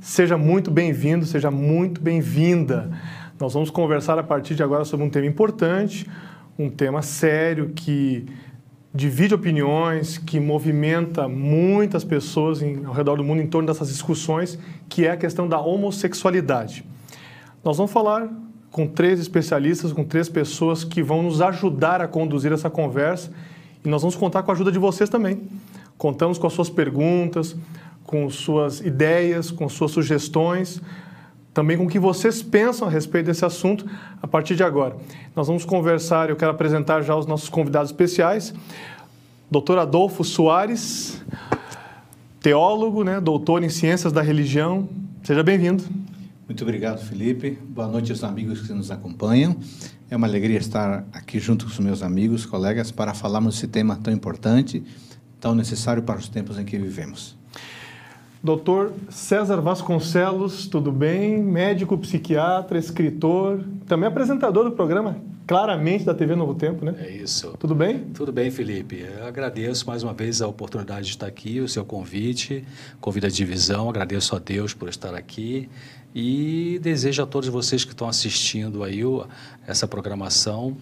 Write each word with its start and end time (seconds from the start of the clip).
seja 0.00 0.38
muito 0.38 0.70
bem-vindo, 0.70 1.26
seja 1.26 1.50
muito 1.50 2.00
bem-vinda. 2.00 2.90
Nós 3.38 3.52
vamos 3.52 3.70
conversar 3.70 4.18
a 4.18 4.22
partir 4.22 4.54
de 4.54 4.62
agora 4.62 4.84
sobre 4.84 5.04
um 5.04 5.10
tema 5.10 5.26
importante, 5.26 6.08
um 6.58 6.70
tema 6.70 7.02
sério 7.02 7.70
que 7.74 8.26
divide 8.94 9.34
opiniões, 9.34 10.18
que 10.18 10.40
movimenta 10.40 11.28
muitas 11.28 12.02
pessoas 12.02 12.62
em, 12.62 12.84
ao 12.84 12.92
redor 12.92 13.16
do 13.16 13.24
mundo 13.24 13.42
em 13.42 13.46
torno 13.46 13.68
dessas 13.68 13.88
discussões, 13.88 14.58
que 14.88 15.06
é 15.06 15.10
a 15.10 15.16
questão 15.16 15.46
da 15.46 15.60
homossexualidade. 15.60 16.84
Nós 17.62 17.76
vamos 17.76 17.92
falar 17.92 18.28
com 18.70 18.86
três 18.86 19.20
especialistas, 19.20 19.92
com 19.92 20.04
três 20.04 20.28
pessoas 20.28 20.82
que 20.82 21.02
vão 21.02 21.22
nos 21.22 21.42
ajudar 21.42 22.00
a 22.00 22.08
conduzir 22.08 22.52
essa 22.52 22.70
conversa 22.70 23.30
e 23.84 23.88
nós 23.88 24.00
vamos 24.00 24.16
contar 24.16 24.42
com 24.42 24.50
a 24.50 24.54
ajuda 24.54 24.72
de 24.72 24.78
vocês 24.78 25.10
também. 25.10 25.42
Contamos 25.98 26.38
com 26.38 26.46
as 26.46 26.52
suas 26.54 26.70
perguntas, 26.70 27.54
com 28.10 28.28
suas 28.28 28.80
ideias, 28.80 29.52
com 29.52 29.68
suas 29.68 29.92
sugestões, 29.92 30.82
também 31.54 31.78
com 31.78 31.84
o 31.84 31.88
que 31.88 31.98
vocês 31.98 32.42
pensam 32.42 32.88
a 32.88 32.90
respeito 32.90 33.26
desse 33.26 33.44
assunto 33.44 33.88
a 34.20 34.26
partir 34.26 34.56
de 34.56 34.64
agora. 34.64 34.96
Nós 35.34 35.46
vamos 35.46 35.64
conversar, 35.64 36.28
eu 36.28 36.34
quero 36.34 36.50
apresentar 36.50 37.02
já 37.02 37.14
os 37.14 37.24
nossos 37.24 37.48
convidados 37.48 37.90
especiais. 37.90 38.52
Doutor 39.48 39.78
Adolfo 39.78 40.24
Soares, 40.24 41.22
teólogo, 42.40 43.04
né, 43.04 43.20
doutor 43.20 43.62
em 43.62 43.68
Ciências 43.68 44.12
da 44.12 44.22
Religião. 44.22 44.88
Seja 45.22 45.44
bem-vindo. 45.44 45.84
Muito 46.48 46.64
obrigado, 46.64 46.98
Felipe. 46.98 47.56
Boa 47.62 47.86
noite 47.86 48.10
aos 48.10 48.24
amigos 48.24 48.62
que 48.62 48.72
nos 48.72 48.90
acompanham. 48.90 49.56
É 50.10 50.16
uma 50.16 50.26
alegria 50.26 50.58
estar 50.58 51.04
aqui 51.12 51.38
junto 51.38 51.64
com 51.64 51.70
os 51.70 51.78
meus 51.78 52.02
amigos, 52.02 52.44
colegas, 52.44 52.90
para 52.90 53.14
falarmos 53.14 53.54
desse 53.54 53.68
tema 53.68 53.94
tão 53.94 54.12
importante, 54.12 54.82
tão 55.38 55.54
necessário 55.54 56.02
para 56.02 56.18
os 56.18 56.28
tempos 56.28 56.58
em 56.58 56.64
que 56.64 56.76
vivemos. 56.76 57.38
Doutor 58.42 58.94
César 59.10 59.60
Vasconcelos, 59.60 60.66
tudo 60.66 60.90
bem? 60.90 61.42
Médico, 61.42 61.98
psiquiatra, 61.98 62.78
escritor, 62.78 63.62
também 63.86 64.08
apresentador 64.08 64.64
do 64.64 64.72
programa 64.72 65.20
Claramente 65.46 66.04
da 66.04 66.14
TV 66.14 66.34
Novo 66.34 66.54
Tempo, 66.54 66.82
né? 66.82 66.94
É 67.00 67.10
isso. 67.10 67.54
Tudo 67.58 67.74
bem? 67.74 67.98
Tudo 68.14 68.32
bem, 68.32 68.50
Felipe. 68.50 69.04
Eu 69.18 69.26
agradeço 69.26 69.86
mais 69.86 70.02
uma 70.02 70.14
vez 70.14 70.40
a 70.40 70.48
oportunidade 70.48 71.06
de 71.06 71.12
estar 71.12 71.26
aqui, 71.26 71.60
o 71.60 71.68
seu 71.68 71.84
convite, 71.84 72.64
convite 72.98 73.26
à 73.26 73.28
divisão. 73.28 73.90
Agradeço 73.90 74.34
a 74.34 74.38
Deus 74.38 74.72
por 74.72 74.88
estar 74.88 75.14
aqui 75.14 75.68
e 76.14 76.78
desejo 76.80 77.22
a 77.22 77.26
todos 77.26 77.48
vocês 77.50 77.84
que 77.84 77.90
estão 77.90 78.08
assistindo 78.08 78.82
aí 78.82 79.02
essa 79.66 79.86
programação 79.86 80.76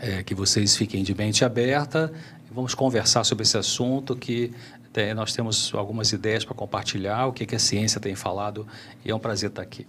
é, 0.00 0.22
que 0.22 0.36
vocês 0.36 0.76
fiquem 0.76 1.02
de 1.02 1.14
mente 1.14 1.44
aberta. 1.44 2.12
Vamos 2.56 2.74
conversar 2.74 3.24
sobre 3.24 3.42
esse 3.42 3.58
assunto 3.58 4.16
que 4.16 4.50
tem, 4.96 5.12
nós 5.12 5.34
temos 5.34 5.70
algumas 5.74 6.10
ideias 6.10 6.42
para 6.42 6.54
compartilhar, 6.54 7.26
o 7.26 7.32
que, 7.34 7.44
que 7.44 7.54
a 7.54 7.58
ciência 7.58 8.00
tem 8.00 8.14
falado, 8.14 8.66
e 9.04 9.10
é 9.10 9.14
um 9.14 9.18
prazer 9.18 9.50
estar 9.50 9.60
aqui. 9.60 9.86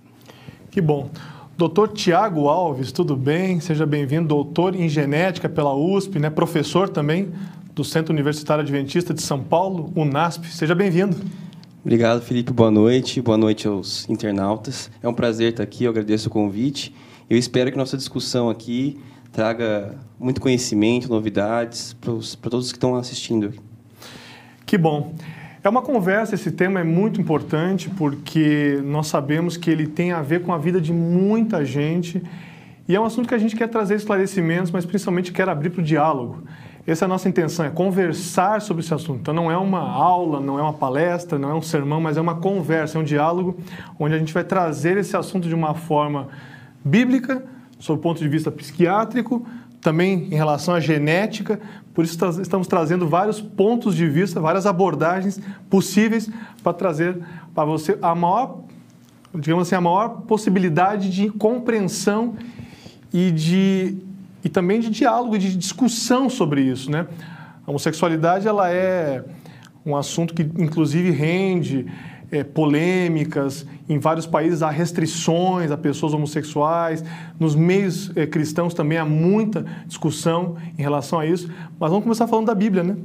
Que 0.69 0.81
bom. 0.81 1.09
Doutor 1.57 1.93
Tiago 1.93 2.49
Alves, 2.49 2.91
tudo 2.91 3.15
bem? 3.15 3.61
Seja 3.61 3.85
bem-vindo, 3.85 4.27
doutor 4.27 4.75
em 4.75 4.89
genética 4.89 5.47
pela 5.47 5.73
USP, 5.73 6.19
né? 6.19 6.29
professor 6.29 6.89
também 6.89 7.31
do 7.73 7.85
Centro 7.85 8.13
Universitário 8.13 8.61
Adventista 8.61 9.13
de 9.13 9.21
São 9.21 9.41
Paulo, 9.41 9.93
UNASP. 9.95 10.47
Seja 10.47 10.75
bem-vindo. 10.75 11.15
Obrigado, 11.79 12.21
Felipe. 12.21 12.51
Boa 12.51 12.69
noite. 12.69 13.21
Boa 13.21 13.37
noite 13.37 13.65
aos 13.65 14.09
internautas. 14.09 14.91
É 15.01 15.07
um 15.07 15.13
prazer 15.13 15.51
estar 15.51 15.63
aqui. 15.63 15.85
Eu 15.85 15.91
agradeço 15.91 16.27
o 16.27 16.31
convite. 16.31 16.93
Eu 17.29 17.37
espero 17.37 17.71
que 17.71 17.77
nossa 17.77 17.95
discussão 17.95 18.49
aqui 18.49 18.99
traga 19.31 19.97
muito 20.19 20.41
conhecimento, 20.41 21.07
novidades 21.07 21.93
para 21.93 22.49
todos 22.51 22.73
que 22.73 22.77
estão 22.77 22.95
assistindo. 22.95 23.53
Que 24.67 24.77
bom. 24.77 25.15
É 25.63 25.69
uma 25.69 25.81
conversa, 25.81 26.35
esse 26.35 26.51
tema 26.51 26.81
é 26.81 26.83
muito 26.83 27.21
importante 27.21 27.89
porque 27.89 28.81
nós 28.83 29.07
sabemos 29.07 29.55
que 29.55 29.71
ele 29.71 29.87
tem 29.87 30.11
a 30.11 30.21
ver 30.21 30.41
com 30.41 30.53
a 30.53 30.57
vida 30.57 30.81
de 30.81 30.91
muita 30.91 31.63
gente 31.63 32.21
e 32.85 32.93
é 32.93 32.99
um 32.99 33.05
assunto 33.05 33.29
que 33.29 33.33
a 33.33 33.37
gente 33.37 33.55
quer 33.55 33.69
trazer 33.69 33.95
esclarecimentos, 33.95 34.69
mas 34.69 34.85
principalmente 34.85 35.31
quer 35.31 35.47
abrir 35.47 35.69
para 35.69 35.79
o 35.79 35.83
diálogo. 35.83 36.43
Essa 36.85 37.05
é 37.05 37.07
a 37.07 37.07
nossa 37.07 37.29
intenção, 37.29 37.65
é 37.65 37.69
conversar 37.69 38.61
sobre 38.61 38.83
esse 38.83 38.93
assunto. 38.93 39.21
Então 39.21 39.33
não 39.33 39.49
é 39.49 39.57
uma 39.57 39.79
aula, 39.79 40.41
não 40.41 40.59
é 40.59 40.61
uma 40.61 40.73
palestra, 40.73 41.39
não 41.39 41.49
é 41.49 41.53
um 41.53 41.61
sermão, 41.61 42.01
mas 42.01 42.17
é 42.17 42.21
uma 42.21 42.35
conversa, 42.35 42.97
é 42.97 43.01
um 43.01 43.05
diálogo 43.05 43.57
onde 43.97 44.15
a 44.15 44.19
gente 44.19 44.33
vai 44.33 44.43
trazer 44.43 44.97
esse 44.97 45.15
assunto 45.15 45.47
de 45.47 45.55
uma 45.55 45.75
forma 45.75 46.27
bíblica, 46.83 47.41
sob 47.79 47.99
o 47.99 48.01
ponto 48.01 48.19
de 48.19 48.27
vista 48.27 48.51
psiquiátrico, 48.51 49.47
também 49.81 50.27
em 50.31 50.35
relação 50.35 50.73
à 50.73 50.79
genética, 50.79 51.59
por 51.93 52.03
isso 52.03 52.17
estamos 52.41 52.67
trazendo 52.67 53.07
vários 53.07 53.41
pontos 53.41 53.95
de 53.95 54.07
vista, 54.07 54.39
várias 54.39 54.65
abordagens 54.65 55.39
possíveis 55.69 56.29
para 56.63 56.73
trazer 56.73 57.17
para 57.55 57.65
você 57.65 57.97
a 58.01 58.13
maior, 58.13 58.59
digamos 59.33 59.67
assim, 59.67 59.75
a 59.75 59.81
maior 59.81 60.21
possibilidade 60.27 61.09
de 61.09 61.29
compreensão 61.29 62.35
e 63.13 63.31
de 63.31 63.97
e 64.43 64.49
também 64.49 64.79
de 64.79 64.89
diálogo, 64.89 65.37
de 65.37 65.57
discussão 65.57 66.29
sobre 66.29 66.61
isso, 66.61 66.91
né? 66.91 67.07
A 67.65 67.71
homossexualidade 67.71 68.47
ela 68.47 68.71
é 68.71 69.23
um 69.85 69.95
assunto 69.95 70.33
que 70.33 70.43
inclusive 70.43 71.11
rende 71.11 71.87
é, 72.31 72.43
polêmicas, 72.43 73.65
em 73.87 73.99
vários 73.99 74.25
países 74.25 74.61
há 74.61 74.69
restrições 74.69 75.71
a 75.71 75.77
pessoas 75.77 76.13
homossexuais, 76.13 77.03
nos 77.39 77.55
meios 77.55 78.11
é, 78.15 78.25
cristãos 78.25 78.73
também 78.73 78.97
há 78.97 79.05
muita 79.05 79.65
discussão 79.85 80.57
em 80.77 80.81
relação 80.81 81.19
a 81.19 81.25
isso. 81.25 81.49
Mas 81.79 81.89
vamos 81.89 82.03
começar 82.03 82.27
falando 82.27 82.47
da 82.47 82.55
Bíblia, 82.55 82.83
né? 82.83 82.97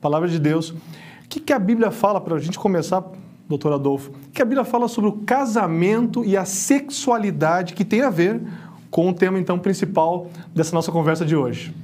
Palavra 0.00 0.28
de 0.28 0.38
Deus. 0.38 0.70
O 0.70 1.28
que, 1.28 1.40
que 1.40 1.52
a 1.52 1.58
Bíblia 1.58 1.90
fala 1.90 2.20
para 2.20 2.36
a 2.36 2.38
gente 2.38 2.58
começar, 2.58 3.02
doutor 3.48 3.72
Adolfo? 3.72 4.12
Que 4.32 4.42
a 4.42 4.44
Bíblia 4.44 4.64
fala 4.64 4.86
sobre 4.86 5.10
o 5.10 5.12
casamento 5.12 6.24
e 6.24 6.36
a 6.36 6.44
sexualidade 6.44 7.74
que 7.74 7.84
tem 7.84 8.02
a 8.02 8.10
ver 8.10 8.40
com 8.90 9.08
o 9.08 9.12
tema 9.12 9.40
então 9.40 9.58
principal 9.58 10.30
dessa 10.54 10.74
nossa 10.74 10.92
conversa 10.92 11.24
de 11.24 11.34
hoje? 11.34 11.74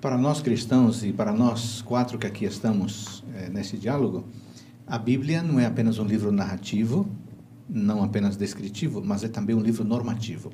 Para 0.00 0.18
nós 0.18 0.40
cristãos 0.40 1.02
e 1.02 1.12
para 1.12 1.32
nós 1.32 1.82
quatro 1.82 2.18
que 2.18 2.26
aqui 2.26 2.44
estamos 2.44 3.24
é, 3.34 3.48
nesse 3.48 3.76
diálogo, 3.76 4.24
a 4.86 4.98
Bíblia 4.98 5.42
não 5.42 5.58
é 5.58 5.66
apenas 5.66 5.98
um 5.98 6.04
livro 6.04 6.30
narrativo, 6.30 7.08
não 7.68 8.02
apenas 8.02 8.36
descritivo, 8.36 9.02
mas 9.04 9.24
é 9.24 9.28
também 9.28 9.56
um 9.56 9.60
livro 9.60 9.84
normativo. 9.84 10.52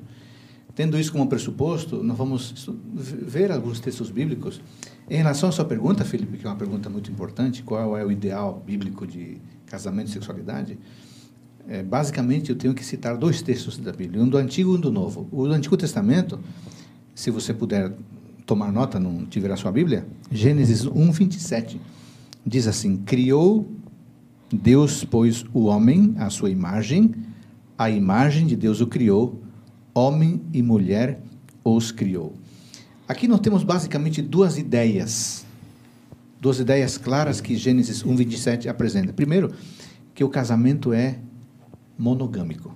Tendo 0.73 0.97
isso 0.97 1.11
como 1.11 1.27
pressuposto, 1.27 2.01
nós 2.01 2.17
vamos 2.17 2.69
ver 2.93 3.51
alguns 3.51 3.81
textos 3.81 4.09
bíblicos. 4.09 4.61
Em 5.09 5.17
relação 5.17 5.49
à 5.49 5.51
sua 5.51 5.65
pergunta, 5.65 6.05
Felipe, 6.05 6.37
que 6.37 6.45
é 6.45 6.49
uma 6.49 6.55
pergunta 6.55 6.89
muito 6.89 7.11
importante, 7.11 7.61
qual 7.61 7.97
é 7.97 8.05
o 8.05 8.11
ideal 8.11 8.63
bíblico 8.65 9.05
de 9.05 9.37
casamento 9.65 10.07
e 10.07 10.11
sexualidade? 10.11 10.79
É, 11.67 11.83
basicamente, 11.83 12.49
eu 12.49 12.55
tenho 12.55 12.73
que 12.73 12.85
citar 12.85 13.17
dois 13.17 13.41
textos 13.41 13.77
da 13.77 13.91
Bíblia, 13.91 14.23
um 14.23 14.29
do 14.29 14.37
Antigo 14.37 14.73
e 14.73 14.77
um 14.77 14.79
do 14.79 14.91
Novo. 14.91 15.27
O 15.29 15.45
do 15.45 15.53
Antigo 15.53 15.75
Testamento, 15.75 16.39
se 17.13 17.29
você 17.29 17.53
puder 17.53 17.93
tomar 18.45 18.71
nota, 18.71 18.97
não 18.97 19.25
tiver 19.25 19.51
a 19.51 19.57
sua 19.57 19.71
Bíblia, 19.73 20.07
Gênesis 20.31 20.85
1, 20.85 21.11
27, 21.11 21.81
diz 22.45 22.65
assim: 22.65 22.97
Criou 22.97 23.69
Deus 24.51 25.03
pôs 25.05 25.45
o 25.53 25.65
homem 25.65 26.13
à 26.17 26.29
sua 26.29 26.49
imagem, 26.49 27.13
a 27.77 27.89
imagem 27.89 28.45
de 28.45 28.55
Deus 28.55 28.81
o 28.81 28.87
criou, 28.87 29.41
homem 29.93 30.41
e 30.53 30.61
mulher 30.61 31.21
os 31.63 31.91
criou. 31.91 32.33
Aqui 33.07 33.27
nós 33.27 33.39
temos 33.39 33.63
basicamente 33.63 34.21
duas 34.21 34.57
ideias, 34.57 35.45
duas 36.39 36.59
ideias 36.59 36.97
claras 36.97 37.39
que 37.39 37.55
Gênesis 37.55 38.03
1:27 38.03 38.67
apresenta. 38.67 39.13
Primeiro, 39.13 39.53
que 40.13 40.23
o 40.23 40.29
casamento 40.29 40.93
é 40.93 41.19
monogâmico. 41.97 42.75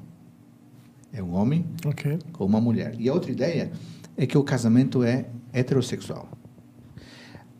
É 1.12 1.24
um 1.24 1.34
homem 1.34 1.66
okay. 1.86 2.19
com 2.34 2.46
uma 2.46 2.59
mulher. 2.59 2.96
E 3.00 3.07
a 3.07 3.13
outra 3.13 3.31
ideia 3.31 3.72
é 4.18 4.25
que 4.25 4.38
o 4.38 4.44
casamento 4.44 5.03
é 5.03 5.28
heterossexual. 5.53 6.30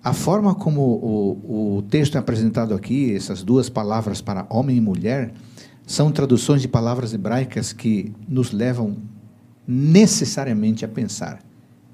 A 0.06 0.14
forma 0.14 0.54
como 0.54 0.82
o, 0.82 1.78
o 1.78 1.82
texto 1.82 2.14
é 2.14 2.20
apresentado 2.20 2.76
aqui, 2.76 3.16
essas 3.16 3.42
duas 3.42 3.70
palavras 3.70 4.22
para 4.22 4.46
homem 4.52 4.78
e 4.78 4.80
mulher, 4.80 5.34
são 5.84 6.12
traduções 6.12 6.62
de 6.62 6.68
palavras 6.68 7.12
hebraicas 7.12 7.74
que 7.74 8.14
nos 8.30 8.52
levam 8.52 8.98
necessariamente 9.68 10.86
a 10.86 10.88
pensar 10.88 11.40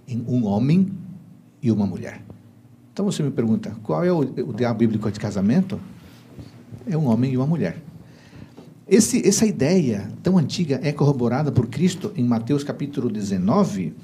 em 0.06 0.26
um 0.28 0.44
homem 0.44 0.92
e 1.62 1.72
uma 1.72 1.86
mulher. 1.86 2.22
Então 2.92 3.06
você 3.06 3.24
me 3.24 3.32
pergunta, 3.32 3.78
qual 3.82 4.04
é 4.04 4.12
o, 4.12 4.20
o 4.20 4.52
ideal 4.52 4.76
bíblico 4.76 5.10
de 5.10 5.18
casamento? 5.18 5.80
É 6.86 6.98
um 6.98 7.08
homem 7.08 7.32
e 7.32 7.38
uma 7.38 7.48
mulher. 7.48 7.82
Esse, 8.90 9.26
essa 9.26 9.46
ideia 9.46 10.12
tão 10.22 10.38
antiga 10.38 10.82
é 10.84 10.92
corroborada 10.92 11.50
por 11.50 11.68
Cristo 11.68 12.12
em 12.18 12.26
Mateus 12.26 12.62
capítulo 12.62 13.10
19, 13.10 13.96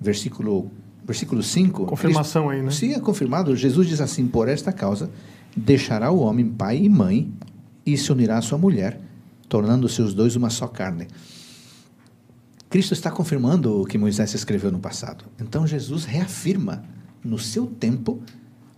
versículo 0.00 0.70
versículo 1.06 1.42
5. 1.42 1.86
Confirmação 1.86 2.48
Cristo, 2.48 2.60
aí, 2.60 2.64
né? 2.64 2.70
Sim, 2.70 2.94
é 2.94 3.00
confirmado. 3.00 3.54
Jesus 3.56 3.88
diz 3.88 4.00
assim: 4.00 4.26
Por 4.26 4.48
esta 4.48 4.72
causa, 4.72 5.10
deixará 5.56 6.10
o 6.10 6.20
homem 6.20 6.48
pai 6.48 6.78
e 6.78 6.88
mãe 6.88 7.32
e 7.84 7.96
se 7.96 8.10
unirá 8.10 8.38
à 8.38 8.42
sua 8.42 8.58
mulher, 8.58 9.00
tornando-se 9.48 10.00
os 10.02 10.14
dois 10.14 10.36
uma 10.36 10.50
só 10.50 10.66
carne. 10.66 11.06
Cristo 12.68 12.92
está 12.92 13.10
confirmando 13.10 13.82
o 13.82 13.84
que 13.84 13.96
Moisés 13.96 14.34
escreveu 14.34 14.72
no 14.72 14.80
passado. 14.80 15.24
Então 15.40 15.66
Jesus 15.66 16.04
reafirma 16.04 16.82
no 17.22 17.38
seu 17.38 17.66
tempo 17.66 18.20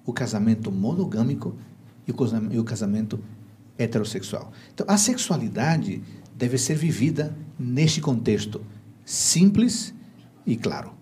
o 0.05 0.13
casamento 0.13 0.71
monogâmico 0.71 1.57
e 2.07 2.59
o 2.59 2.65
casamento 2.65 3.19
heterossexual. 3.77 4.53
Então, 4.73 4.87
a 4.89 4.97
sexualidade 4.97 6.03
deve 6.37 6.57
ser 6.59 6.77
vivida 6.77 7.37
neste 7.59 8.01
contexto 8.01 8.61
simples 9.05 9.95
e 10.47 10.57
claro. 10.57 10.96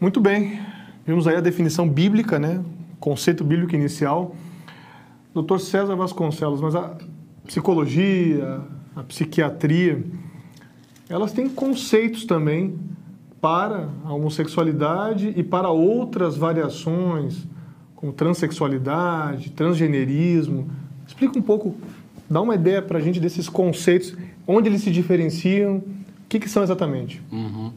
Muito 0.00 0.20
bem. 0.20 0.60
Vimos 1.04 1.26
aí 1.26 1.34
a 1.34 1.40
definição 1.40 1.88
bíblica, 1.88 2.38
né? 2.38 2.62
Conceito 3.00 3.42
bíblico 3.42 3.74
inicial. 3.74 4.36
Doutor 5.34 5.58
César 5.58 5.96
Vasconcelos, 5.96 6.60
mas 6.60 6.76
a 6.76 6.96
psicologia, 7.44 8.60
a 8.94 9.02
psiquiatria, 9.02 10.04
elas 11.08 11.32
têm 11.32 11.48
conceitos 11.48 12.24
também 12.24 12.78
para 13.40 13.88
a 14.04 14.12
homossexualidade 14.12 15.32
e 15.36 15.42
para 15.42 15.68
outras 15.70 16.36
variações, 16.36 17.44
como 17.96 18.12
transexualidade, 18.12 19.50
transgenerismo. 19.50 20.70
Explica 21.08 21.36
um 21.36 21.42
pouco, 21.42 21.74
dá 22.30 22.40
uma 22.40 22.54
ideia 22.54 22.80
para 22.80 22.98
a 22.98 23.00
gente 23.00 23.18
desses 23.18 23.48
conceitos, 23.48 24.16
onde 24.46 24.68
eles 24.68 24.82
se 24.82 24.92
diferenciam, 24.92 25.78
o 25.78 26.28
que, 26.28 26.38
que 26.38 26.48
são 26.48 26.62
exatamente? 26.62 27.20
Uhum. 27.32 27.72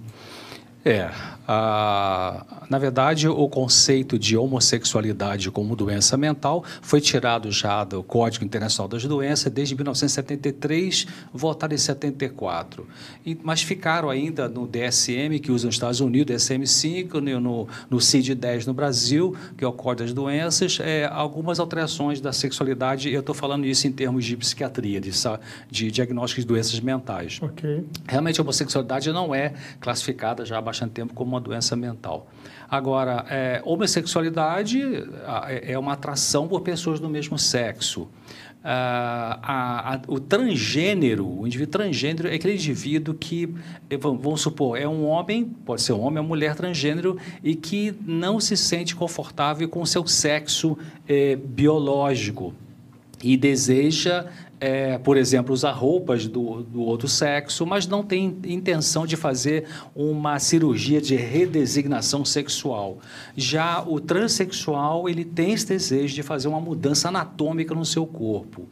É, 0.83 1.11
a, 1.53 2.45
na 2.69 2.79
verdade, 2.79 3.27
o 3.27 3.49
conceito 3.49 4.17
de 4.17 4.37
homossexualidade 4.37 5.51
como 5.51 5.75
doença 5.75 6.15
mental 6.15 6.63
foi 6.81 7.01
tirado 7.01 7.51
já 7.51 7.83
do 7.83 8.01
Código 8.01 8.45
Internacional 8.45 8.87
das 8.87 9.03
Doenças 9.03 9.51
desde 9.51 9.75
1973, 9.75 11.07
votado 11.33 11.73
em 11.73 11.77
74. 11.77 12.87
E, 13.25 13.37
mas 13.43 13.61
ficaram 13.61 14.09
ainda 14.09 14.47
no 14.47 14.65
DSM, 14.65 15.39
que 15.41 15.51
usa 15.51 15.65
nos 15.65 15.75
Estados 15.75 15.99
Unidos, 15.99 16.33
DSM-5, 16.33 17.15
no, 17.15 17.67
no 17.89 17.97
CID-10 17.97 18.65
no 18.65 18.73
Brasil, 18.73 19.35
que 19.57 19.65
é 19.65 19.67
o 19.67 19.73
Código 19.73 20.05
das 20.05 20.13
Doenças, 20.13 20.79
é, 20.79 21.05
algumas 21.11 21.59
alterações 21.59 22.21
da 22.21 22.31
sexualidade. 22.31 23.11
Eu 23.11 23.19
estou 23.19 23.35
falando 23.35 23.65
isso 23.65 23.85
em 23.87 23.91
termos 23.91 24.23
de 24.23 24.37
psiquiatria, 24.37 25.01
de, 25.01 25.11
de 25.69 25.91
diagnósticos 25.91 26.45
de 26.45 26.47
doenças 26.47 26.79
mentais. 26.79 27.39
Okay. 27.41 27.83
Realmente, 28.07 28.39
a 28.39 28.43
homossexualidade 28.43 29.11
não 29.11 29.35
é 29.35 29.53
classificada 29.81 30.45
já 30.45 30.57
há 30.57 30.61
bastante 30.61 30.91
tempo 30.91 31.13
como 31.13 31.31
uma 31.31 31.40
doença 31.41 31.75
mental. 31.75 32.27
Agora, 32.69 33.25
é, 33.29 33.61
homossexualidade 33.65 34.81
é, 35.47 35.73
é 35.73 35.79
uma 35.79 35.93
atração 35.93 36.47
por 36.47 36.61
pessoas 36.61 36.99
do 36.99 37.09
mesmo 37.09 37.37
sexo. 37.37 38.07
Ah, 38.63 39.39
a, 39.41 39.95
a, 39.95 40.01
o 40.07 40.19
transgênero, 40.19 41.27
o 41.27 41.47
indivíduo 41.47 41.71
transgênero 41.71 42.27
é 42.27 42.35
aquele 42.35 42.53
indivíduo 42.53 43.15
que, 43.15 43.51
eh, 43.89 43.97
vamos 43.97 44.41
supor, 44.41 44.77
é 44.77 44.87
um 44.87 45.03
homem, 45.07 45.45
pode 45.65 45.81
ser 45.81 45.93
um 45.93 46.01
homem, 46.01 46.19
uma 46.19 46.27
mulher 46.27 46.55
transgênero 46.55 47.17
e 47.43 47.55
que 47.55 47.91
não 48.05 48.39
se 48.39 48.55
sente 48.55 48.95
confortável 48.95 49.67
com 49.67 49.81
o 49.81 49.87
seu 49.87 50.05
sexo 50.05 50.77
é, 51.07 51.35
biológico 51.35 52.53
e 53.23 53.35
deseja 53.35 54.27
é, 54.61 54.99
por 54.99 55.17
exemplo, 55.17 55.51
usar 55.51 55.71
roupas 55.71 56.27
do, 56.27 56.61
do 56.61 56.81
outro 56.81 57.07
sexo, 57.07 57.65
mas 57.65 57.87
não 57.87 58.03
tem 58.03 58.37
intenção 58.45 59.07
de 59.07 59.17
fazer 59.17 59.65
uma 59.95 60.37
cirurgia 60.37 61.01
de 61.01 61.15
redesignação 61.15 62.23
sexual. 62.23 62.99
Já 63.35 63.81
o 63.81 63.99
transexual, 63.99 65.09
ele 65.09 65.25
tem 65.25 65.53
esse 65.53 65.65
desejo 65.65 66.13
de 66.13 66.21
fazer 66.21 66.47
uma 66.47 66.61
mudança 66.61 67.07
anatômica 67.07 67.73
no 67.73 67.83
seu 67.83 68.05
corpo. 68.05 68.69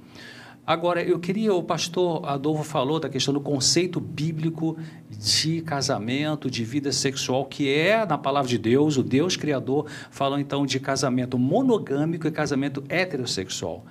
Agora, 0.70 1.02
eu 1.02 1.18
queria, 1.18 1.52
o 1.52 1.64
pastor 1.64 2.24
Adolfo 2.30 2.64
falou 2.64 3.00
da 3.00 3.10
questão 3.10 3.34
do 3.34 3.42
conceito 3.42 4.00
bíblico 4.00 4.78
de 5.10 5.62
casamento, 5.62 6.52
de 6.52 6.64
vida 6.64 6.92
sexual, 6.92 7.46
que 7.48 7.68
é 7.68 8.06
na 8.06 8.20
palavra 8.20 8.48
de 8.48 8.60
Deus, 8.60 8.96
o 8.96 9.02
Deus 9.02 9.36
Criador, 9.36 9.88
falou 10.12 10.38
então 10.38 10.68
de 10.68 10.80
casamento 10.80 11.40
monogâmico 11.40 12.28
e 12.28 12.32
casamento 12.32 12.84
heterossexual 12.88 13.84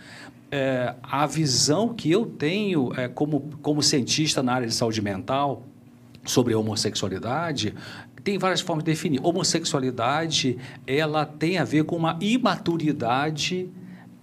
é, 0.51 0.95
a 1.03 1.27
visão 1.27 1.95
que 1.95 2.11
eu 2.11 2.27
tenho 2.27 2.93
é, 2.97 3.09
como, 3.09 3.51
como 3.63 3.83
cientista 3.83 4.43
na 4.43 4.55
área 4.55 4.67
de 4.67 4.75
saúde 4.75 5.03
mental 5.03 5.65
sobre 6.25 6.55
a 6.55 6.59
homossexualidade 6.59 7.75
tem 8.25 8.37
várias 8.37 8.61
formas 8.61 8.85
de 8.85 8.91
definir. 8.91 9.21
Homossexualidade 9.23 10.59
ela 10.87 11.25
tem 11.25 11.57
a 11.57 11.65
ver 11.65 11.85
com 11.85 11.97
uma 11.97 12.19
imaturidade 12.21 13.71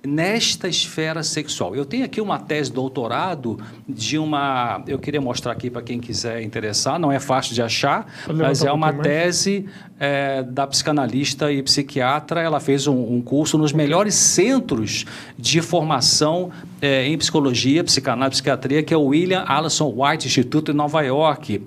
nesta 0.06 0.68
esfera 0.68 1.24
sexual. 1.24 1.75
Eu 1.75 1.86
tenho 1.86 2.06
aqui 2.06 2.22
uma 2.22 2.38
tese 2.38 2.69
de 2.69 2.75
doutorado 2.75 3.60
de 3.89 4.18
uma. 4.18 4.83
Eu 4.88 5.00
queria 5.00 5.19
mostrar 5.19 5.51
aqui 5.51 5.69
para 5.69 5.81
quem 5.81 6.00
quiser 6.00 6.42
interessar, 6.44 7.00
não 7.00 7.12
é 7.12 7.19
fácil 7.19 7.56
de 7.56 7.62
achar, 7.62 8.06
mas 8.31 8.63
é 8.63 8.72
uma 8.72 8.94
tese 8.94 9.66
é, 10.00 10.44
da 10.44 10.68
psicanalista 10.68 11.51
e 11.51 11.62
psiquiatra. 11.63 12.42
Ela 12.42 12.59
fez 12.59 12.88
um, 12.88 13.15
um 13.15 13.21
curso 13.21 13.57
nos 13.57 13.71
melhores 13.71 14.15
centros 14.15 15.06
de 15.38 15.62
formação 15.62 16.51
é, 16.81 17.07
em 17.07 17.18
psicologia, 17.18 17.83
psicanálise 17.83 18.27
e 18.27 18.42
psiquiatria, 18.42 18.83
que 18.83 18.94
é 18.94 18.97
o 18.97 19.06
William 19.06 19.44
Allison 19.47 19.94
White 19.95 20.27
Instituto 20.27 20.71
em 20.71 20.75
Nova 20.75 21.01
York. 21.01 21.62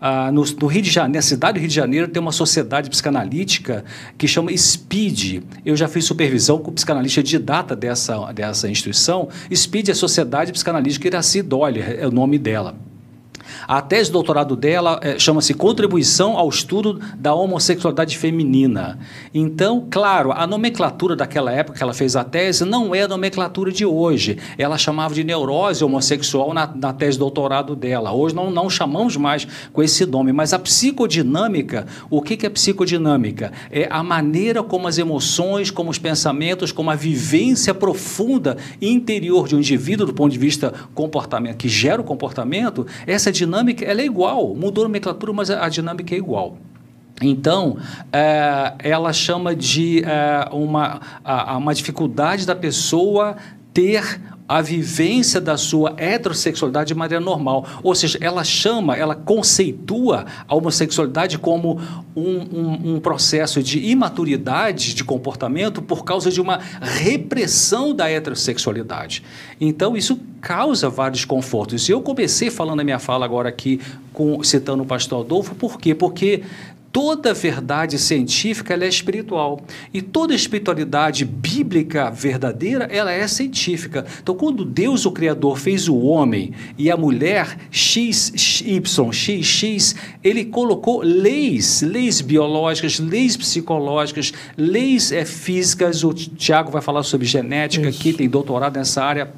Ah, 0.00 0.30
no, 0.32 0.44
no, 0.44 0.66
Rio 0.66 0.82
de 0.82 0.90
Janeiro, 0.90 1.16
na 1.16 1.22
cidade 1.22 1.58
do 1.58 1.60
Rio 1.60 1.68
de 1.68 1.74
Janeiro, 1.74 2.08
tem 2.08 2.20
uma 2.20 2.32
sociedade 2.32 2.90
psicanalítica 2.90 3.84
que 4.18 4.26
chama 4.26 4.52
SPID. 4.52 5.42
Eu 5.64 5.76
já 5.76 5.88
fiz 5.88 6.04
supervisão 6.04 6.58
com 6.58 6.70
o 6.70 6.74
psicanalista 6.74 7.22
de 7.22 7.38
data 7.38 7.76
dessa, 7.76 8.32
dessa 8.32 8.68
instituição. 8.68 9.28
SPID 9.50 9.88
é 9.88 9.92
a 9.92 9.94
Sociedade 9.94 10.52
Psicanalítica 10.52 11.06
Iraci 11.06 11.42
Dolly, 11.42 11.80
é 11.80 12.06
o 12.06 12.10
nome 12.10 12.38
dela. 12.38 12.74
A 13.66 13.80
tese 13.80 14.06
de 14.06 14.12
doutorado 14.12 14.56
dela 14.56 15.00
é, 15.02 15.18
chama-se 15.18 15.54
Contribuição 15.54 16.36
ao 16.36 16.48
Estudo 16.48 17.00
da 17.16 17.34
Homossexualidade 17.34 18.18
Feminina. 18.18 18.98
Então, 19.32 19.86
claro, 19.90 20.32
a 20.32 20.46
nomenclatura 20.46 21.16
daquela 21.16 21.50
época 21.50 21.78
que 21.78 21.82
ela 21.82 21.94
fez 21.94 22.14
a 22.14 22.22
tese 22.22 22.64
não 22.64 22.94
é 22.94 23.02
a 23.02 23.08
nomenclatura 23.08 23.72
de 23.72 23.86
hoje. 23.86 24.38
Ela 24.58 24.76
chamava 24.76 25.14
de 25.14 25.24
neurose 25.24 25.82
homossexual 25.82 26.52
na, 26.52 26.70
na 26.74 26.92
tese 26.92 27.12
de 27.12 27.20
doutorado 27.20 27.74
dela. 27.74 28.12
Hoje 28.12 28.34
não, 28.34 28.50
não 28.50 28.68
chamamos 28.68 29.16
mais 29.16 29.46
com 29.72 29.82
esse 29.82 30.04
nome, 30.04 30.30
mas 30.30 30.52
a 30.52 30.58
psicodinâmica, 30.58 31.86
o 32.10 32.20
que, 32.20 32.36
que 32.36 32.44
é 32.44 32.50
psicodinâmica? 32.50 33.50
É 33.70 33.88
a 33.90 34.02
maneira 34.02 34.62
como 34.62 34.86
as 34.86 34.98
emoções, 34.98 35.70
como 35.70 35.90
os 35.90 35.98
pensamentos, 35.98 36.70
como 36.70 36.90
a 36.90 36.94
vivência 36.94 37.72
profunda 37.72 38.58
interior 38.80 39.48
de 39.48 39.56
um 39.56 39.58
indivíduo 39.58 40.06
do 40.06 40.12
ponto 40.12 40.32
de 40.32 40.38
vista 40.38 40.74
comportamento, 40.94 41.56
que 41.56 41.68
gera 41.68 42.02
o 42.02 42.04
comportamento, 42.04 42.86
essa 43.06 43.32
dinâmica 43.32 43.53
dinâmica 43.54 43.84
ela 43.84 44.00
é 44.00 44.04
igual, 44.04 44.54
mudou 44.54 44.84
a 44.84 44.88
nomenclatura, 44.88 45.32
mas 45.32 45.50
a 45.50 45.68
dinâmica 45.68 46.14
é 46.14 46.18
igual. 46.18 46.56
Então, 47.22 47.76
é, 48.12 48.74
ela 48.80 49.12
chama 49.12 49.54
de 49.54 50.02
é, 50.04 50.48
uma, 50.50 51.00
a, 51.24 51.56
uma 51.56 51.72
dificuldade 51.72 52.44
da 52.44 52.56
pessoa 52.56 53.36
ter 53.74 54.20
a 54.48 54.60
vivência 54.60 55.40
da 55.40 55.56
sua 55.56 55.94
heterossexualidade 55.96 56.88
de 56.88 56.94
maneira 56.94 57.22
normal. 57.22 57.66
Ou 57.82 57.94
seja, 57.94 58.18
ela 58.20 58.44
chama, 58.44 58.94
ela 58.94 59.14
conceitua 59.14 60.26
a 60.46 60.54
homossexualidade 60.54 61.38
como 61.38 61.80
um, 62.14 62.22
um, 62.22 62.94
um, 62.94 63.00
processo 63.00 63.62
de 63.62 63.78
imaturidade 63.78 64.94
de 64.94 65.02
comportamento 65.02 65.80
por 65.80 66.04
causa 66.04 66.30
de 66.30 66.40
uma 66.40 66.60
repressão 66.80 67.94
da 67.94 68.08
heterossexualidade. 68.08 69.22
Então, 69.60 69.96
isso 69.96 70.20
causa 70.40 70.90
vários 70.90 71.24
confortos. 71.24 71.88
E 71.88 71.92
eu 71.92 72.02
comecei 72.02 72.50
falando 72.50 72.80
a 72.80 72.84
minha 72.84 72.98
fala 72.98 73.24
agora 73.24 73.48
aqui, 73.48 73.80
com, 74.12 74.42
citando 74.44 74.82
o 74.82 74.86
pastor 74.86 75.24
Adolfo, 75.24 75.54
por 75.54 75.80
quê? 75.80 75.94
Porque 75.94 76.42
toda 76.94 77.34
verdade 77.34 77.98
científica 77.98 78.72
é 78.72 78.86
espiritual 78.86 79.60
e 79.92 80.00
toda 80.00 80.32
espiritualidade 80.32 81.24
bíblica 81.24 82.08
verdadeira 82.08 82.84
ela 82.84 83.10
é 83.10 83.26
científica. 83.26 84.06
Então, 84.22 84.36
quando 84.36 84.64
Deus, 84.64 85.04
o 85.04 85.10
Criador, 85.10 85.58
fez 85.58 85.88
o 85.88 85.98
homem 85.98 86.52
e 86.78 86.92
a 86.92 86.96
mulher 86.96 87.58
X, 87.68 88.62
Y, 88.64 89.12
X, 89.12 89.44
X, 89.44 89.96
ele 90.22 90.44
colocou 90.44 91.02
leis, 91.02 91.82
leis 91.82 92.20
biológicas, 92.20 93.00
leis 93.00 93.36
psicológicas, 93.36 94.32
leis 94.56 95.10
é, 95.10 95.24
físicas. 95.24 96.04
O 96.04 96.14
Tiago 96.14 96.70
vai 96.70 96.80
falar 96.80 97.02
sobre 97.02 97.26
genética 97.26 97.88
Isso. 97.88 97.98
aqui, 97.98 98.12
tem 98.12 98.28
doutorado 98.28 98.76
nessa 98.76 99.02
área 99.02 99.32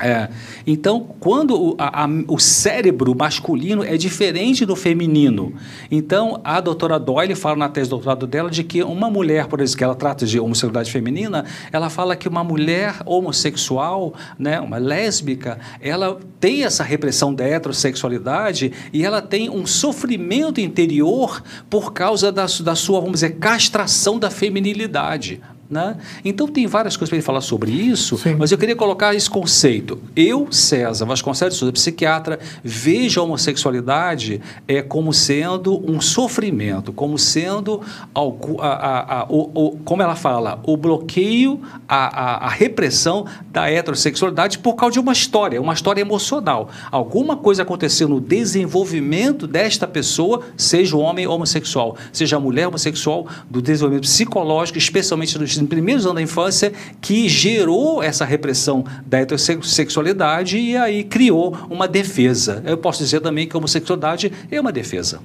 é. 0.00 0.28
Então, 0.66 1.06
quando 1.20 1.54
o, 1.54 1.76
a, 1.78 2.04
a, 2.04 2.08
o 2.28 2.38
cérebro 2.38 3.14
masculino 3.14 3.84
é 3.84 3.96
diferente 3.96 4.64
do 4.64 4.74
feminino. 4.74 5.54
Então, 5.90 6.40
a 6.42 6.60
doutora 6.60 6.98
Doyle 6.98 7.34
fala 7.34 7.56
na 7.56 7.68
tese 7.68 7.86
de 7.86 7.90
doutorado 7.90 8.26
dela 8.26 8.50
de 8.50 8.64
que 8.64 8.82
uma 8.82 9.10
mulher, 9.10 9.46
por 9.46 9.60
exemplo, 9.60 9.78
que 9.78 9.84
ela 9.84 9.94
trata 9.94 10.26
de 10.26 10.38
homossexualidade 10.38 10.90
feminina, 10.90 11.44
ela 11.72 11.90
fala 11.90 12.16
que 12.16 12.28
uma 12.28 12.42
mulher 12.42 12.96
homossexual, 13.04 14.14
né, 14.38 14.60
uma 14.60 14.78
lésbica, 14.78 15.58
ela 15.80 16.18
tem 16.38 16.64
essa 16.64 16.82
repressão 16.82 17.34
da 17.34 17.44
heterossexualidade 17.44 18.72
e 18.92 19.04
ela 19.04 19.20
tem 19.20 19.50
um 19.50 19.66
sofrimento 19.66 20.60
interior 20.60 21.42
por 21.68 21.92
causa 21.92 22.32
da, 22.32 22.46
da 22.62 22.74
sua, 22.74 23.00
vamos 23.00 23.20
dizer, 23.20 23.36
castração 23.36 24.18
da 24.18 24.30
feminilidade. 24.30 25.40
Né? 25.70 25.96
Então 26.24 26.48
tem 26.48 26.66
várias 26.66 26.96
coisas 26.96 27.10
para 27.10 27.16
ele 27.16 27.24
falar 27.24 27.40
sobre 27.40 27.70
isso, 27.70 28.18
Sim. 28.18 28.34
mas 28.36 28.50
eu 28.50 28.58
queria 28.58 28.74
colocar 28.74 29.14
esse 29.14 29.30
conceito. 29.30 30.00
Eu, 30.16 30.48
César 30.50 31.04
Vasconcelos 31.04 31.54
Souza, 31.54 31.72
psiquiatra, 31.72 32.40
vejo 32.64 33.20
a 33.20 33.22
homossexualidade 33.22 34.40
é, 34.66 34.82
como 34.82 35.12
sendo 35.12 35.80
um 35.88 36.00
sofrimento, 36.00 36.92
como 36.92 37.16
sendo, 37.16 37.82
algo, 38.12 38.60
a, 38.60 38.66
a, 38.66 39.20
a, 39.20 39.26
o, 39.28 39.50
o, 39.54 39.78
como 39.84 40.02
ela 40.02 40.16
fala, 40.16 40.60
o 40.64 40.76
bloqueio, 40.76 41.60
a, 41.88 42.20
a, 42.20 42.46
a 42.46 42.48
repressão 42.48 43.26
da 43.52 43.70
heterossexualidade 43.70 44.58
por 44.58 44.74
causa 44.74 44.94
de 44.94 44.98
uma 44.98 45.12
história, 45.12 45.60
uma 45.60 45.72
história 45.72 46.00
emocional. 46.00 46.68
Alguma 46.90 47.36
coisa 47.36 47.62
aconteceu 47.62 48.08
no 48.08 48.20
desenvolvimento 48.20 49.46
desta 49.46 49.86
pessoa, 49.86 50.42
seja 50.56 50.96
o 50.96 51.00
homem 51.00 51.28
homossexual, 51.28 51.96
seja 52.12 52.38
a 52.38 52.40
mulher 52.40 52.66
homossexual, 52.66 53.28
do 53.48 53.62
desenvolvimento 53.62 54.08
psicológico, 54.08 54.76
especialmente 54.76 55.38
nos 55.38 55.59
primeiros 55.66 56.04
anos 56.04 56.16
da 56.16 56.22
infância, 56.22 56.72
que 57.00 57.28
gerou 57.28 58.02
essa 58.02 58.24
repressão 58.24 58.84
da 59.06 59.18
heterossexualidade 59.18 60.58
e 60.58 60.76
aí 60.76 61.04
criou 61.04 61.56
uma 61.68 61.86
defesa. 61.86 62.62
Eu 62.66 62.78
posso 62.78 63.02
dizer 63.02 63.20
também 63.20 63.46
que 63.46 63.56
a 63.56 63.58
homossexualidade 63.58 64.32
é 64.50 64.60
uma 64.60 64.72
defesa. 64.72 65.20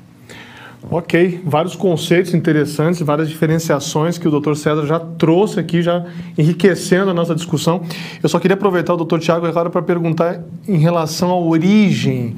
Ok, 0.90 1.42
vários 1.44 1.76
conceitos 1.76 2.34
interessantes, 2.34 3.02
várias 3.02 3.28
diferenciações 3.28 4.18
que 4.18 4.28
o 4.28 4.40
Dr. 4.40 4.54
César 4.54 4.86
já 4.86 5.00
trouxe 5.00 5.60
aqui, 5.60 5.82
já 5.82 6.06
enriquecendo 6.38 7.10
a 7.10 7.14
nossa 7.14 7.34
discussão. 7.34 7.82
Eu 8.22 8.30
só 8.30 8.40
queria 8.40 8.54
aproveitar 8.54 8.94
o 8.94 9.04
Dr. 9.04 9.20
Tiago 9.20 9.48
agora 9.48 9.70
para 9.70 9.82
perguntar 9.82 10.42
em 10.68 10.78
relação 10.78 11.32
à 11.32 11.40
origem, 11.40 12.36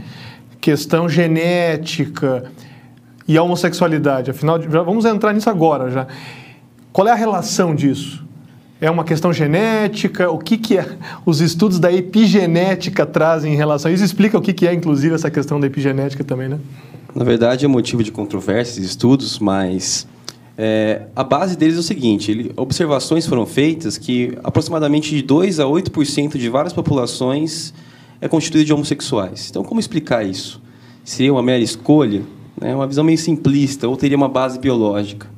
questão 0.62 1.10
genética 1.10 2.46
e 3.27 3.38
a 3.38 3.44
homossexualidade. 3.44 4.32
Afinal, 4.32 4.62
já 4.62 4.82
vamos 4.82 5.04
entrar 5.04 5.34
nisso 5.34 5.50
agora 5.50 5.92
já. 5.92 6.08
Qual 6.98 7.08
é 7.08 7.12
a 7.12 7.16
relação 7.16 7.75
disso? 7.75 8.25
É 8.82 8.89
uma 8.89 9.04
questão 9.04 9.32
genética? 9.32 10.32
O 10.32 10.39
que, 10.39 10.58
que 10.58 10.80
é? 10.80 10.98
Os 11.27 11.42
estudos 11.42 11.77
da 11.77 11.94
epigenética 11.94 13.06
trazem 13.06 13.54
em 13.54 13.56
relação 13.56 13.92
a 13.92 13.94
isso? 13.94 14.04
Explica 14.04 14.36
o 14.36 14.42
que, 14.42 14.51
que 14.51 14.66
é, 14.66 14.74
inclusive, 14.74 15.13
essa 15.13 15.30
questão 15.30 15.60
da 15.60 15.68
epigenética 15.68 16.24
também, 16.24 16.50
né? 16.50 16.60
Na 17.13 17.24
verdade, 17.24 17.66
é 17.66 17.68
motivo 17.68 18.01
de 18.01 18.12
controvérsias, 18.12 18.84
estudos, 18.84 19.38
mas 19.38 20.08
é, 20.58 21.04
a 21.16 21.24
base 21.24 21.56
deles 21.56 21.77
é 21.77 21.80
o 21.82 21.84
seguinte: 21.84 22.32
ele, 22.32 22.51
observações 22.58 23.27
foram 23.27 23.46
feitas 23.46 23.96
que 24.00 24.36
aproximadamente 24.44 25.12
de 25.16 25.22
2 25.22 25.60
a 25.60 25.66
8% 25.66 26.36
de 26.36 26.50
várias 26.50 26.74
populações 26.74 27.75
é 28.20 28.27
constituído 28.27 28.66
de 28.66 28.74
homossexuais. 28.74 29.51
Então, 29.51 29.63
como 29.63 29.80
explicar 29.80 30.25
isso? 30.25 30.60
Seria 31.04 31.32
uma 31.32 31.44
mera 31.44 31.62
escolha? 31.62 32.24
Né? 32.60 32.74
Uma 32.74 32.88
visão 32.88 33.04
meio 33.04 33.20
simplista, 33.20 33.88
ou 33.88 33.96
teria 33.96 34.18
uma 34.18 34.27
base 34.27 34.58
biológica? 34.58 35.37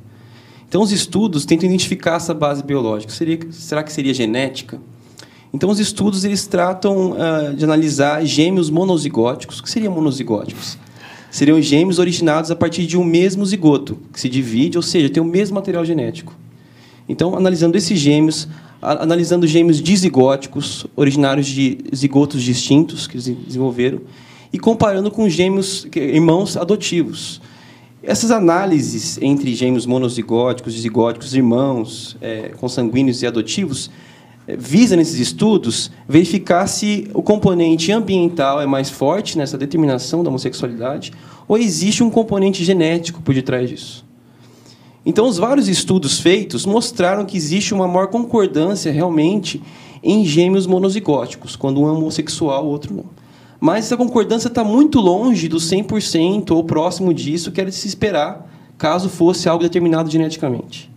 Então, 0.70 0.82
os 0.82 0.92
estudos 0.92 1.44
tentam 1.44 1.68
identificar 1.68 2.14
essa 2.14 2.32
base 2.32 2.62
biológica. 2.62 3.12
Seria, 3.12 3.40
será 3.50 3.82
que 3.82 3.92
seria 3.92 4.14
genética? 4.14 4.80
Então, 5.52 5.68
os 5.68 5.80
estudos 5.80 6.22
eles 6.22 6.46
tratam 6.46 7.10
uh, 7.10 7.56
de 7.56 7.64
analisar 7.64 8.24
gêmeos 8.24 8.70
monozigóticos. 8.70 9.58
O 9.58 9.64
que 9.64 9.68
seriam 9.68 9.92
monozigóticos? 9.92 10.78
Seriam 11.28 11.60
gêmeos 11.60 11.98
originados 11.98 12.52
a 12.52 12.54
partir 12.54 12.86
de 12.86 12.96
um 12.96 13.02
mesmo 13.02 13.44
zigoto, 13.44 13.98
que 14.12 14.20
se 14.20 14.28
divide, 14.28 14.78
ou 14.78 14.82
seja, 14.82 15.10
tem 15.10 15.20
o 15.20 15.26
mesmo 15.26 15.56
material 15.56 15.84
genético. 15.84 16.32
Então, 17.08 17.36
analisando 17.36 17.76
esses 17.76 17.98
gêmeos, 17.98 18.46
analisando 18.80 19.48
gêmeos 19.48 19.82
dizigóticos, 19.82 20.86
originários 20.94 21.48
de 21.48 21.78
zigotos 21.92 22.44
distintos 22.44 23.08
que 23.08 23.16
eles 23.16 23.26
desenvolveram, 23.26 24.02
e 24.52 24.58
comparando 24.58 25.10
com 25.10 25.28
gêmeos, 25.28 25.84
irmãos 25.96 26.56
adotivos. 26.56 27.40
Essas 28.02 28.30
análises 28.30 29.18
entre 29.20 29.54
gêmeos 29.54 29.84
monozigóticos, 29.84 30.72
dizigóticos, 30.72 31.34
irmãos 31.34 32.16
é, 32.18 32.48
consanguíneos 32.58 33.22
e 33.22 33.26
adotivos, 33.26 33.90
é, 34.48 34.56
visa 34.56 34.96
nesses 34.96 35.20
estudos 35.20 35.90
verificar 36.08 36.66
se 36.66 37.10
o 37.12 37.22
componente 37.22 37.92
ambiental 37.92 38.58
é 38.58 38.64
mais 38.64 38.88
forte 38.88 39.36
nessa 39.36 39.58
determinação 39.58 40.24
da 40.24 40.30
homossexualidade 40.30 41.12
ou 41.46 41.58
existe 41.58 42.02
um 42.02 42.08
componente 42.08 42.64
genético 42.64 43.20
por 43.20 43.34
detrás 43.34 43.68
disso. 43.68 44.02
Então, 45.04 45.26
os 45.26 45.36
vários 45.36 45.68
estudos 45.68 46.20
feitos 46.20 46.64
mostraram 46.64 47.26
que 47.26 47.36
existe 47.36 47.74
uma 47.74 47.86
maior 47.86 48.06
concordância 48.06 48.90
realmente 48.90 49.62
em 50.02 50.24
gêmeos 50.24 50.66
monozigóticos, 50.66 51.54
quando 51.54 51.82
um 51.82 51.88
é 51.88 51.92
homossexual, 51.92 52.64
o 52.64 52.68
outro 52.68 52.94
não. 52.94 53.19
Mas 53.60 53.84
essa 53.84 53.96
concordância 53.96 54.48
está 54.48 54.64
muito 54.64 54.98
longe 54.98 55.46
do 55.46 55.58
100% 55.58 56.50
ou 56.52 56.64
próximo 56.64 57.12
disso 57.12 57.52
que 57.52 57.60
era 57.60 57.68
de 57.68 57.76
se 57.76 57.86
esperar, 57.86 58.48
caso 58.78 59.10
fosse 59.10 59.48
algo 59.48 59.62
determinado 59.62 60.10
geneticamente. 60.10 60.90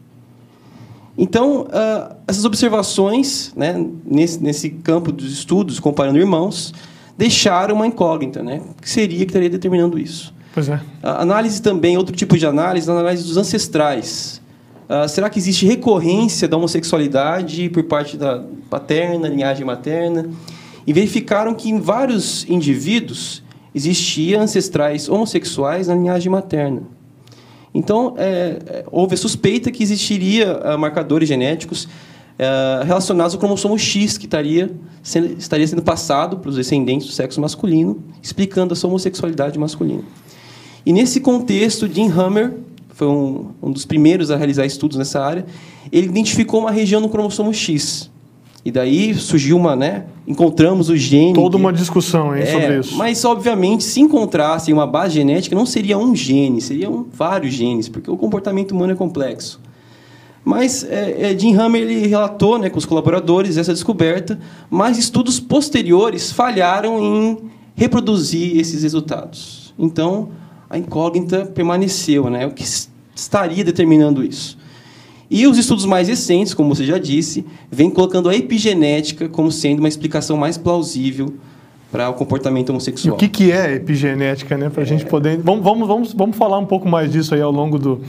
Então, 1.18 1.64
uh, 1.64 2.16
essas 2.26 2.46
observações, 2.46 3.52
né, 3.56 3.86
nesse, 4.06 4.42
nesse 4.42 4.70
campo 4.70 5.12
dos 5.12 5.32
estudos, 5.32 5.80
comparando 5.80 6.18
irmãos, 6.18 6.74
deixaram 7.18 7.76
uma 7.76 7.86
incógnita, 7.86 8.42
né? 8.42 8.62
O 8.78 8.82
que 8.82 8.90
seria 8.90 9.20
que 9.20 9.26
estaria 9.26 9.50
determinando 9.50 10.00
isso? 10.00 10.34
Pois 10.54 10.70
é. 10.70 10.80
A 11.04 11.22
análise 11.22 11.62
também, 11.62 11.98
outro 11.98 12.16
tipo 12.16 12.38
de 12.38 12.46
análise, 12.48 12.90
a 12.90 12.94
análise 12.94 13.24
dos 13.24 13.38
ancestrais. 13.38 14.42
Uh, 14.90 15.08
será 15.08 15.30
que 15.30 15.38
existe 15.38 15.66
recorrência 15.66 16.48
da 16.48 16.58
homossexualidade 16.58 17.70
por 17.70 17.84
parte 17.84 18.18
da 18.18 18.44
paterna, 18.70 19.28
linhagem 19.28 19.66
materna? 19.66 20.30
E 20.86 20.94
verificaram 20.94 21.54
que 21.54 21.70
em 21.70 21.80
vários 21.80 22.48
indivíduos 22.50 23.44
existiam 23.74 24.42
ancestrais 24.42 25.10
homossexuais 25.10 25.88
na 25.88 25.96
linhagem 25.96 26.32
materna. 26.32 26.84
Então, 27.74 28.14
é, 28.18 28.86
houve 28.92 29.16
a 29.16 29.18
suspeita 29.18 29.72
que 29.72 29.82
existiria 29.82 30.60
uh, 30.60 30.78
marcadores 30.78 31.28
genéticos 31.28 31.86
uh, 31.86 32.86
relacionados 32.86 33.34
ao 33.34 33.40
cromossomo 33.40 33.78
X, 33.80 34.18
que 34.18 34.26
estaria 34.26 34.72
sendo, 35.02 35.38
estaria 35.40 35.68
sendo 35.68 35.82
passado 35.82 36.38
para 36.38 36.50
os 36.50 36.56
descendentes 36.56 37.08
do 37.08 37.14
sexo 37.14 37.42
masculino, 37.42 38.04
explicando 38.22 38.76
a 38.76 38.88
homossexualidade 38.88 39.58
masculina. 39.58 40.04
E 40.86 40.94
nesse 40.94 41.20
contexto, 41.20 41.92
Jim 41.92 42.12
Hammer 42.12 42.54
foi 42.90 43.08
um, 43.08 43.52
um 43.62 43.72
dos 43.72 43.86
primeiros 43.86 44.30
a 44.30 44.38
realizar 44.38 44.66
estudos 44.66 44.98
nessa 44.98 45.20
área. 45.20 45.46
Ele 45.92 46.08
identificou 46.08 46.60
uma 46.60 46.72
região 46.72 47.02
no 47.02 47.10
cromossomo 47.10 47.52
X. 47.54 48.12
E 48.66 48.72
daí 48.72 49.14
surgiu 49.14 49.58
uma, 49.58 49.76
né? 49.76 50.06
Encontramos 50.26 50.90
o 50.90 50.96
gene. 50.96 51.34
Toda 51.34 51.58
uma 51.58 51.74
discussão 51.74 52.36
hein, 52.36 52.44
é, 52.44 52.46
sobre 52.46 52.80
isso. 52.80 52.98
Mas, 52.98 53.26
obviamente, 53.26 53.84
se 53.84 54.00
encontrassem 54.00 54.74
uma 54.74 54.88
base 54.88 55.16
genética, 55.16 55.54
não 55.54 55.66
seria 55.66 55.98
um 55.98 56.16
gene, 56.16 56.62
seriam 56.62 57.06
vários 57.12 57.54
genes, 57.54 57.90
porque 57.90 58.10
o 58.10 58.16
comportamento 58.16 58.72
humano 58.72 58.94
é 58.94 58.96
complexo. 58.96 59.60
Mas 60.46 60.84
é, 60.84 61.32
é, 61.32 61.38
Jim 61.38 61.56
Hammer 61.56 61.82
ele 61.82 62.08
relatou 62.08 62.58
né, 62.58 62.70
com 62.70 62.78
os 62.78 62.86
colaboradores 62.86 63.58
essa 63.58 63.74
descoberta, 63.74 64.40
mas 64.70 64.98
estudos 64.98 65.40
posteriores 65.40 66.32
falharam 66.32 67.00
em 67.00 67.38
reproduzir 67.76 68.58
esses 68.58 68.84
resultados. 68.84 69.74
Então, 69.78 70.30
a 70.70 70.78
incógnita 70.78 71.46
permaneceu, 71.46 72.30
né? 72.30 72.46
O 72.46 72.52
que 72.52 72.64
estaria 73.16 73.64
determinando 73.64 74.24
isso? 74.24 74.58
E 75.30 75.48
os 75.48 75.58
estudos 75.58 75.86
mais 75.86 76.08
recentes, 76.08 76.54
como 76.54 76.74
você 76.74 76.86
já 76.86 76.98
disse, 76.98 77.46
vêm 77.72 77.90
colocando 77.90 78.30
a 78.30 78.36
epigenética 78.36 79.28
como 79.28 79.52
sendo 79.52 79.80
uma 79.80 79.88
explicação 79.88 80.38
mais 80.38 80.58
plausível 80.58 81.34
para 81.94 82.10
o 82.10 82.14
comportamento 82.16 82.72
homossexual. 82.72 83.14
E 83.14 83.16
o 83.16 83.20
que, 83.20 83.28
que 83.28 83.52
é 83.52 83.76
epigenética, 83.76 84.58
né? 84.58 84.68
Para 84.68 84.82
a 84.82 84.84
é... 84.84 84.88
gente 84.88 85.06
poder. 85.06 85.38
Vamos, 85.38 85.64
vamos, 85.64 85.88
vamos, 85.88 86.14
vamos 86.14 86.36
falar 86.36 86.58
um 86.58 86.66
pouco 86.66 86.90
mais 86.90 87.12
disso 87.12 87.36
aí 87.36 87.42
ao 87.42 87.52
longo 87.52 87.78
do, 87.78 88.02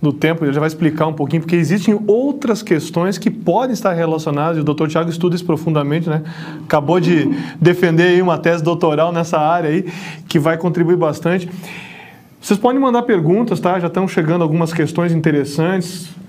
do 0.00 0.12
tempo, 0.12 0.44
ele 0.44 0.52
já 0.52 0.60
vai 0.60 0.68
explicar 0.68 1.08
um 1.08 1.12
pouquinho, 1.12 1.42
porque 1.42 1.56
existem 1.56 1.98
outras 2.06 2.62
questões 2.62 3.18
que 3.18 3.30
podem 3.30 3.72
estar 3.72 3.92
relacionadas, 3.92 4.58
e 4.58 4.60
o 4.60 4.64
doutor 4.64 4.88
Tiago 4.88 5.10
estuda 5.10 5.34
isso 5.34 5.44
profundamente, 5.44 6.08
né? 6.08 6.22
Acabou 6.64 7.00
de 7.00 7.28
defender 7.60 8.04
aí 8.04 8.22
uma 8.22 8.38
tese 8.38 8.62
doutoral 8.62 9.12
nessa 9.12 9.38
área 9.38 9.70
aí, 9.70 9.86
que 10.28 10.38
vai 10.38 10.56
contribuir 10.56 10.96
bastante. 10.96 11.48
Vocês 12.40 12.58
podem 12.58 12.80
mandar 12.80 13.02
perguntas, 13.02 13.58
tá? 13.58 13.78
Já 13.80 13.88
estão 13.88 14.06
chegando 14.06 14.42
algumas 14.42 14.72
questões 14.72 15.12
interessantes 15.12 16.21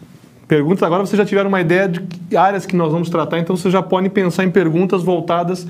perguntas. 0.53 0.83
Agora 0.83 1.03
vocês 1.03 1.17
já 1.17 1.25
tiveram 1.25 1.49
uma 1.49 1.61
ideia 1.61 1.89
de 1.89 2.37
áreas 2.37 2.63
que 2.63 2.75
nós 2.75 2.91
vamos 2.91 3.09
tratar, 3.09 3.39
então 3.39 3.57
vocês 3.57 3.73
já 3.73 3.81
podem 3.81 4.07
pensar 4.07 4.43
em 4.43 4.51
perguntas 4.51 5.01
voltadas 5.01 5.65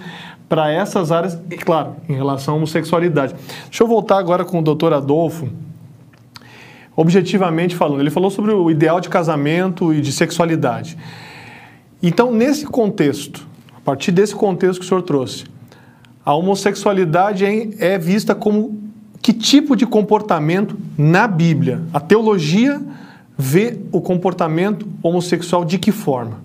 para 0.50 0.70
essas 0.70 1.10
áreas, 1.10 1.40
e 1.50 1.56
claro, 1.56 1.96
em 2.10 2.14
relação 2.14 2.56
à 2.56 2.58
homossexualidade. 2.58 3.34
Deixa 3.70 3.82
eu 3.82 3.88
voltar 3.88 4.18
agora 4.18 4.44
com 4.44 4.60
o 4.60 4.62
doutor 4.62 4.92
Adolfo. 4.92 5.48
Objetivamente 6.98 7.78
falando, 7.78 8.02
ele 8.02 8.10
falou 8.10 8.30
sobre 8.30 8.52
o 8.52 8.70
ideal 8.70 9.00
de 9.00 9.08
casamento 9.08 9.94
e 9.94 10.02
de 10.02 10.12
sexualidade. 10.12 10.98
Então, 12.02 12.34
nesse 12.34 12.66
contexto, 12.66 13.48
a 13.76 13.80
partir 13.80 14.12
desse 14.12 14.36
contexto 14.36 14.82
que 14.82 14.86
o 14.86 14.90
senhor 14.90 15.02
trouxe, 15.02 15.46
a 16.26 16.36
homossexualidade 16.36 17.46
é, 17.46 17.94
é 17.94 17.98
vista 17.98 18.36
como 18.36 18.84
que 19.22 19.32
tipo 19.32 19.78
de 19.78 19.86
comportamento 19.86 20.78
na 20.98 21.26
Bíblia? 21.26 21.82
A 21.94 22.02
teologia 22.02 22.82
vê 23.38 23.80
o 23.92 24.02
comportamento 24.02 24.88
homossexual 25.02 25.66
de 25.66 25.78
que 25.78 25.92
forma? 25.92 26.42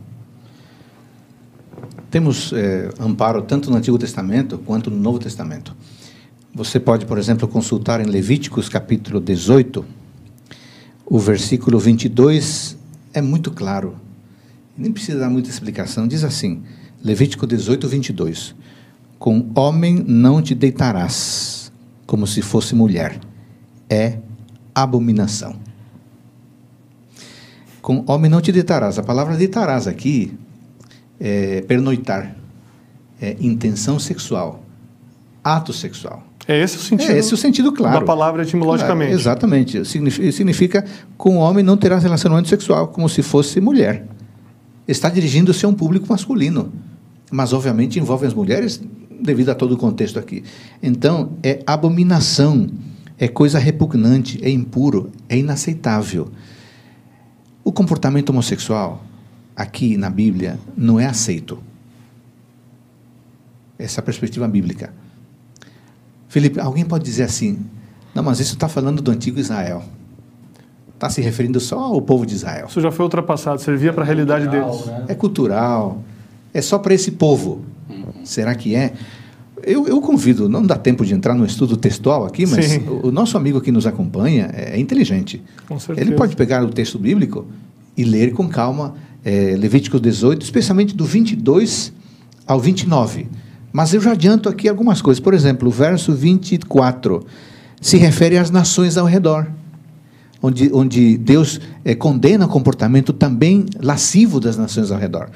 Temos 2.11 2.53
é, 2.53 2.91
amparo 2.99 3.43
tanto 3.43 3.71
no 3.71 3.77
Antigo 3.77 3.99
Testamento 3.99 4.59
quanto 4.59 4.91
no 4.91 4.97
Novo 4.97 5.19
Testamento. 5.19 5.77
Você 6.55 6.81
pode, 6.81 7.05
por 7.05 7.19
exemplo, 7.19 7.47
consultar 7.47 8.01
em 8.01 8.05
Levíticos 8.05 8.69
capítulo 8.69 9.21
18, 9.21 9.85
o 11.05 11.19
versículo 11.19 11.79
22 11.79 12.77
é 13.13 13.21
muito 13.21 13.51
claro. 13.51 13.97
Nem 14.77 14.91
precisa 14.91 15.19
dar 15.19 15.31
muita 15.31 15.51
explicação. 15.51 16.09
Diz 16.09 16.25
assim, 16.25 16.63
Levítico 17.03 17.47
18, 17.47 17.87
22. 17.87 18.55
Com 19.19 19.51
homem 19.55 20.05
não 20.07 20.41
te 20.41 20.55
deitarás, 20.55 21.71
como 22.07 22.27
se 22.27 22.41
fosse 22.41 22.75
mulher. 22.75 23.21
É 23.89 24.19
abominação. 24.75 25.57
Com 27.89 28.05
homem 28.07 28.31
não 28.31 28.43
te 28.43 28.53
deitarás. 28.53 28.99
A 28.99 29.03
palavra 29.03 29.35
deitarás 29.35 29.87
aqui 29.87 30.35
é 31.19 31.63
pernoitar, 31.63 32.37
é 33.19 33.35
intenção 33.41 33.99
sexual, 33.99 34.63
ato 35.43 35.73
sexual. 35.73 36.23
É 36.47 36.63
esse 36.63 36.77
o 36.77 36.81
sentido. 36.81 37.11
É 37.11 37.17
esse 37.17 37.33
o 37.33 37.37
sentido 37.39 37.73
claro. 37.73 38.01
Da 38.01 38.05
palavra 38.05 38.43
etimologicamente. 38.43 39.13
Claro, 39.13 39.19
exatamente. 39.19 39.85
Significa, 39.87 40.33
significa 40.33 40.85
com 41.17 41.37
homem 41.39 41.65
não 41.65 41.79
terá 41.79 41.97
relacionamento 41.97 42.51
sexual, 42.51 42.89
como 42.89 43.09
se 43.09 43.23
fosse 43.23 43.59
mulher. 43.59 44.07
Está 44.87 45.09
dirigindo-se 45.09 45.65
a 45.65 45.69
um 45.71 45.75
público 45.75 46.09
masculino. 46.11 46.71
Mas, 47.31 47.55
obviamente, 47.55 47.99
envolve 47.99 48.27
as 48.27 48.35
mulheres 48.35 48.83
devido 49.19 49.49
a 49.49 49.55
todo 49.55 49.73
o 49.73 49.79
contexto 49.79 50.19
aqui. 50.19 50.45
Então, 50.83 51.31
é 51.43 51.63
abominação, 51.67 52.69
é 53.19 53.29
coisa 53.29 53.59
repugnante, 53.59 54.39
é 54.43 54.51
impuro, 54.51 55.11
é 55.27 55.39
inaceitável. 55.39 56.31
O 57.69 57.73
comportamento 57.73 58.31
homossexual, 58.31 59.05
aqui 59.55 59.99
na 59.99 60.09
Bíblia, 60.09 60.59
não 60.75 60.99
é 60.99 61.05
aceito. 61.05 61.59
Essa 63.79 63.99
é 63.99 64.01
a 64.01 64.05
perspectiva 64.05 64.49
bíblica. 64.49 64.91
Felipe, 66.31 66.59
alguém 66.59 66.83
pode 66.87 67.05
dizer 67.05 67.25
assim: 67.25 67.59
não, 68.15 68.23
mas 68.23 68.41
isso 68.41 68.55
está 68.55 68.71
falando 68.71 69.03
do 69.03 69.11
antigo 69.11 69.39
Israel. 69.39 69.83
Está 70.95 71.11
se 71.11 71.21
referindo 71.21 71.61
só 71.61 71.79
ao 71.79 72.01
povo 72.01 72.25
de 72.25 72.37
Israel. 72.37 72.69
Isso 72.71 72.81
já 72.81 72.91
foi 72.91 73.05
ultrapassado, 73.05 73.61
servia 73.61 73.93
para 73.93 74.03
a 74.03 74.07
realidade 74.07 74.47
Cultural, 74.47 74.71
deles. 74.71 74.87
né? 74.87 75.05
É 75.07 75.15
cultural, 75.15 76.03
é 76.55 76.63
só 76.63 76.79
para 76.79 76.95
esse 76.95 77.11
povo. 77.11 77.67
Será 78.25 78.55
que 78.55 78.75
é? 78.75 78.95
Eu, 79.63 79.87
eu 79.87 80.01
convido, 80.01 80.49
não 80.49 80.65
dá 80.65 80.77
tempo 80.77 81.05
de 81.05 81.15
entrar 81.15 81.35
no 81.35 81.45
estudo 81.45 81.77
textual 81.77 82.25
aqui, 82.25 82.47
mas 82.47 82.65
Sim. 82.65 82.83
o, 83.03 83.11
nosso 83.11 83.37
amigo 83.37 83.61
que 83.61 83.73
nos 83.73 83.87
acompanha 83.87 84.51
é, 84.53 84.77
é 84.77 84.81
inteligente. 84.81 85.43
Com 85.67 85.79
certeza. 85.79 86.07
Ele 86.07 86.17
pode 86.17 86.37
pegar 86.37 86.63
o 86.65 86.69
texto 86.69 86.99
bíblico 86.99 87.47
e 87.97 88.05
ler 88.05 88.33
com 88.33 88.49
calma 88.49 88.95
é, 89.25 89.57
Levítico 89.57 89.99
18, 89.99 90.43
especialmente 90.43 90.95
do 90.95 91.05
22 91.05 91.93
ao 92.47 92.61
29. 92.61 93.27
Mas 93.73 93.93
eu 93.93 94.01
já 94.01 94.13
adianto 94.13 94.49
aqui 94.49 94.69
algumas 94.69 95.03
coisas. 95.03 95.21
Por 95.21 95.35
exemplo, 95.35 95.69
o 95.69 95.71
verso 95.71 96.13
24 96.13 97.25
se 97.81 97.97
refere 97.97 98.39
às 98.39 98.51
nações 98.51 98.97
ao 98.97 99.07
redor, 99.07 99.47
onde, 100.43 100.71
onde 100.73 101.17
Deus 101.19 101.61
eh, 101.85 101.95
condena 101.95 102.47
o 102.47 102.49
comportamento 102.49 103.13
também 103.13 103.67
lascivo 103.81 104.41
das 104.41 104.57
nações 104.57 104.91
ao 104.91 104.99
redor. 104.99 105.31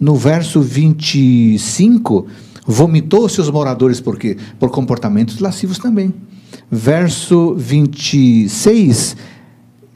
No 0.00 0.16
verso 0.16 0.60
25, 0.60 2.26
vomitou 2.66 3.28
seus 3.28 3.50
moradores 3.50 4.00
por 4.00 4.18
quê? 4.18 4.36
Por 4.58 4.70
comportamentos 4.70 5.38
lascivos 5.38 5.78
também. 5.78 6.14
Verso 6.70 7.54
26, 7.54 9.16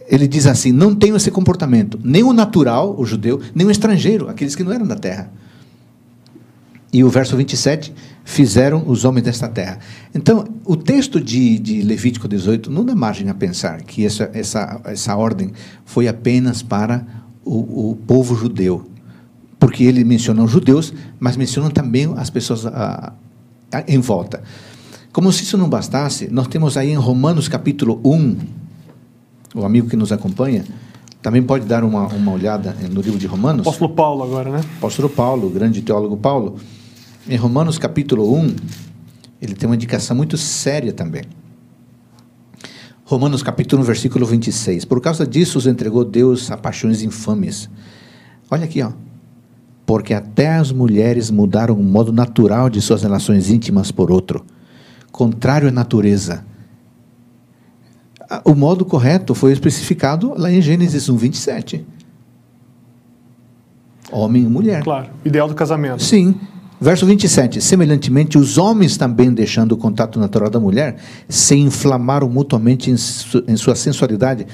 ele 0.09 0.29
diz 0.29 0.47
assim: 0.47 0.73
Não 0.73 0.95
tenho 0.95 1.17
esse 1.17 1.31
comportamento, 1.31 1.99
nem 2.03 2.23
o 2.23 2.33
natural, 2.33 2.95
o 2.99 3.05
judeu, 3.05 3.41
nem 3.55 3.67
o 3.67 3.71
estrangeiro, 3.71 4.29
aqueles 4.29 4.55
que 4.55 4.65
não 4.65 4.73
eram 4.73 4.87
da 4.87 4.97
terra. 4.97 5.31
E 6.93 7.05
o 7.05 7.11
verso 7.11 7.37
27, 7.37 7.93
fizeram 8.25 8.85
os 8.87 9.05
homens 9.05 9.25
desta 9.25 9.49
terra. 9.49 9.79
Então, 10.15 10.47
o 10.65 10.77
texto 10.77 11.21
de, 11.21 11.59
de 11.59 11.83
Levítico 11.83 12.27
18 12.27 12.71
não 12.71 12.85
dá 12.85 12.95
margem 12.95 13.29
a 13.29 13.35
pensar 13.35 13.83
que 13.83 14.05
essa, 14.05 14.31
essa, 14.33 14.81
essa 14.85 15.17
ordem 15.17 15.53
foi 15.85 16.09
apenas 16.09 16.63
para 16.63 17.07
o, 17.45 17.91
o 17.91 17.97
povo 17.97 18.35
judeu. 18.35 18.87
Porque 19.59 19.85
ele 19.85 20.05
menciona 20.05 20.43
os 20.43 20.51
judeus, 20.51 20.93
mas 21.19 21.37
menciona 21.37 21.71
também 21.71 22.13
as 22.17 22.31
pessoas 22.31 22.67
ah, 22.67 23.13
ah, 23.73 23.85
em 23.89 23.99
volta. 23.99 24.43
Como 25.13 25.33
se 25.33 25.43
isso 25.43 25.59
não 25.59 25.69
bastasse, 25.69 26.29
nós 26.31 26.47
temos 26.47 26.77
aí 26.77 26.91
em 26.91 26.97
Romanos 26.97 27.49
capítulo 27.49 28.01
1, 28.05 28.37
o 29.55 29.65
amigo 29.65 29.89
que 29.89 29.97
nos 29.97 30.13
acompanha, 30.13 30.65
também 31.21 31.43
pode 31.43 31.67
dar 31.67 31.83
uma, 31.83 32.07
uma 32.07 32.33
olhada 32.33 32.77
no 32.91 33.01
livro 33.01 33.19
de 33.19 33.27
Romanos. 33.27 33.63
Apóstolo 33.63 33.93
Paulo 33.95 34.23
agora, 34.23 34.51
né? 34.51 34.61
Apóstolo 34.79 35.09
Paulo, 35.09 35.51
grande 35.51 35.83
teólogo 35.83 36.17
Paulo, 36.17 36.57
em 37.29 37.37
Romanos 37.37 37.79
capítulo 37.79 38.33
1, 38.37 38.57
ele 39.43 39.55
tem 39.55 39.69
uma 39.69 39.75
indicação 39.75 40.17
muito 40.17 40.37
séria 40.37 40.93
também. 40.93 41.23
Romanos 43.05 43.43
capítulo 43.43 43.83
1, 43.83 43.85
versículo 43.87 44.27
26. 44.27 44.85
Por 44.85 45.01
causa 45.01 45.27
disso 45.27 45.59
os 45.59 45.67
entregou 45.67 46.05
Deus 46.05 46.51
a 46.51 46.57
paixões 46.57 47.03
infames. 47.03 47.69
Olha 48.51 48.65
aqui, 48.65 48.83
ó. 48.83 48.93
Porque 49.89 50.13
até 50.13 50.51
as 50.51 50.71
mulheres 50.71 51.31
mudaram 51.31 51.75
o 51.75 51.83
modo 51.83 52.13
natural 52.13 52.69
de 52.69 52.79
suas 52.79 53.03
relações 53.03 53.49
íntimas 53.49 53.91
por 53.91 54.11
outro, 54.11 54.45
contrário 55.11 55.67
à 55.67 55.71
natureza. 55.71 56.45
O 58.45 58.55
modo 58.55 58.85
correto 58.85 59.35
foi 59.35 59.51
especificado 59.51 60.35
lá 60.37 60.53
em 60.53 60.61
Gênesis 60.61 61.09
1, 61.09 61.17
27. 61.17 61.87
Homem 64.13 64.43
e 64.43 64.47
mulher. 64.47 64.85
Claro. 64.85 65.09
Ideal 65.25 65.49
do 65.49 65.55
casamento. 65.55 66.03
Sim. 66.03 66.35
Verso 66.79 67.07
27. 67.07 67.63
Semelhantemente, 67.63 68.37
os 68.37 68.59
homens 68.59 68.99
também, 68.99 69.33
deixando 69.33 69.73
o 69.73 69.77
contato 69.79 70.21
natural 70.21 70.51
da 70.51 70.61
mulher, 70.61 70.99
se 71.31 71.57
inflamaram 71.57 72.29
mutuamente 72.29 72.91
em, 72.91 72.97
su 72.99 73.43
em 73.49 73.57
sua 73.57 73.75
sensualidade, 73.75 74.47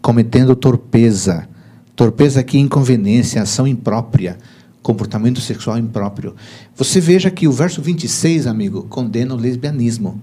cometendo 0.00 0.54
torpeza. 0.54 1.48
Torpeza 1.96 2.38
aqui, 2.38 2.60
inconveniência, 2.60 3.42
ação 3.42 3.66
imprópria, 3.66 4.38
comportamento 4.86 5.40
sexual 5.40 5.76
impróprio. 5.78 6.36
Você 6.76 7.00
veja 7.00 7.28
que 7.28 7.48
o 7.48 7.52
verso 7.52 7.82
26, 7.82 8.46
amigo, 8.46 8.84
condena 8.84 9.34
o 9.34 9.36
lesbianismo. 9.36 10.22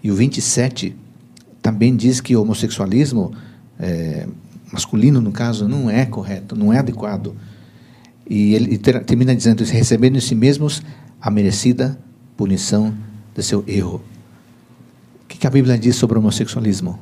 E 0.00 0.12
o 0.12 0.14
27 0.14 0.94
também 1.60 1.96
diz 1.96 2.20
que 2.20 2.36
o 2.36 2.42
homossexualismo, 2.42 3.32
é, 3.76 4.28
masculino 4.72 5.20
no 5.20 5.32
caso, 5.32 5.66
não 5.66 5.90
é 5.90 6.06
correto, 6.06 6.54
não 6.54 6.72
é 6.72 6.78
adequado. 6.78 7.34
E 8.30 8.54
ele 8.54 8.78
ter- 8.78 9.02
termina 9.04 9.34
dizendo: 9.34 9.64
recebendo 9.64 10.18
em 10.18 10.20
si 10.20 10.36
mesmos 10.36 10.80
a 11.20 11.28
merecida 11.28 11.98
punição 12.36 12.94
de 13.34 13.42
seu 13.42 13.64
erro. 13.66 14.00
O 15.24 15.26
que, 15.26 15.36
que 15.36 15.48
a 15.48 15.50
Bíblia 15.50 15.76
diz 15.76 15.96
sobre 15.96 16.16
o 16.16 16.20
homossexualismo? 16.20 16.96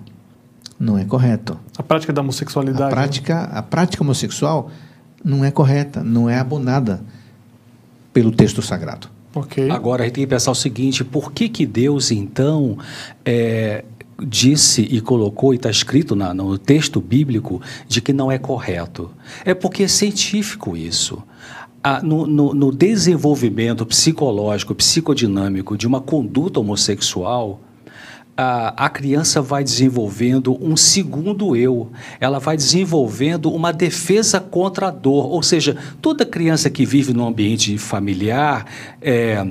Não 0.80 0.96
é 0.96 1.04
correto. 1.04 1.61
A 1.76 1.82
prática 1.82 2.14
da 2.14 2.22
homossexualidade. 2.22 2.82
A 2.85 2.87
né? 2.87 2.92
prática, 2.92 3.42
a 3.42 3.62
prática 3.62 4.02
homossexual 4.02 4.70
não 5.24 5.44
é 5.44 5.50
correta, 5.50 6.02
não 6.02 6.28
é 6.28 6.38
abonada 6.38 7.02
pelo 8.12 8.30
texto 8.30 8.61
sagrado. 8.62 9.08
Ok. 9.35 9.70
Agora 9.70 10.02
a 10.02 10.06
gente 10.06 10.14
tem 10.16 10.24
que 10.24 10.30
pensar 10.30 10.50
o 10.50 10.54
seguinte: 10.54 11.02
por 11.04 11.32
que, 11.32 11.48
que 11.48 11.64
Deus, 11.64 12.11
então, 12.11 12.76
é, 13.24 13.85
disse 14.26 14.82
e 14.82 15.00
colocou, 15.00 15.52
e 15.54 15.56
está 15.56 15.70
escrito 15.70 16.14
na- 16.14 16.35
no 16.35 16.58
texto 16.58 17.00
bíblico, 17.00 17.61
de 17.88 18.00
que 18.02 18.12
não 18.12 18.30
é 18.30 18.38
correto? 18.38 19.11
É 19.44 19.54
porque 19.54 19.85
é 19.85 19.88
científico 19.88 20.76
isso. 20.76 21.22
Ah, 21.82 22.00
no, 22.02 22.26
no- 22.26 22.54
no 22.54 22.70
desenvolvimento 22.70 23.85
psicológico, 23.87 24.74
psicodinâmico 24.74 25.76
de 25.76 25.87
uma 25.87 26.00
conduta 26.00 26.61
homossexual, 26.61 27.58
a, 28.36 28.88
criança 28.88 29.42
vai 29.42 29.62
desenvolvendo 29.62 30.56
um 30.60 30.76
segundo 30.76 31.54
eu, 31.54 31.90
ela 32.18 32.38
vai 32.38 32.56
desenvolvendo 32.56 33.52
uma 33.52 33.72
defesa 33.72 34.40
contra 34.40 34.88
a 34.88 34.90
dor. 34.90 35.26
Ou 35.26 35.42
seja, 35.42 35.76
toda 36.00 36.24
criança 36.24 36.70
que 36.70 36.86
vive 36.86 37.12
num 37.12 37.26
ambiente 37.26 37.76
familiar, 37.76 38.64
é, 39.00 39.46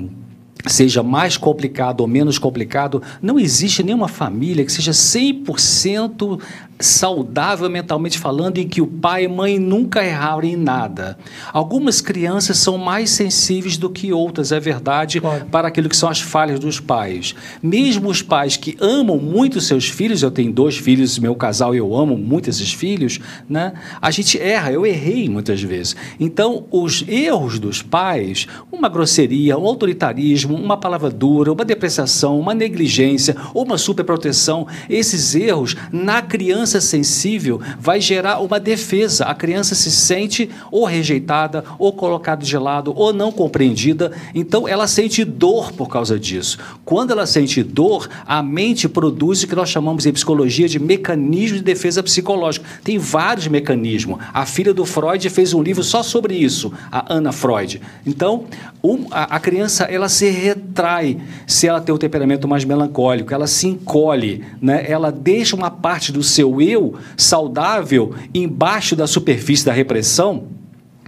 seja 0.66 1.02
mais 1.02 1.36
complicado 1.36 2.00
ou 2.00 2.06
menos 2.06 2.38
complicado, 2.38 3.02
não 3.20 3.38
existe 3.38 3.82
nenhuma 3.82 4.08
família 4.08 4.64
que 4.64 4.72
seja 4.72 4.92
100% 4.92 6.40
saudável 6.82 7.68
mentalmente 7.70 8.18
falando, 8.18 8.58
em 8.58 8.68
que 8.68 8.80
o 8.80 8.86
pai 8.86 9.24
e 9.24 9.28
mãe 9.28 9.58
nunca 9.58 10.04
erraram 10.04 10.44
em 10.44 10.56
nada. 10.56 11.16
Algumas 11.52 12.00
crianças 12.00 12.58
são 12.58 12.76
mais 12.76 13.10
sensíveis 13.10 13.76
do 13.76 13.88
que 13.88 14.12
outras, 14.12 14.52
é 14.52 14.60
verdade, 14.60 15.20
Claro. 15.20 15.46
para 15.46 15.68
aquilo 15.68 15.88
que 15.88 15.96
são 15.96 16.08
as 16.08 16.20
falhas 16.20 16.58
dos 16.58 16.80
pais. 16.80 17.34
Mesmo 17.62 18.08
os 18.08 18.22
pais 18.22 18.56
que 18.56 18.76
amam 18.80 19.18
muito 19.18 19.60
seus 19.60 19.88
filhos, 19.88 20.22
eu 20.22 20.30
tenho 20.30 20.52
dois 20.52 20.76
filhos, 20.76 21.18
meu 21.18 21.34
casal, 21.34 21.74
eu 21.74 21.96
amo 21.96 22.16
muito 22.16 22.50
esses 22.50 22.72
filhos, 22.72 23.18
né? 23.48 23.72
A 24.00 24.10
gente 24.10 24.38
erra, 24.38 24.72
eu 24.72 24.84
errei 24.84 25.28
muitas 25.28 25.62
vezes. 25.62 25.94
Então, 26.18 26.64
os 26.70 27.04
erros 27.08 27.58
dos 27.58 27.82
pais, 27.82 28.46
uma 28.70 28.88
grosseria, 28.88 29.56
um 29.58 29.66
autoritarismo, 29.66 30.54
uma 30.54 30.76
palavra 30.76 31.10
dura, 31.10 31.52
uma 31.52 31.64
depreciação, 31.64 32.38
uma 32.38 32.54
negligência 32.54 33.36
ou 33.54 33.64
uma 33.64 33.78
superproteção, 33.78 34.66
esses 34.88 35.34
erros 35.34 35.76
na 35.92 36.22
criança 36.22 36.71
sensível 36.80 37.60
vai 37.78 38.00
gerar 38.00 38.40
uma 38.40 38.58
defesa. 38.58 39.24
A 39.24 39.34
criança 39.34 39.74
se 39.74 39.90
sente 39.90 40.50
ou 40.70 40.84
rejeitada, 40.84 41.64
ou 41.78 41.92
colocada 41.92 42.44
de 42.44 42.56
lado, 42.56 42.92
ou 42.96 43.12
não 43.12 43.32
compreendida. 43.32 44.12
Então 44.34 44.66
ela 44.66 44.86
sente 44.86 45.24
dor 45.24 45.72
por 45.72 45.88
causa 45.88 46.18
disso. 46.18 46.58
Quando 46.84 47.10
ela 47.10 47.26
sente 47.26 47.62
dor, 47.62 48.08
a 48.26 48.42
mente 48.42 48.88
produz 48.88 49.42
o 49.42 49.46
que 49.46 49.54
nós 49.54 49.68
chamamos 49.68 50.06
em 50.06 50.12
psicologia 50.12 50.68
de 50.68 50.78
mecanismo 50.78 51.58
de 51.58 51.62
defesa 51.62 52.02
psicológica. 52.02 52.66
Tem 52.82 52.98
vários 52.98 53.48
mecanismos. 53.48 54.18
A 54.32 54.46
filha 54.46 54.74
do 54.74 54.84
Freud 54.84 55.28
fez 55.30 55.54
um 55.54 55.62
livro 55.62 55.82
só 55.82 56.02
sobre 56.02 56.34
isso, 56.34 56.72
a 56.90 57.14
Ana 57.14 57.32
Freud. 57.32 57.80
Então, 58.06 58.44
um, 58.82 59.06
a, 59.10 59.36
a, 59.36 59.40
criança 59.40 59.84
ela 59.84 60.08
se 60.08 60.28
retrai 60.28 61.18
se 61.46 61.66
ela 61.68 61.80
tem 61.80 61.94
um 61.94 61.98
temperamento 61.98 62.48
mais 62.48 62.64
melancólico, 62.64 63.32
ela 63.32 63.46
se 63.46 63.68
encolhe, 63.68 64.44
né? 64.60 64.84
ela 64.88 65.12
deixa 65.12 65.54
uma 65.54 65.70
parte 65.70 66.10
do 66.10 66.22
seu 66.22 66.51
eu 66.60 66.94
saudável 67.16 68.14
embaixo 68.34 68.96
da 68.96 69.06
superfície 69.06 69.64
da 69.64 69.72
repressão 69.72 70.44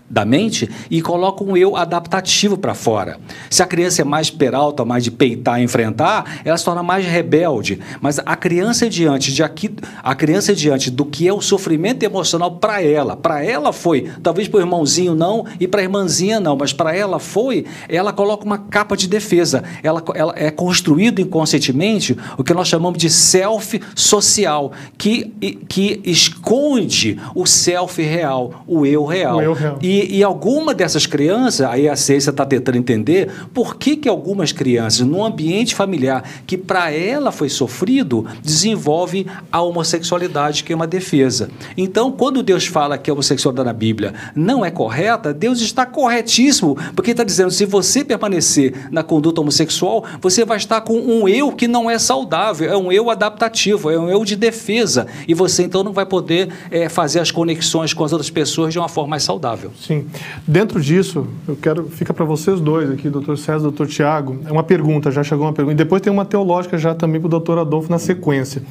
da 0.08 0.24
mente 0.24 0.68
e 0.90 1.00
coloca 1.00 1.42
um 1.42 1.56
eu 1.56 1.76
adaptativo 1.76 2.58
para 2.58 2.74
fora. 2.74 3.18
Se 3.48 3.62
a 3.62 3.66
criança 3.66 4.02
é 4.02 4.04
mais 4.04 4.30
peralta, 4.30 4.84
mais 4.84 5.02
de 5.02 5.10
peitar, 5.10 5.60
enfrentar, 5.60 6.40
ela 6.44 6.56
se 6.56 6.64
torna 6.64 6.82
mais 6.82 7.06
rebelde. 7.06 7.80
Mas 8.00 8.18
a 8.18 8.36
criança 8.36 8.88
diante 8.88 9.32
de 9.32 9.42
aqui, 9.42 9.74
a 10.02 10.14
criança 10.14 10.54
diante 10.54 10.90
do 10.90 11.04
que 11.04 11.26
é 11.26 11.32
o 11.32 11.40
sofrimento 11.40 12.02
emocional 12.02 12.52
para 12.56 12.82
ela, 12.82 13.16
para 13.16 13.42
ela 13.42 13.72
foi, 13.72 14.10
talvez 14.22 14.46
para 14.46 14.58
o 14.58 14.60
irmãozinho 14.60 15.14
não 15.14 15.46
e 15.58 15.66
para 15.66 15.80
a 15.80 15.84
irmãzinha 15.84 16.38
não, 16.38 16.56
mas 16.56 16.72
para 16.72 16.94
ela 16.94 17.18
foi, 17.18 17.64
ela 17.88 18.12
coloca 18.12 18.44
uma 18.44 18.58
capa 18.58 18.96
de 18.96 19.08
defesa. 19.08 19.64
Ela, 19.82 20.02
ela 20.14 20.34
é 20.36 20.50
construído 20.50 21.20
inconscientemente 21.20 22.16
o 22.36 22.44
que 22.44 22.52
nós 22.52 22.68
chamamos 22.68 22.98
de 22.98 23.08
self 23.08 23.80
social, 23.94 24.72
que 24.98 25.32
que 25.68 26.00
esconde 26.04 27.18
o 27.34 27.46
self 27.46 28.00
real, 28.02 28.64
o 28.66 28.84
eu 28.84 29.04
real. 29.04 29.36
O 29.36 29.42
eu 29.42 29.52
real. 29.52 29.78
E 29.80 29.93
e, 30.02 30.22
alguma 30.22 30.74
dessas 30.74 31.06
crianças, 31.06 31.66
aí 31.66 31.88
a 31.88 31.96
ciência 31.96 32.30
está 32.30 32.44
tentando 32.44 32.78
entender 32.78 33.30
por 33.52 33.76
que, 33.76 33.96
que 33.96 34.08
algumas 34.08 34.52
crianças, 34.52 35.06
num 35.06 35.24
ambiente 35.24 35.74
familiar 35.74 36.24
que 36.46 36.56
para 36.56 36.90
ela 36.90 37.30
foi 37.30 37.48
sofrido, 37.48 38.26
desenvolvem 38.42 39.26
a 39.52 39.60
homossexualidade, 39.60 40.64
que 40.64 40.72
é 40.72 40.76
uma 40.76 40.86
defesa. 40.86 41.50
Então, 41.76 42.10
quando 42.10 42.42
Deus 42.42 42.66
fala 42.66 42.98
que 42.98 43.10
a 43.10 43.12
homossexualidade 43.12 43.66
na 43.66 43.72
Bíblia 43.72 44.14
não 44.34 44.64
é 44.64 44.70
correta, 44.70 45.32
Deus 45.32 45.60
está 45.60 45.86
corretíssimo, 45.86 46.76
porque 46.94 47.10
está 47.10 47.24
dizendo: 47.24 47.50
se 47.50 47.64
você 47.64 48.04
permanecer 48.04 48.88
na 48.90 49.02
conduta 49.02 49.40
homossexual, 49.40 50.04
você 50.20 50.44
vai 50.44 50.56
estar 50.56 50.80
com 50.80 50.96
um 50.98 51.28
eu 51.28 51.52
que 51.52 51.68
não 51.68 51.90
é 51.90 51.98
saudável, 51.98 52.70
é 52.70 52.76
um 52.76 52.90
eu 52.90 53.10
adaptativo, 53.10 53.90
é 53.90 53.98
um 53.98 54.08
eu 54.08 54.24
de 54.24 54.36
defesa, 54.36 55.06
e 55.28 55.34
você 55.34 55.62
então 55.62 55.84
não 55.84 55.92
vai 55.92 56.06
poder 56.06 56.48
é, 56.70 56.88
fazer 56.88 57.20
as 57.20 57.30
conexões 57.30 57.92
com 57.92 58.04
as 58.04 58.12
outras 58.12 58.30
pessoas 58.30 58.72
de 58.72 58.78
uma 58.78 58.88
forma 58.88 59.10
mais 59.10 59.22
saudável. 59.22 59.70
Sim. 59.86 60.06
Dentro 60.46 60.80
disso, 60.80 61.26
eu 61.46 61.56
quero. 61.56 61.84
Fica 61.90 62.14
para 62.14 62.24
vocês 62.24 62.58
dois 62.58 62.90
aqui, 62.90 63.10
doutor 63.10 63.36
César 63.36 63.58
e 63.58 63.62
doutor 63.62 63.86
Tiago. 63.86 64.38
É 64.46 64.52
uma 64.52 64.62
pergunta, 64.62 65.10
já 65.10 65.22
chegou 65.22 65.46
uma 65.46 65.52
pergunta. 65.52 65.74
E 65.74 65.76
depois 65.76 66.00
tem 66.00 66.10
uma 66.12 66.24
teológica 66.24 66.78
já 66.78 66.94
também 66.94 67.20
para 67.20 67.26
o 67.26 67.30
doutor 67.30 67.58
Adolfo 67.58 67.90
na 67.90 67.98
sequência. 67.98 68.62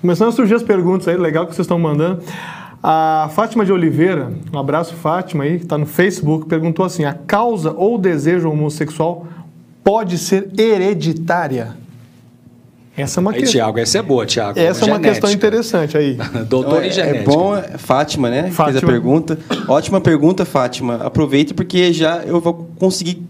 Começando 0.00 0.28
a 0.28 0.32
surgir 0.32 0.54
as 0.54 0.62
perguntas 0.62 1.08
aí, 1.08 1.16
legal 1.16 1.46
que 1.46 1.54
vocês 1.54 1.64
estão 1.64 1.78
mandando. 1.78 2.22
A 2.80 3.28
Fátima 3.34 3.64
de 3.64 3.72
Oliveira, 3.72 4.32
um 4.52 4.58
abraço, 4.58 4.94
Fátima, 4.94 5.42
aí, 5.42 5.58
que 5.58 5.64
está 5.64 5.76
no 5.76 5.86
Facebook, 5.86 6.46
perguntou 6.46 6.84
assim: 6.84 7.04
a 7.04 7.12
causa 7.12 7.72
ou 7.76 7.98
desejo 7.98 8.48
homossexual 8.48 9.26
pode 9.82 10.16
ser 10.16 10.50
hereditária? 10.56 11.76
Essa 12.96 13.18
é 13.18 13.20
uma 13.20 13.30
aí, 13.32 13.40
questão. 13.40 13.52
Tiago, 13.52 13.78
essa 13.78 13.98
é 13.98 14.02
boa, 14.02 14.24
Tiago. 14.24 14.58
Essa 14.58 14.84
é 14.84 14.88
uma 14.88 14.98
questão 14.98 15.30
interessante 15.30 15.98
aí. 15.98 16.16
Doutor 16.48 16.76
então, 16.76 16.84
em 16.84 16.88
é, 16.88 16.90
genética. 16.90 17.18
É 17.18 17.24
bom, 17.24 17.62
Fátima, 17.78 18.30
né? 18.30 18.50
Fátima. 18.50 18.64
Fez 18.64 18.76
a 18.76 18.86
pergunta. 18.86 19.38
Ótima 19.68 20.00
pergunta, 20.00 20.44
Fátima. 20.44 20.96
Aproveita 20.96 21.52
porque 21.52 21.92
já 21.92 22.22
eu 22.24 22.40
vou 22.40 22.70
conseguir 22.78 23.22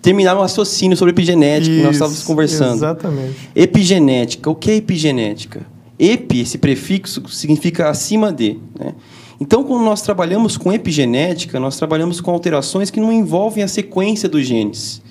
terminar 0.00 0.36
um 0.36 0.40
raciocínio 0.40 0.96
sobre 0.96 1.12
epigenética 1.12 1.70
Isso, 1.70 1.80
que 1.80 1.86
nós 1.86 1.96
estávamos 1.96 2.22
conversando. 2.22 2.76
Exatamente. 2.76 3.50
Epigenética. 3.56 4.48
O 4.50 4.54
que 4.54 4.70
é 4.70 4.76
epigenética? 4.76 5.66
Epi, 5.98 6.42
esse 6.42 6.58
prefixo, 6.58 7.28
significa 7.28 7.88
acima 7.88 8.32
de. 8.32 8.56
Né? 8.78 8.94
Então, 9.40 9.64
quando 9.64 9.84
nós 9.84 10.00
trabalhamos 10.00 10.56
com 10.56 10.72
epigenética, 10.72 11.58
nós 11.58 11.76
trabalhamos 11.76 12.20
com 12.20 12.30
alterações 12.30 12.90
que 12.90 13.00
não 13.00 13.12
envolvem 13.12 13.64
a 13.64 13.68
sequência 13.68 14.28
dos 14.28 14.46
genes. 14.46 15.02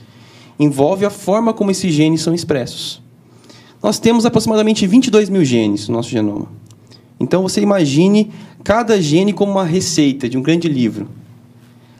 Envolve 0.58 1.06
a 1.06 1.10
forma 1.10 1.54
como 1.54 1.72
esses 1.72 1.94
genes 1.94 2.22
são 2.22 2.34
expressos. 2.34 3.02
Nós 3.82 4.00
temos 4.00 4.26
aproximadamente 4.26 4.86
22 4.88 5.30
mil 5.30 5.46
genes 5.46 5.88
no 5.88 5.96
nosso 5.96 6.10
genoma. 6.10 6.48
Então 7.20 7.42
você 7.42 7.62
imagine 7.62 8.32
cada 8.64 9.02
gene 9.02 9.34
como 9.34 9.52
uma 9.52 9.64
receita 9.64 10.28
de 10.28 10.38
um 10.38 10.42
grande 10.42 10.68
livro. 10.68 11.08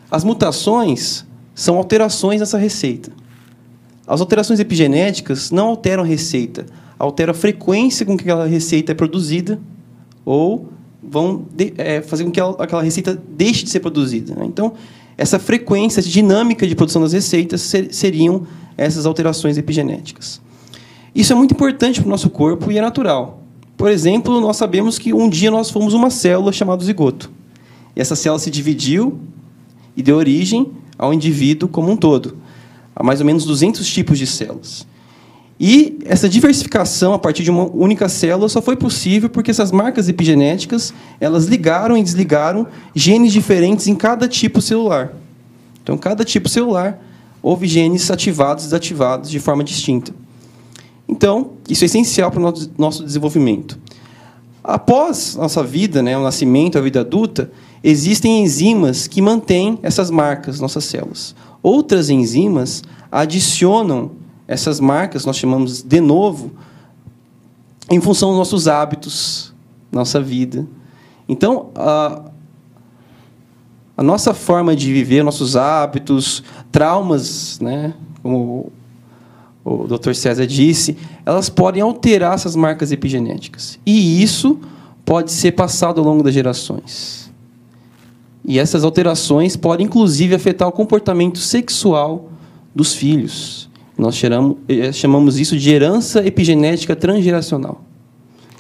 As 0.10 0.24
mutações 0.24 1.26
são 1.54 1.78
alterações 1.78 2.40
nessa 2.40 2.58
receita. 2.58 3.12
As 4.06 4.22
alterações 4.22 4.60
epigenéticas 4.60 5.52
não 5.52 5.68
alteram 5.68 6.04
a 6.04 6.06
receita, 6.06 6.66
alteram 6.98 7.32
a 7.32 7.34
frequência 7.34 8.06
com 8.06 8.16
que 8.16 8.24
aquela 8.24 8.46
receita 8.46 8.94
é 8.94 8.96
produzida 8.96 9.60
ou 10.24 10.70
vão 11.02 11.46
de, 11.54 11.74
é, 11.78 12.02
fazer 12.02 12.24
com 12.24 12.32
que 12.32 12.40
ela, 12.40 12.56
aquela 12.60 12.82
receita 12.82 13.22
deixe 13.30 13.64
de 13.64 13.70
ser 13.70 13.80
produzida. 13.80 14.36
Né? 14.36 14.46
Então, 14.46 14.74
essa 15.18 15.40
frequência, 15.40 16.00
essa 16.00 16.10
dinâmica 16.10 16.68
de 16.68 16.76
produção 16.76 17.02
das 17.02 17.12
receitas 17.12 17.62
ser, 17.62 17.94
seriam 17.94 18.46
essas 18.78 19.06
alterações 19.06 19.58
epigenéticas. 19.58 20.40
Isso 21.18 21.34
é 21.34 21.36
muito 21.36 21.56
importante 21.56 22.00
para 22.00 22.08
o 22.08 22.12
nosso 22.12 22.30
corpo 22.30 22.72
e 22.72 22.78
é 22.78 22.82
natural. 22.82 23.42
Por 23.76 23.90
exemplo, 23.90 24.40
nós 24.40 24.56
sabemos 24.56 25.00
que 25.00 25.16
um 25.16 25.28
dia 25.28 25.50
nós 25.50 25.72
fomos 25.72 25.96
uma 25.96 26.12
célula 26.12 26.54
chamada 26.54 26.86
zigoto. 26.86 27.32
E 27.96 28.00
essa 28.00 28.16
célula 28.16 28.38
se 28.38 28.52
dividiu 28.52 29.20
e 29.96 30.04
deu 30.04 30.16
origem 30.16 30.72
ao 30.96 31.12
indivíduo 31.12 31.68
como 31.68 31.92
um 31.92 31.98
todo. 31.98 32.38
Há 32.96 33.02
mais 33.02 33.20
ou 33.20 33.26
menos 33.26 33.46
200 33.46 33.88
tipos 33.88 34.20
de 34.20 34.28
células. 34.28 34.86
E 35.60 35.98
essa 36.06 36.30
diversificação 36.30 37.16
a 37.16 37.20
partir 37.20 37.42
de 37.42 37.50
uma 37.50 37.64
única 37.64 38.08
célula 38.08 38.48
só 38.48 38.62
foi 38.62 38.76
possível 38.76 39.28
porque 39.28 39.50
essas 39.50 39.72
marcas 39.72 40.08
epigenéticas 40.08 40.94
elas 41.20 41.46
ligaram 41.46 41.98
e 41.98 42.04
desligaram 42.04 42.68
genes 42.94 43.34
diferentes 43.34 43.88
em 43.88 43.96
cada 43.96 44.28
tipo 44.28 44.62
celular. 44.62 45.14
Então, 45.82 45.98
cada 45.98 46.24
tipo 46.24 46.48
celular 46.48 47.04
houve 47.42 47.66
genes 47.66 48.12
ativados 48.12 48.66
e 48.66 48.68
desativados 48.68 49.32
de 49.32 49.40
forma 49.40 49.64
distinta. 49.64 50.14
Então, 51.08 51.52
isso 51.70 51.84
é 51.84 51.86
essencial 51.86 52.30
para 52.30 52.42
o 52.42 52.54
nosso 52.78 53.04
desenvolvimento. 53.04 53.80
Após 54.64 55.36
nossa 55.36 55.64
vida, 55.64 56.02
né, 56.02 56.18
o 56.18 56.24
nascimento, 56.24 56.78
a 56.78 56.82
vida 56.82 57.00
adulta, 57.00 57.50
existem 57.82 58.44
enzimas 58.44 59.08
que 59.08 59.22
mantêm 59.22 59.80
essas 59.82 60.12
marcas, 60.12 60.60
nossas 60.60 60.84
células. 60.84 61.34
Outras 61.64 62.10
enzimas 62.10 62.84
adicionam 63.10 64.12
essas 64.46 64.80
marcas, 64.82 65.26
nós 65.26 65.38
chamamos 65.38 65.82
de 65.82 66.02
novo, 66.02 66.52
em 67.90 68.02
função 68.02 68.30
dos 68.30 68.38
nossos 68.38 68.68
hábitos, 68.68 69.54
nossa 69.90 70.20
vida. 70.22 70.68
Então, 71.30 71.70
a, 71.74 72.24
a 73.96 74.04
nossa 74.04 74.34
forma 74.34 74.76
de 74.76 74.92
viver, 74.92 75.24
nossos 75.24 75.56
hábitos, 75.56 76.44
traumas, 76.72 77.60
né, 77.62 77.94
como 78.22 78.72
o 79.68 79.88
Dr. 79.88 80.14
César 80.14 80.48
disse, 80.48 80.96
elas 81.26 81.50
podem 81.50 81.82
alterar 81.82 82.34
essas 82.36 82.56
marcas 82.56 82.92
epigenéticas. 82.92 83.78
E 83.86 84.24
isso 84.24 84.60
pode 85.04 85.32
ser 85.32 85.52
passado 85.52 86.00
ao 86.00 86.06
longo 86.06 86.24
das 86.24 86.34
gerações. 86.34 87.30
E 88.46 88.58
essas 88.58 88.86
alterações 88.86 89.58
podem, 89.58 89.86
inclusive, 89.86 90.34
afetar 90.34 90.68
o 90.68 90.72
comportamento 90.72 91.38
sexual 91.40 92.30
dos 92.74 92.94
filhos. 92.94 93.70
Nós 93.98 94.16
chamamos, 94.16 94.58
eh, 94.70 94.92
chamamos 94.94 95.38
isso 95.38 95.58
de 95.58 95.70
herança 95.70 96.26
epigenética 96.26 96.96
transgeracional. 96.96 97.82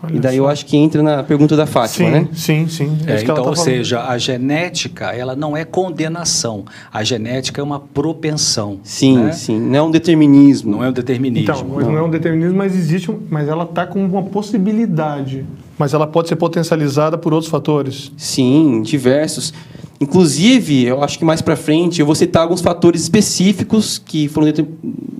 Olha 0.04 0.16
e 0.16 0.20
daí 0.20 0.38
só. 0.38 0.44
eu 0.44 0.48
acho 0.48 0.66
que 0.66 0.78
entra 0.78 1.02
na 1.02 1.24
pergunta 1.24 1.56
da 1.56 1.66
Fátima, 1.66 2.08
sim, 2.08 2.14
né? 2.14 2.28
Sim, 2.34 2.68
sim. 2.68 2.98
É, 3.08 3.22
então, 3.22 3.36
tá 3.36 3.42
ou 3.42 3.56
seja, 3.56 4.04
a 4.04 4.18
genética 4.18 5.12
ela 5.12 5.36
não 5.36 5.58
é 5.58 5.66
condenação. 5.66 6.66
A 6.94 7.04
genética 7.04 7.60
é 7.60 7.64
uma 7.64 7.80
propensão. 7.80 8.80
Sim, 8.84 9.18
né? 9.18 9.32
sim. 9.32 9.60
Não 9.60 9.76
é 9.76 9.82
um 9.82 9.92
determinismo. 9.92 10.72
Não 10.72 10.84
é 10.84 10.90
um 10.90 10.94
determinismo. 10.94 11.52
Então, 11.52 11.68
não, 11.68 11.92
não 11.92 11.98
é 11.98 12.02
um 12.04 12.10
determinismo, 12.10 12.58
mas 12.58 12.76
existe, 12.76 13.12
mas 13.30 13.48
ela 13.48 13.64
está 13.64 13.88
com 13.88 14.06
uma 14.06 14.24
possibilidade. 14.24 15.46
Mas 15.80 15.94
ela 15.94 16.06
pode 16.06 16.28
ser 16.30 16.36
potencializada 16.36 17.18
por 17.18 17.34
outros 17.34 17.50
fatores. 17.50 18.12
Sim, 18.18 18.84
diversos. 18.84 19.54
Inclusive, 20.00 20.86
eu 20.86 21.04
acho 21.04 21.18
que 21.18 21.26
mais 21.26 21.42
para 21.42 21.56
frente 21.56 22.00
eu 22.00 22.06
vou 22.06 22.14
citar 22.14 22.44
alguns 22.44 22.62
fatores 22.62 23.02
específicos 23.02 23.98
que 23.98 24.28
foram 24.28 24.54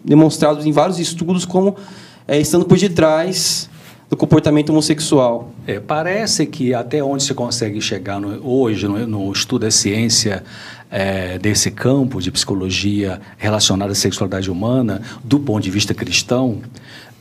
demonstrados 0.06 0.68
em 0.68 0.72
vários 0.72 1.00
estudos 1.00 1.46
como 1.46 1.76
é, 2.28 2.40
estando 2.40 2.64
por 2.64 2.78
detrás 2.78 3.68
do 4.10 4.16
comportamento 4.16 4.70
homossexual. 4.70 5.52
É, 5.66 5.80
parece 5.80 6.46
que 6.46 6.74
até 6.74 7.04
onde 7.04 7.24
se 7.24 7.34
consegue 7.34 7.82
chegar 7.82 8.20
no, 8.20 8.46
hoje 8.48 8.88
no, 8.88 9.06
no, 9.06 9.32
estudo 9.32 9.62
da 9.62 9.72
ciência 9.72 10.44
é, 10.90 11.38
desse 11.38 11.70
campo 11.72 12.22
de 12.22 12.32
psicologia 12.32 13.20
relacionada 13.38 13.92
à 13.92 13.96
sexualidade 13.96 14.50
humana, 14.50 15.02
do 15.24 15.40
ponto 15.40 15.64
de 15.64 15.70
vista 15.70 15.94
cristão, 15.94 16.60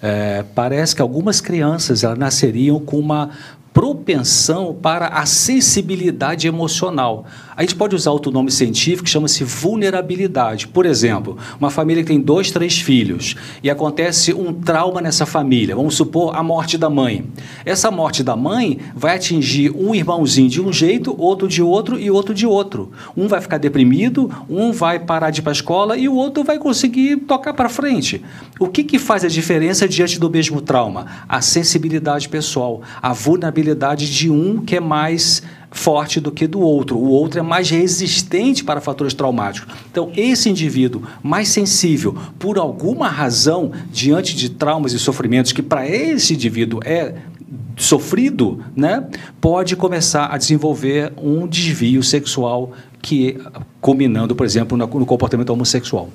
é, 0.00 0.44
parece 0.54 0.94
que 0.94 1.02
algumas 1.02 1.40
crianças 1.40 2.04
elas 2.04 2.18
nasceriam 2.18 2.78
com 2.78 2.98
uma 2.98 3.30
propensão 3.72 4.72
para 4.72 5.08
a 5.08 5.26
sensibilidade 5.26 6.46
emocional. 6.46 7.26
A 7.56 7.62
gente 7.62 7.74
pode 7.74 7.96
usar 7.96 8.10
outro 8.10 8.30
nome 8.30 8.50
científico 8.50 9.04
que 9.04 9.10
chama-se 9.10 9.42
vulnerabilidade. 9.42 10.68
Por 10.68 10.84
exemplo, 10.84 11.38
uma 11.58 11.70
família 11.70 12.02
que 12.02 12.08
tem 12.08 12.20
dois, 12.20 12.50
três 12.50 12.78
filhos 12.78 13.34
e 13.62 13.70
acontece 13.70 14.34
um 14.34 14.52
trauma 14.52 15.00
nessa 15.00 15.24
família, 15.24 15.74
vamos 15.74 15.94
supor 15.94 16.36
a 16.36 16.42
morte 16.42 16.76
da 16.76 16.90
mãe. 16.90 17.24
Essa 17.64 17.90
morte 17.90 18.22
da 18.22 18.36
mãe 18.36 18.78
vai 18.94 19.16
atingir 19.16 19.70
um 19.74 19.94
irmãozinho 19.94 20.50
de 20.50 20.60
um 20.60 20.70
jeito, 20.70 21.18
outro 21.18 21.48
de 21.48 21.62
outro 21.62 21.98
e 21.98 22.10
outro 22.10 22.34
de 22.34 22.46
outro. 22.46 22.92
Um 23.16 23.26
vai 23.26 23.40
ficar 23.40 23.56
deprimido, 23.56 24.30
um 24.50 24.70
vai 24.70 24.98
parar 24.98 25.30
de 25.30 25.40
ir 25.40 25.42
para 25.42 25.52
a 25.52 25.54
escola 25.54 25.96
e 25.96 26.10
o 26.10 26.14
outro 26.14 26.44
vai 26.44 26.58
conseguir 26.58 27.16
tocar 27.16 27.54
para 27.54 27.70
frente. 27.70 28.22
O 28.60 28.68
que, 28.68 28.84
que 28.84 28.98
faz 28.98 29.24
a 29.24 29.28
diferença 29.28 29.88
diante 29.88 30.20
do 30.20 30.28
mesmo 30.28 30.60
trauma? 30.60 31.06
A 31.26 31.40
sensibilidade 31.40 32.28
pessoal, 32.28 32.82
a 33.00 33.14
vulnerabilidade 33.14 34.12
de 34.12 34.28
um 34.28 34.58
que 34.58 34.76
é 34.76 34.80
mais 34.80 35.42
forte 35.76 36.20
do 36.20 36.32
que 36.32 36.46
do 36.46 36.60
outro. 36.60 36.96
O 36.96 37.08
outro 37.08 37.38
é 37.38 37.42
mais 37.42 37.70
resistente 37.70 38.64
para 38.64 38.80
fatores 38.80 39.14
traumáticos. 39.14 39.72
Então, 39.90 40.10
esse 40.16 40.48
indivíduo 40.48 41.02
mais 41.22 41.48
sensível, 41.48 42.16
por 42.38 42.58
alguma 42.58 43.08
razão, 43.08 43.70
diante 43.90 44.34
de 44.34 44.50
traumas 44.50 44.92
e 44.92 44.98
sofrimentos 44.98 45.52
que 45.52 45.62
para 45.62 45.88
esse 45.88 46.34
indivíduo 46.34 46.80
é 46.84 47.14
sofrido, 47.76 48.64
né, 48.74 49.06
pode 49.40 49.76
começar 49.76 50.26
a 50.26 50.38
desenvolver 50.38 51.12
um 51.16 51.46
desvio 51.46 52.02
sexual 52.02 52.72
que 53.02 53.38
combinando, 53.80 54.34
por 54.34 54.46
exemplo, 54.46 54.76
no 54.76 55.06
comportamento 55.06 55.50
homossexual. 55.50 56.08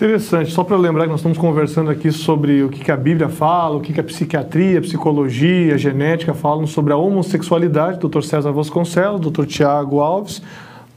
Interessante. 0.00 0.50
Só 0.50 0.64
para 0.64 0.78
lembrar 0.78 1.04
que 1.04 1.10
nós 1.10 1.20
estamos 1.20 1.36
conversando 1.36 1.90
aqui 1.90 2.10
sobre 2.10 2.62
o 2.62 2.70
que, 2.70 2.90
a 2.90 2.96
Bíblia 2.96 3.28
fala, 3.28 3.76
o 3.76 3.80
que, 3.82 4.00
a 4.00 4.02
psiquiatria, 4.02 4.78
a 4.78 4.80
psicologia, 4.80 5.74
a 5.74 5.76
genética 5.76 6.32
falam 6.32 6.66
sobre 6.66 6.94
a 6.94 6.96
homossexualidade. 6.96 7.98
Dr. 7.98 8.22
César 8.22 8.50
Vasconcelos, 8.50 9.20
Dr. 9.20 9.44
Tiago 9.44 10.00
Alves, 10.00 10.40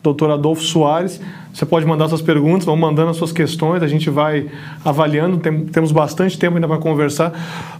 Dr. 0.01 0.29
Adolfo 0.31 0.63
Soares. 0.63 1.19
Você 1.53 1.65
pode 1.65 1.85
mandar 1.85 2.07
suas 2.07 2.21
perguntas, 2.21 2.63
vão 2.63 2.77
mandando 2.77 3.09
as 3.09 3.17
suas 3.17 3.33
questões, 3.33 3.83
a 3.83 3.89
gente 3.89 4.09
vai 4.09 4.49
avaliando, 4.85 5.35
tem, 5.37 5.65
temos 5.65 5.91
bastante 5.91 6.39
tempo 6.39 6.55
ainda 6.55 6.67
para 6.69 6.77
conversar. 6.77 7.33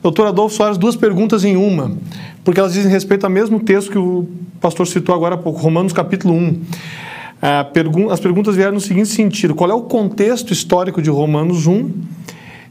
Doutor 0.04 0.28
Adolfo 0.28 0.54
Soares, 0.54 0.78
duas 0.78 0.98
perguntas 0.98 1.46
em 1.46 1.56
uma, 1.56 1.94
porque 2.44 2.60
elas 2.60 2.74
dizem 2.74 2.92
respeito 2.92 3.24
ao 3.24 3.30
mesmo 3.30 3.62
texto 3.62 3.90
que 3.90 3.98
o 3.98 4.28
pastor 4.60 4.86
citou 4.86 5.16
agora 5.16 5.36
há 5.36 5.38
pouco, 5.38 5.62
Romanos 5.62 5.94
capítulo 5.94 6.34
1. 6.34 6.62
As 8.10 8.22
perguntas 8.22 8.56
vieram 8.56 8.72
no 8.72 8.80
seguinte 8.80 9.10
sentido: 9.10 9.54
qual 9.54 9.70
é 9.70 9.74
o 9.74 9.82
contexto 9.82 10.54
histórico 10.54 11.02
de 11.02 11.10
Romanos 11.10 11.68
1? 11.68 11.92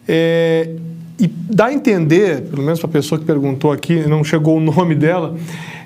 É, 0.08 0.70
e 1.20 1.26
dá 1.26 1.66
a 1.66 1.72
entender, 1.74 2.40
pelo 2.44 2.62
menos 2.62 2.80
para 2.80 2.88
a 2.88 2.92
pessoa 2.92 3.18
que 3.18 3.26
perguntou 3.26 3.70
aqui, 3.70 4.08
não 4.08 4.24
chegou 4.24 4.56
o 4.56 4.60
nome 4.60 4.94
dela, 4.94 5.36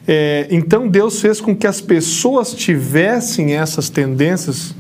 é, 0.07 0.47
então 0.53 0.87
Deus 0.87 1.21
fez 1.21 1.41
com 1.41 1.55
que 1.55 1.67
as 1.67 1.81
pessoas 1.81 2.55
tivessem 2.55 3.57
essas 3.57 3.91
tendências, 3.91 4.73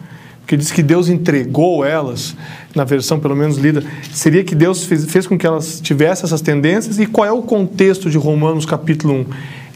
que 0.46 0.56
diz 0.56 0.70
que 0.70 0.84
Deus 0.84 1.08
entregou 1.08 1.84
elas, 1.84 2.36
na 2.76 2.84
versão 2.84 3.18
pelo 3.18 3.34
menos 3.34 3.58
lida, 3.58 3.82
seria 4.12 4.44
que 4.44 4.54
Deus 4.54 4.84
fez, 4.84 5.04
fez 5.06 5.26
com 5.26 5.36
que 5.36 5.44
elas 5.44 5.80
tivessem 5.80 6.24
essas 6.24 6.40
tendências? 6.40 7.00
E 7.00 7.06
qual 7.06 7.26
é 7.26 7.32
o 7.32 7.42
contexto 7.42 8.08
de 8.08 8.16
Romanos 8.16 8.64
capítulo 8.64 9.14
1? 9.14 9.26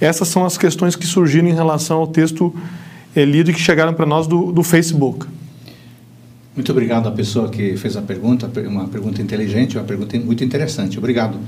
Essas 0.00 0.28
são 0.28 0.44
as 0.44 0.56
questões 0.56 0.94
que 0.94 1.04
surgiram 1.04 1.48
em 1.48 1.54
relação 1.54 1.98
ao 1.98 2.06
texto 2.06 2.54
lido 3.14 3.52
que 3.52 3.60
chegaram 3.60 3.92
para 3.94 4.06
nós 4.06 4.26
do, 4.26 4.52
do 4.52 4.62
Facebook. 4.62 5.26
Muito 6.54 6.72
obrigado 6.72 7.08
à 7.08 7.12
pessoa 7.12 7.48
que 7.48 7.76
fez 7.76 7.96
a 7.96 8.02
pergunta, 8.02 8.50
uma 8.66 8.88
pergunta 8.88 9.22
inteligente, 9.22 9.78
uma 9.78 9.84
pergunta 9.84 10.18
muito 10.18 10.44
interessante. 10.44 10.98
Obrigado 10.98 11.38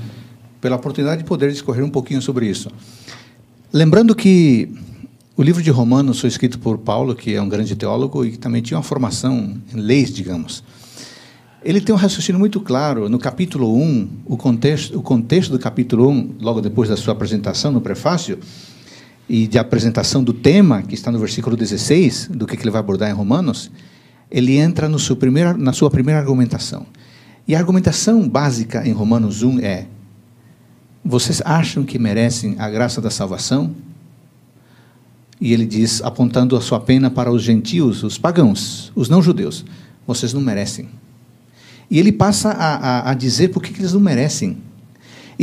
pela 0.59 0.75
oportunidade 0.75 1.23
de 1.23 1.27
poder 1.27 1.51
discorrer 1.51 1.83
um 1.83 1.89
pouquinho 1.89 2.21
sobre 2.21 2.47
isso. 2.47 2.69
Lembrando 3.71 4.15
que 4.15 4.69
o 5.35 5.43
livro 5.43 5.61
de 5.61 5.69
Romanos 5.69 6.19
foi 6.19 6.29
escrito 6.29 6.59
por 6.59 6.77
Paulo, 6.77 7.15
que 7.15 7.33
é 7.33 7.41
um 7.41 7.49
grande 7.49 7.75
teólogo 7.75 8.23
e 8.23 8.31
que 8.31 8.39
também 8.39 8.61
tinha 8.61 8.77
uma 8.77 8.83
formação 8.83 9.57
em 9.73 9.77
leis, 9.77 10.13
digamos. 10.13 10.63
Ele 11.63 11.81
tem 11.81 11.93
um 11.93 11.97
raciocínio 11.97 12.39
muito 12.39 12.59
claro. 12.59 13.09
No 13.09 13.17
capítulo 13.17 13.75
1, 13.75 14.09
o 14.25 14.37
contexto, 14.37 14.97
o 14.97 15.01
contexto 15.01 15.51
do 15.51 15.59
capítulo 15.59 16.09
1, 16.09 16.35
logo 16.39 16.61
depois 16.61 16.89
da 16.89 16.97
sua 16.97 17.13
apresentação 17.13 17.71
no 17.71 17.81
prefácio, 17.81 18.37
e 19.27 19.47
de 19.47 19.57
apresentação 19.57 20.23
do 20.23 20.33
tema, 20.33 20.81
que 20.81 20.93
está 20.93 21.11
no 21.11 21.19
versículo 21.19 21.55
16, 21.55 22.29
do 22.33 22.45
que 22.45 22.55
ele 22.55 22.69
vai 22.69 22.79
abordar 22.79 23.09
em 23.09 23.13
Romanos, 23.13 23.71
ele 24.29 24.57
entra 24.57 24.89
no 24.89 24.99
seu 24.99 25.15
primeiro, 25.15 25.57
na 25.57 25.73
sua 25.73 25.89
primeira 25.89 26.19
argumentação. 26.19 26.85
E 27.47 27.55
a 27.55 27.59
argumentação 27.59 28.27
básica 28.27 28.87
em 28.87 28.91
Romanos 28.91 29.43
1 29.43 29.59
é: 29.59 29.87
Vocês 31.03 31.41
acham 31.45 31.83
que 31.83 31.99
merecem 31.99 32.55
a 32.57 32.69
graça 32.69 32.99
da 33.01 33.09
salvação? 33.09 33.75
E 35.39 35.51
ele 35.51 35.65
diz, 35.65 36.01
apontando 36.01 36.55
a 36.55 36.61
sua 36.61 36.79
pena 36.79 37.09
para 37.09 37.31
os 37.31 37.43
gentios, 37.43 38.03
os 38.03 38.17
pagãos, 38.17 38.91
os 38.95 39.09
não-judeus: 39.09 39.65
Vocês 40.07 40.33
não 40.33 40.41
merecem. 40.41 40.89
E 41.89 41.99
ele 41.99 42.11
passa 42.11 42.49
a, 42.51 42.75
a, 42.75 43.11
a 43.11 43.13
dizer 43.13 43.49
por 43.49 43.61
que 43.61 43.77
eles 43.79 43.93
não 43.93 43.99
merecem 43.99 44.57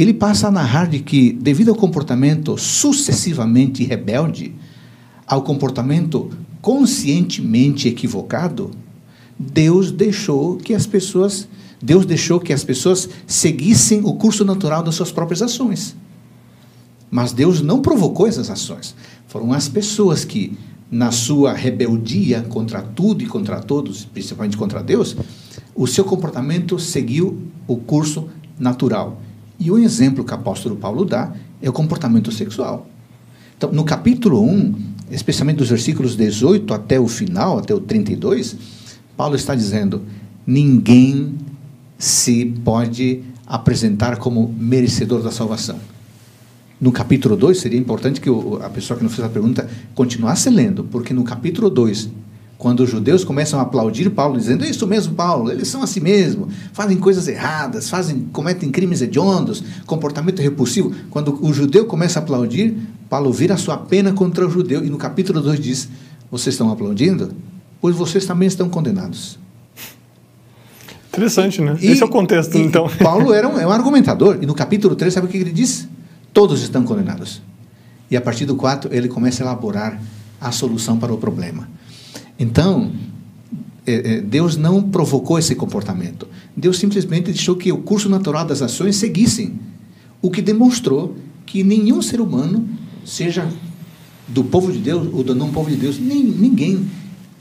ele 0.00 0.14
passa 0.14 0.48
a 0.48 0.50
narrar 0.50 0.88
de 0.88 1.00
que, 1.00 1.32
devido 1.32 1.70
ao 1.70 1.76
comportamento 1.76 2.56
sucessivamente 2.56 3.84
rebelde, 3.84 4.54
ao 5.26 5.42
comportamento 5.42 6.30
conscientemente 6.60 7.88
equivocado, 7.88 8.70
Deus 9.38 9.90
deixou 9.90 10.56
que 10.56 10.74
as 10.74 10.86
pessoas, 10.86 11.48
Deus 11.82 12.04
deixou 12.04 12.38
que 12.38 12.52
as 12.52 12.62
pessoas 12.62 13.08
seguissem 13.26 14.00
o 14.04 14.14
curso 14.14 14.44
natural 14.44 14.82
das 14.82 14.94
suas 14.94 15.10
próprias 15.10 15.40
ações. 15.40 15.96
Mas 17.10 17.32
Deus 17.32 17.60
não 17.60 17.80
provocou 17.80 18.26
essas 18.26 18.50
ações. 18.50 18.94
Foram 19.26 19.52
as 19.52 19.68
pessoas 19.68 20.24
que, 20.24 20.56
na 20.90 21.10
sua 21.10 21.52
rebeldia 21.52 22.42
contra 22.42 22.82
tudo 22.82 23.22
e 23.22 23.26
contra 23.26 23.60
todos, 23.60 24.04
principalmente 24.04 24.56
contra 24.56 24.82
Deus, 24.82 25.16
o 25.74 25.86
seu 25.86 26.04
comportamento 26.04 26.78
seguiu 26.78 27.42
o 27.66 27.76
curso 27.76 28.28
natural. 28.58 29.20
E 29.60 29.70
o 29.70 29.78
exemplo 29.78 30.24
que 30.24 30.32
o 30.32 30.34
apóstolo 30.34 30.74
Paulo 30.74 31.04
dá 31.04 31.34
é 31.60 31.68
o 31.68 31.72
comportamento 31.72 32.32
sexual. 32.32 32.88
Então, 33.56 33.70
no 33.70 33.84
capítulo 33.84 34.42
1, 34.42 34.74
especialmente 35.10 35.58
dos 35.58 35.68
versículos 35.68 36.16
18 36.16 36.72
até 36.72 36.98
o 36.98 37.06
final, 37.06 37.58
até 37.58 37.74
o 37.74 37.80
32, 37.80 38.56
Paulo 39.14 39.36
está 39.36 39.54
dizendo: 39.54 40.02
ninguém 40.46 41.34
se 41.98 42.46
pode 42.64 43.22
apresentar 43.46 44.16
como 44.16 44.54
merecedor 44.58 45.22
da 45.22 45.30
salvação. 45.30 45.78
No 46.80 46.90
capítulo 46.90 47.36
2, 47.36 47.60
seria 47.60 47.78
importante 47.78 48.18
que 48.18 48.30
a 48.62 48.70
pessoa 48.70 48.96
que 48.96 49.02
não 49.02 49.10
fez 49.10 49.26
a 49.26 49.28
pergunta 49.28 49.68
continuasse 49.94 50.48
lendo, 50.48 50.84
porque 50.84 51.12
no 51.12 51.22
capítulo 51.22 51.68
2 51.68 52.08
quando 52.60 52.80
os 52.80 52.90
judeus 52.90 53.24
começam 53.24 53.58
a 53.58 53.62
aplaudir 53.62 54.10
Paulo, 54.10 54.36
dizendo: 54.36 54.66
Isso 54.66 54.86
mesmo, 54.86 55.14
Paulo, 55.14 55.50
eles 55.50 55.66
são 55.66 55.82
assim 55.82 55.98
mesmo, 55.98 56.46
fazem 56.74 56.98
coisas 56.98 57.26
erradas, 57.26 57.88
fazem, 57.88 58.28
cometem 58.34 58.70
crimes 58.70 59.00
hediondos, 59.00 59.64
comportamento 59.86 60.40
repulsivo. 60.40 60.94
Quando 61.08 61.42
o 61.42 61.54
judeu 61.54 61.86
começa 61.86 62.18
a 62.18 62.22
aplaudir, 62.22 62.76
Paulo 63.08 63.32
vira 63.32 63.54
a 63.54 63.56
sua 63.56 63.78
pena 63.78 64.12
contra 64.12 64.46
o 64.46 64.50
judeu, 64.50 64.84
e 64.84 64.90
no 64.90 64.98
capítulo 64.98 65.40
2 65.40 65.58
diz: 65.58 65.88
Vocês 66.30 66.52
estão 66.52 66.70
aplaudindo? 66.70 67.32
Pois 67.80 67.96
vocês 67.96 68.26
também 68.26 68.46
estão 68.46 68.68
condenados. 68.68 69.38
Interessante, 71.08 71.62
né? 71.62 71.78
E, 71.80 71.86
Esse 71.86 72.02
é 72.02 72.06
o 72.06 72.10
contexto, 72.10 72.58
então. 72.58 72.90
Paulo 73.02 73.32
era 73.32 73.48
um, 73.48 73.58
é 73.58 73.66
um 73.66 73.70
argumentador, 73.70 74.36
e 74.42 74.44
no 74.44 74.54
capítulo 74.54 74.94
3, 74.94 75.14
sabe 75.14 75.26
o 75.26 75.30
que 75.30 75.38
ele 75.38 75.50
diz? 75.50 75.88
Todos 76.30 76.60
estão 76.60 76.84
condenados. 76.84 77.40
E 78.10 78.18
a 78.18 78.20
partir 78.20 78.44
do 78.44 78.54
4, 78.54 78.94
ele 78.94 79.08
começa 79.08 79.42
a 79.42 79.46
elaborar 79.46 79.98
a 80.38 80.52
solução 80.52 80.98
para 80.98 81.10
o 81.10 81.16
problema. 81.16 81.79
Então, 82.40 82.90
é, 83.86 84.14
é, 84.14 84.20
Deus 84.22 84.56
não 84.56 84.82
provocou 84.82 85.38
esse 85.38 85.54
comportamento. 85.54 86.26
Deus 86.56 86.78
simplesmente 86.78 87.24
deixou 87.24 87.54
que 87.54 87.70
o 87.70 87.76
curso 87.76 88.08
natural 88.08 88.46
das 88.46 88.62
ações 88.62 88.96
seguissem, 88.96 89.60
o 90.22 90.30
que 90.30 90.40
demonstrou 90.40 91.14
que 91.44 91.62
nenhum 91.62 92.00
ser 92.00 92.18
humano, 92.18 92.66
seja 93.04 93.46
do 94.26 94.42
povo 94.42 94.72
de 94.72 94.78
Deus 94.78 95.08
ou 95.12 95.22
do 95.22 95.34
não 95.34 95.50
povo 95.50 95.68
de 95.68 95.76
Deus, 95.76 95.98
nem, 95.98 96.24
ninguém 96.24 96.88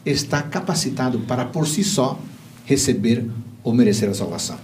está 0.05 0.41
capacitado 0.41 1.19
para 1.19 1.45
por 1.45 1.65
si 1.65 1.83
só 1.83 2.19
receber 2.65 3.25
ou 3.63 3.73
merecer 3.73 4.09
a 4.09 4.13
salvação. 4.13 4.57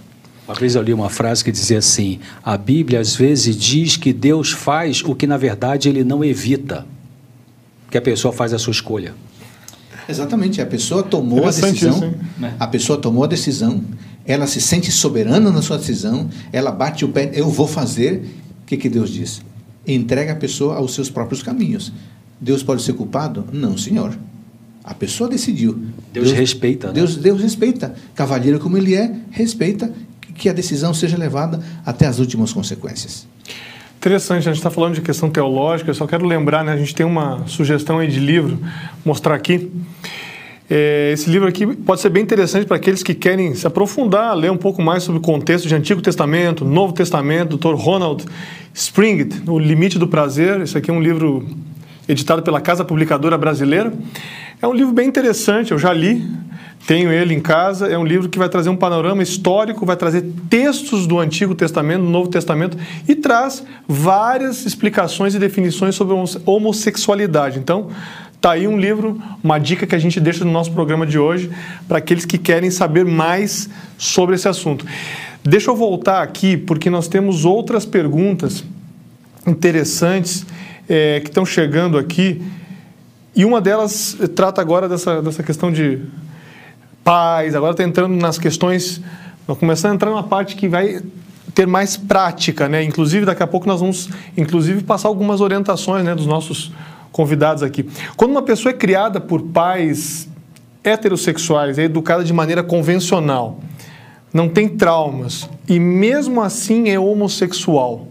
Uma 0.46 0.54
vez 0.54 0.74
eu 0.74 0.82
li 0.82 0.92
uma 0.92 1.08
frase 1.08 1.42
que 1.42 1.50
dizia 1.50 1.78
assim: 1.78 2.18
a 2.42 2.58
Bíblia 2.58 3.00
às 3.00 3.16
vezes 3.16 3.56
diz 3.56 3.96
que 3.96 4.12
Deus 4.12 4.52
faz 4.52 5.02
o 5.02 5.14
que 5.14 5.26
na 5.26 5.36
verdade 5.36 5.88
ele 5.88 6.04
não 6.04 6.22
evita, 6.22 6.86
que 7.90 7.96
a 7.96 8.02
pessoa 8.02 8.32
faz 8.32 8.52
a 8.52 8.58
sua 8.58 8.72
escolha. 8.72 9.14
Exatamente, 10.08 10.60
a 10.60 10.66
pessoa 10.66 11.02
tomou 11.02 11.44
a 11.44 11.50
decisão, 11.50 11.96
isso, 11.96 12.14
a 12.58 12.66
pessoa 12.66 12.98
tomou 12.98 13.24
a 13.24 13.26
decisão, 13.26 13.82
ela 14.24 14.46
se 14.46 14.60
sente 14.60 14.90
soberana 14.92 15.50
na 15.50 15.62
sua 15.62 15.78
decisão, 15.78 16.28
ela 16.52 16.70
bate 16.70 17.04
o 17.04 17.08
pé, 17.08 17.30
eu 17.34 17.48
vou 17.48 17.66
fazer, 17.66 18.22
O 18.62 18.66
que, 18.66 18.76
que 18.76 18.88
Deus 18.88 19.10
diz? 19.10 19.42
Entrega 19.86 20.32
a 20.32 20.36
pessoa 20.36 20.76
aos 20.76 20.94
seus 20.94 21.08
próprios 21.08 21.42
caminhos. 21.42 21.92
Deus 22.40 22.62
pode 22.62 22.82
ser 22.82 22.92
culpado? 22.94 23.44
Não, 23.52 23.78
senhor. 23.78 24.16
A 24.82 24.94
pessoa 24.94 25.28
decidiu. 25.30 25.72
Deus, 26.12 26.26
Deus 26.26 26.32
respeita. 26.32 26.88
Né? 26.88 26.94
Deus, 26.94 27.16
Deus 27.16 27.40
respeita. 27.40 27.94
Cavalheiro 28.14 28.58
como 28.58 28.76
ele 28.76 28.94
é, 28.94 29.14
respeita 29.30 29.92
que 30.34 30.48
a 30.48 30.52
decisão 30.52 30.92
seja 30.92 31.16
levada 31.16 31.60
até 31.84 32.06
as 32.06 32.18
últimas 32.18 32.52
consequências. 32.52 33.26
Interessante, 33.98 34.48
a 34.48 34.52
gente 34.52 34.58
está 34.58 34.70
falando 34.70 34.94
de 34.94 35.00
questão 35.00 35.28
teológica, 35.30 35.90
eu 35.90 35.94
só 35.94 36.06
quero 36.06 36.24
lembrar, 36.26 36.62
né, 36.62 36.72
a 36.72 36.76
gente 36.76 36.94
tem 36.94 37.04
uma 37.04 37.46
sugestão 37.46 37.98
aí 37.98 38.08
de 38.08 38.20
livro, 38.20 38.58
mostrar 39.04 39.34
aqui. 39.34 39.70
É, 40.68 41.12
esse 41.12 41.30
livro 41.30 41.48
aqui 41.48 41.66
pode 41.66 42.00
ser 42.00 42.10
bem 42.10 42.22
interessante 42.22 42.66
para 42.66 42.76
aqueles 42.76 43.02
que 43.02 43.14
querem 43.14 43.54
se 43.54 43.66
aprofundar, 43.66 44.34
ler 44.36 44.50
um 44.50 44.56
pouco 44.56 44.82
mais 44.82 45.04
sobre 45.04 45.20
o 45.20 45.22
contexto 45.22 45.68
de 45.68 45.74
Antigo 45.74 46.02
Testamento, 46.02 46.64
Novo 46.64 46.92
Testamento, 46.92 47.56
Dr. 47.56 47.74
Ronald 47.74 48.24
Springett, 48.74 49.42
O 49.48 49.58
Limite 49.58 49.98
do 49.98 50.08
Prazer. 50.08 50.60
Esse 50.60 50.76
aqui 50.76 50.90
é 50.90 50.94
um 50.94 51.00
livro 51.00 51.46
editado 52.08 52.42
pela 52.42 52.60
Casa 52.60 52.84
Publicadora 52.84 53.38
Brasileira. 53.38 53.92
É 54.60 54.66
um 54.66 54.74
livro 54.74 54.92
bem 54.92 55.06
interessante, 55.06 55.70
eu 55.70 55.78
já 55.78 55.92
li, 55.92 56.26
tenho 56.86 57.12
ele 57.12 57.34
em 57.34 57.40
casa. 57.40 57.86
É 57.86 57.98
um 57.98 58.04
livro 58.04 58.28
que 58.28 58.38
vai 58.38 58.48
trazer 58.48 58.68
um 58.68 58.76
panorama 58.76 59.22
histórico, 59.22 59.84
vai 59.86 59.96
trazer 59.96 60.24
textos 60.48 61.06
do 61.06 61.18
Antigo 61.18 61.54
Testamento, 61.54 62.02
do 62.02 62.10
Novo 62.10 62.28
Testamento 62.30 62.76
e 63.08 63.14
traz 63.14 63.64
várias 63.86 64.64
explicações 64.64 65.34
e 65.34 65.38
definições 65.38 65.94
sobre 65.94 66.14
homossexualidade. 66.44 67.58
Então, 67.58 67.88
tá 68.40 68.52
aí 68.52 68.68
um 68.68 68.78
livro, 68.78 69.20
uma 69.42 69.58
dica 69.58 69.86
que 69.86 69.94
a 69.94 69.98
gente 69.98 70.20
deixa 70.20 70.44
no 70.44 70.52
nosso 70.52 70.72
programa 70.72 71.06
de 71.06 71.18
hoje 71.18 71.50
para 71.88 71.98
aqueles 71.98 72.24
que 72.24 72.38
querem 72.38 72.70
saber 72.70 73.04
mais 73.04 73.68
sobre 73.98 74.34
esse 74.34 74.48
assunto. 74.48 74.86
Deixa 75.42 75.70
eu 75.70 75.76
voltar 75.76 76.22
aqui 76.22 76.56
porque 76.56 76.90
nós 76.90 77.08
temos 77.08 77.44
outras 77.44 77.84
perguntas 77.84 78.64
interessantes 79.46 80.44
é, 80.88 81.20
que 81.20 81.28
estão 81.28 81.44
chegando 81.44 81.98
aqui. 81.98 82.42
E 83.34 83.44
uma 83.44 83.60
delas 83.60 84.16
trata 84.34 84.60
agora 84.60 84.88
dessa, 84.88 85.20
dessa 85.22 85.42
questão 85.42 85.70
de 85.70 86.00
paz, 87.06 87.54
agora 87.54 87.70
está 87.70 87.84
entrando 87.84 88.16
nas 88.16 88.36
questões, 88.36 89.00
começando 89.60 89.92
a 89.92 89.94
entrar 89.94 90.10
numa 90.10 90.24
parte 90.24 90.56
que 90.56 90.66
vai 90.66 91.00
ter 91.54 91.64
mais 91.64 91.96
prática, 91.96 92.68
né? 92.68 92.82
Inclusive, 92.82 93.24
daqui 93.24 93.44
a 93.44 93.46
pouco 93.46 93.64
nós 93.68 93.78
vamos, 93.78 94.08
inclusive, 94.36 94.82
passar 94.82 95.06
algumas 95.06 95.40
orientações 95.40 96.04
né, 96.04 96.16
dos 96.16 96.26
nossos 96.26 96.72
convidados 97.12 97.62
aqui. 97.62 97.88
Quando 98.16 98.32
uma 98.32 98.42
pessoa 98.42 98.72
é 98.72 98.74
criada 98.74 99.20
por 99.20 99.40
pais 99.40 100.28
heterossexuais, 100.82 101.78
é 101.78 101.84
educada 101.84 102.24
de 102.24 102.32
maneira 102.32 102.64
convencional, 102.64 103.60
não 104.34 104.48
tem 104.48 104.68
traumas 104.68 105.48
e 105.68 105.78
mesmo 105.78 106.42
assim 106.42 106.88
é 106.88 106.98
homossexual, 106.98 108.08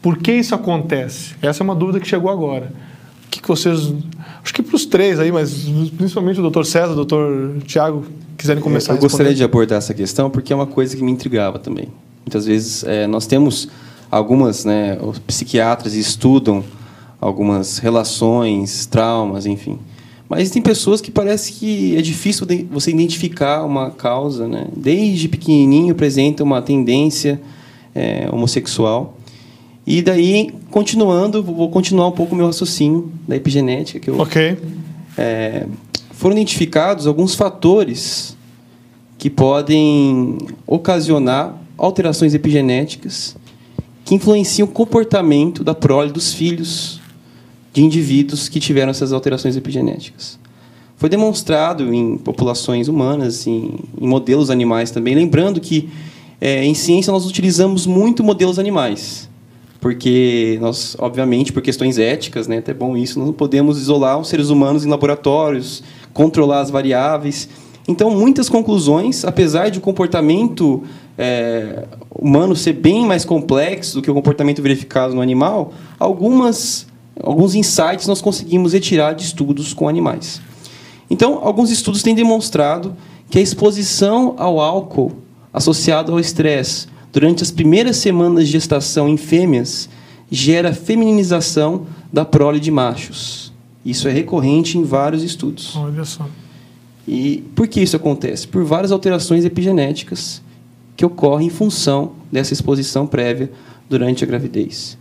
por 0.00 0.16
que 0.16 0.32
isso 0.32 0.54
acontece? 0.54 1.34
Essa 1.42 1.62
é 1.62 1.64
uma 1.64 1.74
dúvida 1.74 2.00
que 2.00 2.08
chegou 2.08 2.30
agora 2.30 2.72
que, 3.36 3.42
que 3.42 3.48
vocês. 3.48 3.92
Acho 4.42 4.54
que 4.54 4.62
para 4.62 4.76
os 4.76 4.86
três 4.86 5.18
aí, 5.18 5.30
mas 5.30 5.66
principalmente 5.96 6.38
o 6.38 6.42
doutor 6.42 6.64
César, 6.64 6.92
o 6.92 6.96
doutor 6.96 7.56
Tiago, 7.66 8.04
quiserem 8.36 8.62
começar 8.62 8.92
Eu, 8.92 8.96
eu 8.96 9.02
gostaria 9.02 9.34
de 9.34 9.44
abordar 9.44 9.78
essa 9.78 9.94
questão 9.94 10.30
porque 10.30 10.52
é 10.52 10.56
uma 10.56 10.66
coisa 10.66 10.96
que 10.96 11.02
me 11.02 11.10
intrigava 11.10 11.58
também. 11.58 11.88
Muitas 12.24 12.46
vezes 12.46 12.84
é, 12.84 13.06
nós 13.06 13.26
temos 13.26 13.68
algumas, 14.10 14.64
né, 14.64 14.98
os 15.00 15.18
psiquiatras 15.18 15.94
estudam 15.94 16.64
algumas 17.20 17.78
relações, 17.78 18.86
traumas, 18.86 19.46
enfim. 19.46 19.78
Mas 20.28 20.50
tem 20.50 20.60
pessoas 20.60 21.00
que 21.00 21.10
parece 21.10 21.52
que 21.52 21.96
é 21.96 22.02
difícil 22.02 22.46
você 22.70 22.90
identificar 22.90 23.64
uma 23.64 23.90
causa, 23.90 24.48
né? 24.48 24.66
Desde 24.76 25.28
pequenininho 25.28 25.92
apresenta 25.92 26.42
uma 26.42 26.60
tendência 26.60 27.40
é, 27.94 28.28
homossexual. 28.32 29.15
E 29.86 30.02
daí, 30.02 30.52
continuando, 30.68 31.42
vou 31.42 31.70
continuar 31.70 32.08
um 32.08 32.12
pouco 32.12 32.34
o 32.34 32.36
meu 32.36 32.46
raciocínio 32.46 33.12
da 33.26 33.36
epigenética. 33.36 34.00
Que 34.00 34.10
eu, 34.10 34.18
ok. 34.18 34.58
É, 35.16 35.66
foram 36.10 36.34
identificados 36.34 37.06
alguns 37.06 37.36
fatores 37.36 38.36
que 39.16 39.30
podem 39.30 40.38
ocasionar 40.66 41.56
alterações 41.78 42.34
epigenéticas 42.34 43.36
que 44.04 44.14
influenciam 44.14 44.66
o 44.66 44.70
comportamento 44.70 45.62
da 45.62 45.74
prole 45.74 46.10
dos 46.10 46.34
filhos 46.34 47.00
de 47.72 47.82
indivíduos 47.82 48.48
que 48.48 48.58
tiveram 48.58 48.90
essas 48.90 49.12
alterações 49.12 49.56
epigenéticas. 49.56 50.38
Foi 50.96 51.08
demonstrado 51.08 51.92
em 51.94 52.16
populações 52.16 52.88
humanas, 52.88 53.46
em, 53.46 53.74
em 54.00 54.08
modelos 54.08 54.50
animais 54.50 54.90
também. 54.90 55.14
Lembrando 55.14 55.60
que, 55.60 55.88
é, 56.40 56.64
em 56.64 56.74
ciência, 56.74 57.12
nós 57.12 57.26
utilizamos 57.26 57.86
muito 57.86 58.24
modelos 58.24 58.58
animais 58.58 59.28
porque 59.86 60.58
nós, 60.60 60.96
obviamente, 60.98 61.52
por 61.52 61.62
questões 61.62 61.96
éticas, 61.96 62.48
né, 62.48 62.58
até 62.58 62.74
bom 62.74 62.96
isso, 62.96 63.20
não 63.20 63.32
podemos 63.32 63.78
isolar 63.78 64.18
os 64.18 64.26
seres 64.26 64.48
humanos 64.48 64.84
em 64.84 64.88
laboratórios, 64.88 65.80
controlar 66.12 66.62
as 66.62 66.70
variáveis. 66.70 67.48
Então, 67.86 68.10
muitas 68.10 68.48
conclusões, 68.48 69.24
apesar 69.24 69.68
de 69.68 69.78
o 69.78 69.80
comportamento 69.80 70.82
é, 71.16 71.84
humano 72.10 72.56
ser 72.56 72.72
bem 72.72 73.06
mais 73.06 73.24
complexo 73.24 73.94
do 73.94 74.02
que 74.02 74.10
o 74.10 74.14
comportamento 74.14 74.60
verificado 74.60 75.14
no 75.14 75.20
animal, 75.20 75.72
algumas, 76.00 76.88
alguns 77.22 77.54
insights 77.54 78.08
nós 78.08 78.20
conseguimos 78.20 78.72
retirar 78.72 79.12
de 79.12 79.22
estudos 79.22 79.72
com 79.72 79.88
animais. 79.88 80.40
Então, 81.08 81.38
alguns 81.44 81.70
estudos 81.70 82.02
têm 82.02 82.12
demonstrado 82.12 82.96
que 83.30 83.38
a 83.38 83.40
exposição 83.40 84.34
ao 84.36 84.58
álcool 84.58 85.12
associado 85.52 86.10
ao 86.10 86.18
estresse 86.18 86.88
durante 87.16 87.42
as 87.42 87.50
primeiras 87.50 87.96
semanas 87.96 88.44
de 88.44 88.52
gestação 88.52 89.08
em 89.08 89.16
fêmeas, 89.16 89.88
gera 90.30 90.74
feminização 90.74 91.86
da 92.12 92.26
prole 92.26 92.60
de 92.60 92.70
machos. 92.70 93.54
Isso 93.82 94.06
é 94.06 94.12
recorrente 94.12 94.76
em 94.76 94.84
vários 94.84 95.22
estudos. 95.22 95.74
Olha 95.76 96.04
só. 96.04 96.28
E 97.08 97.42
por 97.54 97.68
que 97.68 97.80
isso 97.80 97.96
acontece? 97.96 98.46
Por 98.46 98.64
várias 98.64 98.92
alterações 98.92 99.46
epigenéticas 99.46 100.42
que 100.94 101.06
ocorrem 101.06 101.46
em 101.46 101.50
função 101.50 102.12
dessa 102.30 102.52
exposição 102.52 103.06
prévia 103.06 103.50
durante 103.88 104.22
a 104.22 104.26
gravidez. 104.26 104.98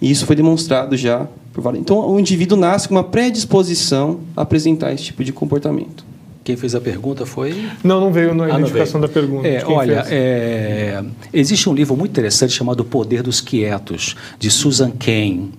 E 0.00 0.12
isso 0.12 0.26
foi 0.26 0.36
demonstrado 0.36 0.96
já 0.96 1.26
por 1.52 1.60
várias. 1.60 1.80
Então, 1.80 2.08
o 2.08 2.20
indivíduo 2.20 2.56
nasce 2.56 2.86
com 2.86 2.94
uma 2.94 3.02
predisposição 3.02 4.20
a 4.36 4.42
apresentar 4.42 4.92
esse 4.92 5.06
tipo 5.06 5.24
de 5.24 5.32
comportamento. 5.32 6.06
Quem 6.48 6.56
fez 6.56 6.74
a 6.74 6.80
pergunta 6.80 7.26
foi? 7.26 7.68
Não, 7.84 8.00
não 8.00 8.10
veio 8.10 8.34
na 8.34 8.46
ah, 8.46 8.48
identificação 8.58 8.98
da 8.98 9.06
pergunta. 9.06 9.46
É, 9.46 9.62
olha, 9.66 10.02
é, 10.08 11.04
existe 11.30 11.68
um 11.68 11.74
livro 11.74 11.94
muito 11.94 12.10
interessante 12.10 12.54
chamado 12.54 12.80
O 12.80 12.84
Poder 12.84 13.22
dos 13.22 13.38
Quietos, 13.38 14.16
de 14.38 14.50
Susan 14.50 14.90
Cain. 14.92 15.50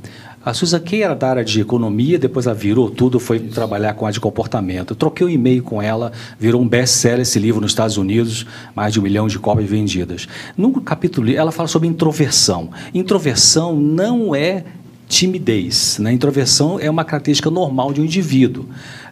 A 0.44 0.52
Susan 0.52 0.80
Cain 0.80 1.02
era 1.02 1.14
da 1.14 1.30
área 1.30 1.46
de 1.46 1.62
economia, 1.62 2.18
depois 2.18 2.48
ela 2.48 2.56
virou 2.56 2.90
tudo, 2.90 3.20
foi 3.20 3.40
trabalhar 3.40 3.94
com 3.94 4.08
a 4.08 4.10
de 4.10 4.20
comportamento. 4.20 4.94
Eu 4.94 4.96
troquei 4.96 5.28
um 5.28 5.30
e-mail 5.30 5.62
com 5.62 5.80
ela, 5.80 6.12
virou 6.40 6.60
um 6.60 6.68
best-seller 6.68 7.20
esse 7.20 7.38
livro 7.38 7.62
nos 7.62 7.70
Estados 7.70 7.96
Unidos, 7.96 8.48
mais 8.76 8.92
de 8.92 9.00
um 9.00 9.04
milhão 9.04 9.28
de 9.28 9.38
cópias 9.38 9.70
vendidas. 9.70 10.28
No 10.58 10.82
capítulo, 10.82 11.32
ela 11.32 11.52
fala 11.52 11.68
sobre 11.68 11.88
introversão. 11.88 12.72
Introversão 12.96 13.76
não 13.76 14.34
é 14.34 14.64
timidez. 15.08 15.98
Né? 16.00 16.14
Introversão 16.14 16.80
é 16.80 16.90
uma 16.90 17.04
característica 17.04 17.52
normal 17.52 17.92
de 17.94 18.02
um 18.02 18.06
indivíduo. 18.06 18.66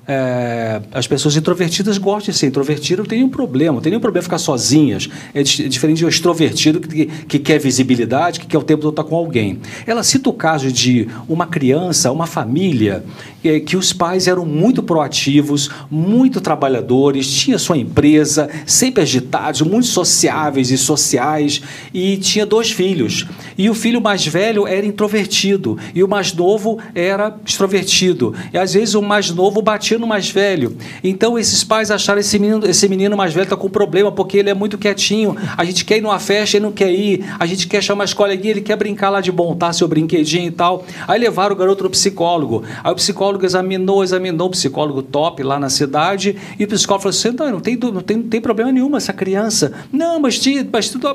É, 0.08 0.82
as 0.94 1.06
pessoas 1.06 1.36
introvertidas 1.36 1.98
gostam 1.98 2.32
de 2.32 2.38
ser 2.38 2.48
introvertidas, 2.48 3.00
não 3.00 3.06
tem 3.06 3.20
nenhum 3.20 3.30
problema, 3.30 3.74
não 3.74 3.82
tem 3.82 3.92
nenhum 3.92 4.02
problema 4.02 4.24
ficar 4.24 4.38
sozinhas. 4.38 5.10
É 5.34 5.44
diferente 5.44 5.98
de 5.98 6.06
um 6.06 6.10
extrovertido 6.10 6.80
que, 6.80 7.06
que 7.06 7.40
quer 7.40 7.60
visibilidade, 7.60 8.40
que 8.40 8.48
quer 8.48 8.58
o 8.58 8.64
tempo 8.64 8.82
todo 8.82 8.92
estar 8.92 9.04
com 9.04 9.16
alguém. 9.16 9.60
Ela 9.86 10.04
cita 10.04 10.30
o 10.30 10.34
caso 10.34 10.72
de 10.72 11.10
uma 11.28 11.46
criança, 11.46 12.12
uma 12.12 12.26
família, 12.26 13.04
é, 13.50 13.60
que 13.60 13.78
os 13.78 13.94
pais 13.94 14.28
eram 14.28 14.46
muito 14.46 14.84
proativos, 14.84 15.70
muito 15.90 16.42
trabalhadores, 16.42 17.32
tinha 17.32 17.58
sua 17.58 17.78
empresa, 17.78 18.50
sempre 18.66 19.02
agitados, 19.02 19.62
muito 19.62 19.88
sociáveis 19.88 20.72
e 20.72 20.78
sociais, 20.78 21.62
e 21.94 22.18
tinha 22.18 22.46
dois 22.46 22.72
filhos. 22.72 23.26
E 23.58 23.70
o 23.70 23.74
filho 23.74 24.02
mais 24.02 24.26
velho 24.26 24.68
era 24.68 24.86
introvertido, 24.86 25.78
e 25.94 26.04
o 26.04 26.08
mais 26.08 26.34
novo 26.34 26.80
era 26.94 27.36
extrovertido. 27.46 28.34
E 28.54 28.58
às 28.58 28.74
vezes 28.74 28.96
o 28.96 29.02
mais 29.02 29.30
novo 29.32 29.62
batia 29.62 29.98
no 29.98 30.08
mais 30.08 30.30
velho. 30.30 30.76
Então 31.04 31.38
esses 31.38 31.64
pais 31.64 31.92
acharam 31.92 32.20
esse 32.20 32.38
menino, 32.40 32.66
esse 32.66 32.88
menino 32.88 33.16
mais 33.16 33.34
velho 33.34 33.44
está 33.44 33.56
com 33.56 33.70
problema 33.70 34.12
porque 34.12 34.38
ele 34.38 34.50
é 34.50 34.54
muito 34.54 34.78
quietinho. 34.78 35.36
A 35.56 35.64
gente 35.64 35.86
quer 35.86 35.98
ir 35.98 36.02
numa 36.02 36.20
festa, 36.20 36.58
ele 36.58 36.66
não 36.66 36.72
quer 36.72 36.92
ir. 36.92 37.26
A 37.40 37.46
gente 37.46 37.68
quer 37.68 37.82
chamar 37.82 38.06
a 38.06 38.14
coleguinha, 38.14 38.52
ele 38.52 38.62
quer 38.62 38.76
brincar 38.76 39.10
lá 39.10 39.22
de 39.22 39.32
montar 39.32 39.74
seu 39.74 39.88
brinquedinho 39.88 40.48
e 40.48 40.52
tal. 40.52 40.86
Aí 41.08 41.20
levaram 41.20 41.56
o 41.56 41.58
garoto 41.58 41.84
no 41.84 41.90
psicólogo. 41.90 42.64
Aí 42.84 42.92
o 42.92 42.96
psicólogo 42.96 43.37
examinou, 43.46 44.04
examinou 44.04 44.48
o 44.48 44.52
psicólogo 44.52 45.02
top 45.02 45.44
lá 45.44 45.60
na 45.60 45.70
cidade 45.70 46.36
e 46.58 46.64
o 46.64 46.68
psicólogo 46.68 47.04
falou 47.04 47.18
assim: 47.18 47.32
não, 47.32 47.52
não 47.52 47.60
tem, 47.60 47.78
não 47.78 48.02
tem, 48.02 48.18
não 48.18 48.28
tem 48.28 48.42
problema 48.42 48.72
nenhum 48.72 48.96
essa 48.96 49.14
criança. 49.14 49.74
Não, 49.92 50.20
mas, 50.20 50.40
tinha, 50.40 50.68
mas 50.72 50.90
tudo. 50.90 51.08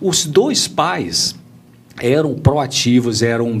Os 0.00 0.26
dois 0.26 0.66
pais 0.66 1.36
eram 2.00 2.34
proativos, 2.34 3.22
eram 3.22 3.60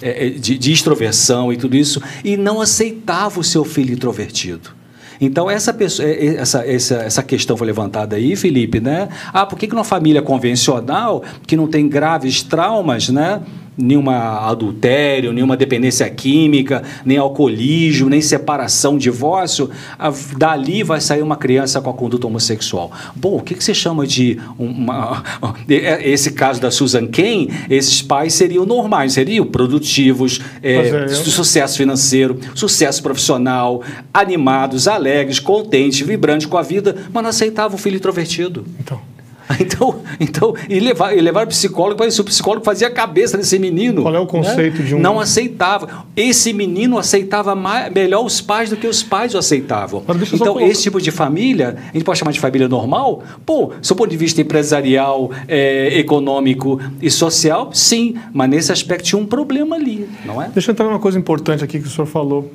é, 0.00 0.26
é, 0.26 0.30
de, 0.30 0.58
de 0.58 0.72
extroversão 0.72 1.52
e 1.52 1.56
tudo 1.56 1.76
isso, 1.76 2.02
e 2.24 2.36
não 2.36 2.60
aceitavam 2.60 3.40
o 3.40 3.44
seu 3.44 3.64
filho 3.64 3.94
introvertido. 3.94 4.78
Então, 5.20 5.50
essa, 5.50 5.72
pessoa, 5.72 6.08
é, 6.08 6.36
essa, 6.36 6.64
essa, 6.66 6.94
essa 6.96 7.22
questão 7.22 7.56
foi 7.56 7.66
levantada 7.66 8.16
aí, 8.16 8.36
Felipe, 8.36 8.78
né? 8.78 9.08
Ah, 9.32 9.44
por 9.44 9.58
que, 9.58 9.66
que 9.66 9.74
numa 9.74 9.84
família 9.84 10.22
convencional, 10.22 11.24
que 11.46 11.56
não 11.56 11.66
tem 11.66 11.88
graves 11.88 12.42
traumas, 12.42 13.08
né? 13.08 13.40
Nenhuma 13.78 14.48
adultério, 14.48 15.32
nenhuma 15.32 15.56
dependência 15.56 16.10
química, 16.10 16.82
nem 17.04 17.16
alcoolismo, 17.16 18.10
nem 18.10 18.20
separação, 18.20 18.98
divórcio, 18.98 19.70
a, 19.96 20.12
dali 20.36 20.82
vai 20.82 21.00
sair 21.00 21.22
uma 21.22 21.36
criança 21.36 21.80
com 21.80 21.88
a 21.88 21.94
conduta 21.94 22.26
homossexual. 22.26 22.90
Bom, 23.14 23.36
o 23.36 23.40
que, 23.40 23.54
que 23.54 23.62
você 23.62 23.72
chama 23.72 24.04
de 24.04 24.40
uma, 24.58 25.22
é, 25.70 26.10
esse 26.10 26.32
caso 26.32 26.60
da 26.60 26.72
Susan 26.72 27.06
Cain? 27.06 27.48
Esses 27.70 28.02
pais 28.02 28.34
seriam 28.34 28.66
normais, 28.66 29.12
seriam 29.12 29.46
produtivos, 29.46 30.40
é, 30.60 31.04
é, 31.04 31.08
sucesso 31.08 31.76
financeiro, 31.76 32.38
sucesso 32.54 33.00
profissional, 33.00 33.82
animados, 34.12 34.88
alegres, 34.88 35.38
contentes, 35.38 36.04
vibrantes 36.04 36.46
com 36.46 36.58
a 36.58 36.62
vida, 36.62 36.96
mas 37.12 37.22
não 37.22 37.30
aceitavam 37.30 37.76
o 37.76 37.80
filho 37.80 37.96
introvertido. 37.96 38.64
Então. 38.80 39.00
Então, 39.60 40.00
então 40.20 40.54
e 40.68 40.78
levar, 40.78 41.16
e 41.16 41.20
levar 41.20 41.44
o 41.44 41.48
psicólogo 41.48 41.96
para 41.96 42.06
isso. 42.06 42.22
O 42.22 42.24
psicólogo 42.24 42.64
fazia 42.64 42.88
a 42.88 42.90
cabeça 42.90 43.36
desse 43.36 43.58
menino. 43.58 44.02
Qual 44.02 44.14
é 44.14 44.20
o 44.20 44.26
conceito 44.26 44.80
né? 44.80 44.86
de 44.86 44.94
um. 44.94 44.98
Não 44.98 45.18
aceitava. 45.18 46.06
Esse 46.16 46.52
menino 46.52 46.98
aceitava 46.98 47.54
mais, 47.54 47.92
melhor 47.92 48.24
os 48.24 48.40
pais 48.40 48.70
do 48.70 48.76
que 48.76 48.86
os 48.86 49.02
pais 49.02 49.34
o 49.34 49.38
aceitavam. 49.38 50.02
Então, 50.32 50.60
esse 50.60 50.82
tipo 50.82 51.00
de 51.00 51.10
família, 51.10 51.76
a 51.90 51.92
gente 51.92 52.04
pode 52.04 52.18
chamar 52.18 52.32
de 52.32 52.40
família 52.40 52.68
normal? 52.68 53.22
Pô, 53.44 53.72
do 53.80 53.96
ponto 53.96 54.10
de 54.10 54.16
vista 54.16 54.40
empresarial, 54.40 55.30
é, 55.46 55.98
econômico 55.98 56.80
e 57.00 57.10
social, 57.10 57.70
sim. 57.72 58.16
Mas 58.32 58.50
nesse 58.50 58.72
aspecto 58.72 59.04
tinha 59.04 59.20
um 59.20 59.26
problema 59.26 59.76
ali, 59.76 60.08
não 60.24 60.40
é? 60.40 60.48
Deixa 60.48 60.70
eu 60.70 60.72
entrar 60.72 60.86
numa 60.86 60.98
coisa 60.98 61.18
importante 61.18 61.64
aqui 61.64 61.80
que 61.80 61.86
o 61.86 61.90
senhor 61.90 62.06
falou. 62.06 62.50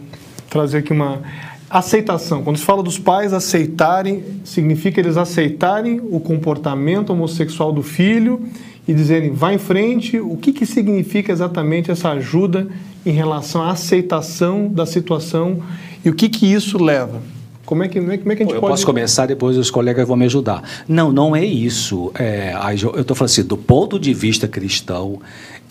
Trazer 0.50 0.80
aqui 0.80 0.94
uma 0.94 1.22
Aceitação. 1.74 2.44
Quando 2.44 2.58
se 2.58 2.64
fala 2.64 2.84
dos 2.84 3.00
pais 3.00 3.34
aceitarem, 3.34 4.24
significa 4.44 5.00
eles 5.00 5.18
aceitarem 5.18 6.00
o 6.04 6.20
comportamento 6.20 7.10
homossexual 7.10 7.74
do 7.74 7.82
filho 7.82 8.42
e 8.88 8.94
dizerem, 8.94 9.32
vá 9.32 9.52
em 9.52 9.58
frente. 9.58 10.20
O 10.20 10.38
que, 10.38 10.54
que 10.54 10.68
significa 10.68 11.32
exatamente 11.32 11.90
essa 11.90 12.10
ajuda 12.10 12.68
em 13.04 13.10
relação 13.10 13.64
à 13.64 13.72
aceitação 13.72 14.68
da 14.68 14.86
situação 14.86 15.64
e 16.06 16.12
o 16.12 16.14
que, 16.14 16.30
que 16.30 16.46
isso 16.46 16.78
leva? 16.78 17.20
Como 17.66 17.82
é 17.82 17.88
que, 17.88 18.00
como 18.00 18.12
é, 18.12 18.18
que 18.18 18.44
a 18.44 18.46
gente 18.46 18.54
eu 18.54 18.62
pode... 18.62 18.74
posso 18.74 18.86
começar, 18.86 19.26
depois 19.26 19.58
os 19.58 19.72
colegas 19.72 20.08
vão 20.08 20.16
me 20.16 20.26
ajudar. 20.26 20.62
Não, 20.88 21.12
não 21.12 21.36
é 21.36 21.44
isso. 21.44 22.12
É, 22.14 22.54
eu 22.94 23.02
estou 23.02 23.16
falando 23.16 23.32
assim, 23.32 23.44
do 23.44 23.58
ponto 23.58 23.98
de 23.98 24.14
vista 24.14 24.48
cristão, 24.48 25.20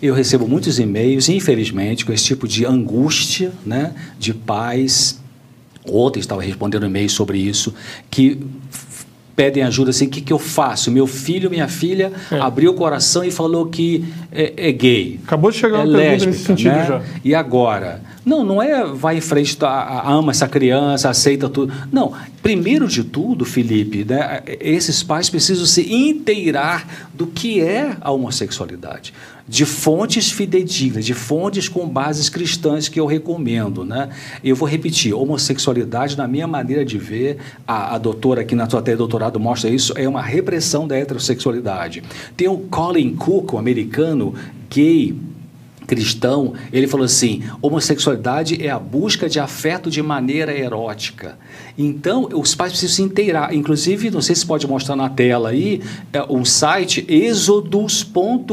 eu 0.02 0.14
recebo 0.14 0.48
muitos 0.48 0.80
e-mails, 0.80 1.28
infelizmente, 1.28 2.04
com 2.04 2.12
esse 2.12 2.24
tipo 2.24 2.48
de 2.48 2.66
angústia 2.66 3.52
né, 3.64 3.94
de 4.18 4.34
pais 4.34 5.21
Ontem 5.88 6.20
estava 6.20 6.42
respondendo 6.42 6.86
e-mail 6.86 7.10
sobre 7.10 7.38
isso, 7.38 7.74
que 8.10 8.40
pedem 9.34 9.62
ajuda 9.62 9.90
assim, 9.90 10.06
o 10.06 10.10
que, 10.10 10.20
que 10.20 10.32
eu 10.32 10.38
faço? 10.38 10.90
Meu 10.90 11.06
filho, 11.06 11.50
minha 11.50 11.68
filha 11.68 12.12
é. 12.30 12.38
abriu 12.38 12.70
o 12.70 12.74
coração 12.74 13.24
e 13.24 13.30
falou 13.30 13.66
que 13.66 14.04
é, 14.30 14.52
é 14.56 14.72
gay. 14.72 15.18
Acabou 15.24 15.50
de 15.50 15.56
chegar 15.56 15.78
é 15.78 15.84
uma 15.84 15.96
lésbica, 15.96 16.30
nesse 16.30 16.44
sentido 16.44 16.70
né? 16.70 16.86
já. 16.86 17.02
E 17.24 17.34
agora? 17.34 18.02
Não, 18.24 18.44
não 18.44 18.62
é 18.62 18.84
vai 18.84 19.18
em 19.18 19.20
frente, 19.20 19.56
tá, 19.56 20.02
ama 20.06 20.30
essa 20.30 20.48
criança, 20.48 21.10
aceita 21.10 21.48
tudo. 21.48 21.72
Não, 21.90 22.12
primeiro 22.42 22.86
de 22.86 23.02
tudo, 23.02 23.44
Felipe, 23.44 24.04
né, 24.04 24.42
esses 24.60 25.02
pais 25.02 25.28
precisam 25.28 25.66
se 25.66 25.92
inteirar 25.92 26.86
do 27.12 27.26
que 27.26 27.60
é 27.60 27.96
a 28.00 28.10
homossexualidade 28.10 29.12
de 29.48 29.66
fontes 29.66 30.30
fidedignas, 30.30 31.04
de 31.04 31.14
fontes 31.14 31.68
com 31.68 31.88
bases 31.88 32.28
cristãs 32.28 32.88
que 32.88 32.98
eu 32.98 33.06
recomendo. 33.06 33.84
Né? 33.84 34.08
Eu 34.42 34.54
vou 34.56 34.68
repetir, 34.68 35.12
homossexualidade, 35.12 36.16
na 36.16 36.28
minha 36.28 36.46
maneira 36.46 36.84
de 36.84 36.98
ver, 36.98 37.38
a, 37.66 37.94
a 37.96 37.98
doutora 37.98 38.42
aqui 38.42 38.54
na 38.54 38.68
sua 38.68 38.80
tese 38.80 38.96
doutorado 38.96 39.38
mostra 39.40 39.68
isso, 39.68 39.92
é 39.96 40.08
uma 40.08 40.22
repressão 40.22 40.86
da 40.86 40.96
heterossexualidade. 40.96 42.02
Tem 42.36 42.48
o 42.48 42.56
Colin 42.56 43.14
Cook, 43.14 43.54
um 43.54 43.58
americano 43.58 44.34
gay, 44.70 45.14
cristão, 45.86 46.54
ele 46.72 46.86
falou 46.86 47.04
assim: 47.04 47.42
homossexualidade 47.60 48.64
é 48.64 48.70
a 48.70 48.78
busca 48.78 49.28
de 49.28 49.38
afeto 49.38 49.90
de 49.90 50.02
maneira 50.02 50.56
erótica. 50.56 51.38
Então, 51.76 52.28
os 52.32 52.54
pais 52.54 52.72
precisam 52.72 52.96
se 52.96 53.02
inteirar. 53.02 53.54
Inclusive, 53.54 54.10
não 54.10 54.20
sei 54.20 54.34
se 54.34 54.44
pode 54.44 54.66
mostrar 54.66 54.96
na 54.96 55.08
tela 55.08 55.50
aí, 55.50 55.80
é 56.12 56.22
um 56.28 56.44
site 56.44 57.04
exodus.org.br. 57.08 58.52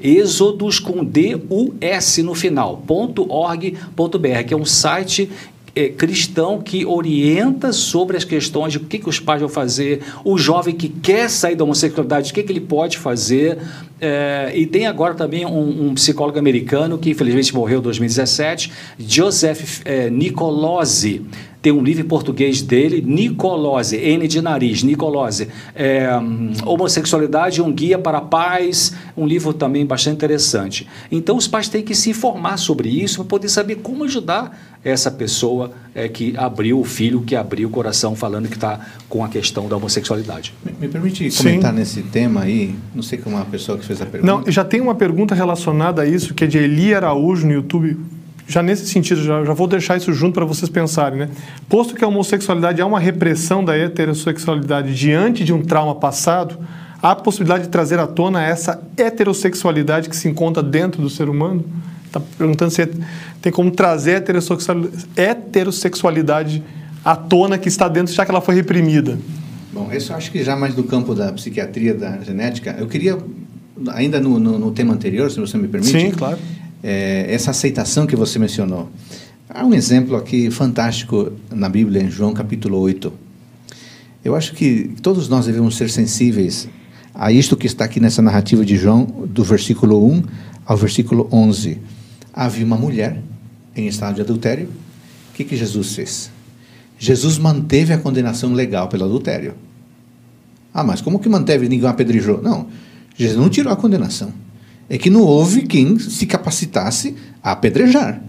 Exodus 0.00 0.78
com 0.78 1.04
D-U-S 1.04 2.22
no 2.22 2.34
final, 2.34 2.82
.org.br, 2.88 4.44
que 4.46 4.54
é 4.54 4.56
um 4.56 4.64
site 4.64 5.30
é, 5.74 5.88
cristão 5.88 6.60
que 6.60 6.84
orienta 6.84 7.72
sobre 7.72 8.16
as 8.16 8.24
questões 8.24 8.72
de 8.72 8.78
o 8.78 8.80
que, 8.80 8.98
que 8.98 9.08
os 9.08 9.18
pais 9.18 9.40
vão 9.40 9.48
fazer, 9.48 10.02
o 10.24 10.36
jovem 10.36 10.74
que 10.74 10.88
quer 10.88 11.28
sair 11.30 11.56
da 11.56 11.64
homossexualidade, 11.64 12.30
o 12.30 12.34
que, 12.34 12.42
que 12.42 12.52
ele 12.52 12.60
pode 12.60 12.98
fazer. 12.98 13.58
É, 14.00 14.52
e 14.54 14.66
tem 14.66 14.86
agora 14.86 15.14
também 15.14 15.46
um, 15.46 15.88
um, 15.88 15.94
psicólogo 15.94 16.38
americano 16.38 16.98
que 16.98 17.10
infelizmente 17.10 17.54
morreu 17.54 17.78
em 17.78 17.82
2017, 17.82 18.72
Joseph 18.98 19.80
é, 19.84 20.10
Nicolosi 20.10 21.24
tem 21.62 21.72
um 21.72 21.80
livro 21.80 22.04
em 22.04 22.08
português 22.08 22.60
dele, 22.60 23.00
Nicolose, 23.00 23.96
N 23.96 24.26
de 24.26 24.42
nariz, 24.42 24.82
Nicolose. 24.82 25.46
É, 25.76 26.08
homossexualidade, 26.66 27.62
um 27.62 27.72
guia 27.72 27.96
para 27.96 28.20
pais, 28.20 28.92
um 29.16 29.24
livro 29.24 29.54
também 29.54 29.86
bastante 29.86 30.16
interessante. 30.16 30.88
Então, 31.10 31.36
os 31.36 31.46
pais 31.46 31.68
têm 31.68 31.84
que 31.84 31.94
se 31.94 32.10
informar 32.10 32.56
sobre 32.56 32.88
isso 32.88 33.18
para 33.18 33.26
poder 33.26 33.48
saber 33.48 33.76
como 33.76 34.02
ajudar 34.02 34.71
essa 34.84 35.10
pessoa 35.10 35.70
é, 35.94 36.08
que 36.08 36.36
abriu 36.36 36.80
o 36.80 36.84
filho, 36.84 37.22
que 37.22 37.36
abriu 37.36 37.68
o 37.68 37.70
coração, 37.70 38.16
falando 38.16 38.48
que 38.48 38.54
está 38.54 38.80
com 39.08 39.24
a 39.24 39.28
questão 39.28 39.68
da 39.68 39.76
homossexualidade. 39.76 40.54
Me, 40.64 40.72
me 40.72 40.88
permite 40.88 41.30
comentar 41.36 41.72
Sim. 41.72 41.78
nesse 41.78 42.02
tema 42.02 42.42
aí? 42.42 42.74
Não 42.94 43.02
sei 43.02 43.18
como 43.18 43.36
a 43.38 43.44
pessoa 43.44 43.78
que 43.78 43.84
fez 43.84 44.02
a 44.02 44.06
pergunta. 44.06 44.32
Não, 44.32 44.50
já 44.50 44.64
tem 44.64 44.80
uma 44.80 44.94
pergunta 44.94 45.34
relacionada 45.34 46.02
a 46.02 46.06
isso, 46.06 46.34
que 46.34 46.44
é 46.44 46.46
de 46.46 46.58
Eli 46.58 46.94
Araújo 46.94 47.46
no 47.46 47.52
YouTube 47.52 47.96
já 48.46 48.62
nesse 48.62 48.86
sentido, 48.86 49.22
já, 49.22 49.44
já 49.44 49.52
vou 49.54 49.66
deixar 49.66 49.96
isso 49.96 50.12
junto 50.12 50.34
para 50.34 50.44
vocês 50.44 50.68
pensarem, 50.68 51.20
né? 51.20 51.30
Posto 51.68 51.94
que 51.94 52.04
a 52.04 52.08
homossexualidade 52.08 52.80
é 52.80 52.84
uma 52.84 53.00
repressão 53.00 53.64
da 53.64 53.76
heterossexualidade 53.76 54.94
diante 54.94 55.44
de 55.44 55.52
um 55.52 55.62
trauma 55.62 55.94
passado, 55.94 56.58
há 57.00 57.12
a 57.12 57.16
possibilidade 57.16 57.64
de 57.64 57.70
trazer 57.70 57.98
à 57.98 58.06
tona 58.06 58.42
essa 58.44 58.82
heterossexualidade 58.96 60.08
que 60.08 60.16
se 60.16 60.28
encontra 60.28 60.62
dentro 60.62 61.00
do 61.00 61.08
ser 61.08 61.28
humano? 61.28 61.64
Está 62.12 62.20
perguntando 62.38 62.70
se 62.70 62.86
tem 63.40 63.50
como 63.50 63.70
trazer 63.70 64.16
a 64.16 65.22
heterossexualidade 65.22 66.62
à 67.02 67.16
tona 67.16 67.56
que 67.56 67.68
está 67.68 67.88
dentro, 67.88 68.12
já 68.12 68.24
que 68.24 68.30
ela 68.30 68.40
foi 68.40 68.54
reprimida. 68.54 69.18
Bom, 69.72 69.90
isso 69.90 70.12
acho 70.12 70.30
que 70.30 70.44
já 70.44 70.54
mais 70.54 70.74
do 70.74 70.84
campo 70.84 71.14
da 71.14 71.32
psiquiatria, 71.32 71.94
da 71.94 72.18
genética. 72.18 72.76
Eu 72.78 72.86
queria, 72.86 73.16
ainda 73.88 74.20
no, 74.20 74.38
no, 74.38 74.58
no 74.58 74.70
tema 74.72 74.92
anterior, 74.92 75.30
se 75.30 75.40
você 75.40 75.56
me 75.56 75.68
permite. 75.68 75.98
Sim, 75.98 76.10
claro 76.10 76.38
é, 76.82 77.26
essa 77.28 77.52
aceitação 77.52 78.06
que 78.06 78.16
você 78.16 78.38
mencionou. 78.38 78.90
Há 79.48 79.64
um 79.64 79.74
exemplo 79.74 80.16
aqui 80.16 80.50
fantástico 80.50 81.32
na 81.50 81.68
Bíblia, 81.68 82.02
em 82.02 82.10
João 82.10 82.32
capítulo 82.32 82.78
8. 82.78 83.12
Eu 84.24 84.34
acho 84.34 84.54
que 84.54 84.90
todos 85.02 85.28
nós 85.28 85.46
devemos 85.46 85.76
ser 85.76 85.90
sensíveis 85.90 86.68
a 87.14 87.30
isto 87.30 87.56
que 87.56 87.66
está 87.66 87.84
aqui 87.84 88.00
nessa 88.00 88.22
narrativa 88.22 88.64
de 88.64 88.76
João, 88.76 89.04
do 89.04 89.44
versículo 89.44 90.04
1 90.10 90.22
ao 90.64 90.76
versículo 90.76 91.28
11. 91.30 91.78
Havia 92.32 92.64
uma 92.64 92.76
mulher 92.76 93.22
em 93.74 93.86
estado 93.86 94.16
de 94.16 94.20
adultério. 94.20 94.68
O 95.30 95.34
que, 95.34 95.44
que 95.44 95.56
Jesus 95.56 95.94
fez? 95.94 96.30
Jesus 96.98 97.38
manteve 97.38 97.92
a 97.92 97.98
condenação 97.98 98.52
legal 98.52 98.88
pelo 98.88 99.04
adultério. 99.04 99.54
Ah, 100.72 100.84
mas 100.84 101.00
como 101.00 101.18
que 101.18 101.28
manteve? 101.28 101.68
Ninguém 101.68 101.88
apedrejou. 101.88 102.40
Não, 102.40 102.68
Jesus 103.16 103.38
não 103.38 103.48
tirou 103.48 103.72
a 103.72 103.76
condenação 103.76 104.32
é 104.92 104.98
que 104.98 105.08
não 105.08 105.22
houve 105.22 105.62
quem 105.62 105.98
se 105.98 106.26
capacitasse 106.26 107.16
a 107.42 107.52
apedrejar. 107.52 108.22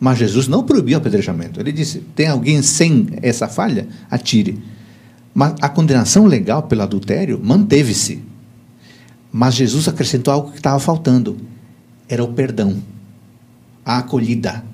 Mas 0.00 0.18
Jesus 0.18 0.48
não 0.48 0.64
proibiu 0.64 0.98
o 0.98 1.00
apedrejamento. 1.00 1.60
Ele 1.60 1.70
disse: 1.70 2.00
tem 2.16 2.26
alguém 2.26 2.60
sem 2.60 3.06
essa 3.22 3.46
falha? 3.46 3.86
Atire. 4.10 4.60
Mas 5.32 5.54
a 5.60 5.68
condenação 5.68 6.26
legal 6.26 6.64
pelo 6.64 6.82
adultério 6.82 7.40
manteve-se. 7.40 8.20
Mas 9.30 9.54
Jesus 9.54 9.86
acrescentou 9.86 10.34
algo 10.34 10.50
que 10.50 10.56
estava 10.56 10.80
faltando: 10.80 11.36
era 12.08 12.24
o 12.24 12.32
perdão, 12.32 12.82
a 13.84 13.98
acolhida, 13.98 14.64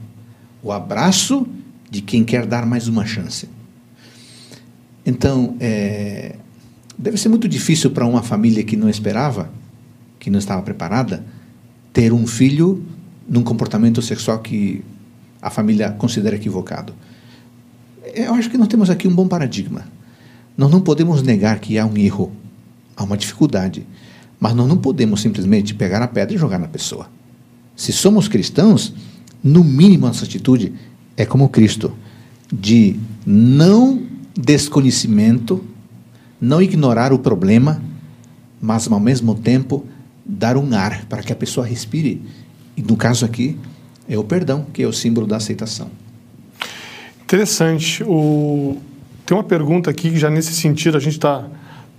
o 0.63 0.73
abraço 0.73 1.47
de 1.91 2.01
quem 2.03 2.25
quer 2.25 2.47
dar 2.47 2.67
mais 2.67 2.89
uma 2.89 3.07
chance. 3.07 3.49
Então, 5.05 5.57
é, 5.59 6.37
deve 6.99 7.17
ser 7.17 7.29
muito 7.29 7.49
difícil 7.49 7.91
para 7.91 8.07
uma 8.07 8.23
família 8.23 8.63
que 8.63 8.77
não 8.77 8.89
esperava 8.89 9.51
que 10.19 10.31
não 10.31 10.39
estava 10.39 10.63
preparada, 10.63 11.25
ter 11.93 12.13
um 12.13 12.27
filho 12.27 12.85
num 13.29 13.43
comportamento 13.43 14.03
sexual 14.03 14.41
que 14.41 14.85
a 15.41 15.51
família 15.51 15.91
considera 15.93 16.37
equivocado. 16.37 16.93
Eu 18.15 18.35
acho 18.35 18.51
que 18.51 18.59
nós 18.59 18.69
temos 18.69 18.91
aqui 18.91 19.07
um 19.07 19.15
bom 19.15 19.29
paradigma. 19.29 19.87
Nós 20.57 20.71
não 20.71 20.81
podemos 20.81 21.23
negar 21.23 21.61
que 21.61 21.79
há 21.79 21.87
um 21.87 21.97
erro, 21.97 22.33
há 22.97 23.05
uma 23.05 23.17
dificuldade, 23.17 23.87
mas 24.41 24.55
nós 24.55 24.69
não 24.69 24.77
podemos 24.77 25.21
simplesmente 25.21 25.75
pegar 25.75 26.03
a 26.03 26.09
pedra 26.09 26.35
e 26.35 26.39
jogar 26.39 26.59
na 26.59 26.69
pessoa. 26.69 27.09
Se 27.79 27.93
somos 27.93 28.27
cristãos, 28.27 28.93
no 29.43 29.63
mínimo 29.63 30.09
nossa 30.09 30.25
atitude 30.25 30.73
é 31.17 31.25
como 31.25 31.49
Cristo, 31.49 31.93
de 32.53 32.97
não 33.25 34.03
desconhecimento, 34.37 35.65
não 36.41 36.61
ignorar 36.61 37.13
o 37.13 37.21
problema, 37.21 37.81
mas 38.61 38.91
ao 38.91 38.99
mesmo 38.99 39.33
tempo 39.37 39.87
dar 40.27 40.57
um 40.57 40.75
ar 40.75 41.05
para 41.05 41.23
que 41.23 41.33
a 41.33 41.37
pessoa 41.37 41.65
respire. 41.65 42.21
E 42.77 42.83
no 42.83 42.97
caso 42.97 43.25
aqui, 43.25 43.57
é 44.09 44.19
o 44.19 44.25
perdão, 44.25 44.67
que 44.73 44.83
é 44.83 44.87
o 44.87 44.93
símbolo 44.93 45.29
da 45.29 45.37
aceitação. 45.37 45.89
Interessante. 47.23 48.03
O... 48.03 48.77
Tem 49.25 49.37
uma 49.37 49.45
pergunta 49.45 49.89
aqui 49.89 50.11
que 50.11 50.19
já 50.19 50.29
nesse 50.29 50.53
sentido 50.53 50.97
a 50.97 51.01
gente 51.01 51.15
está 51.15 51.49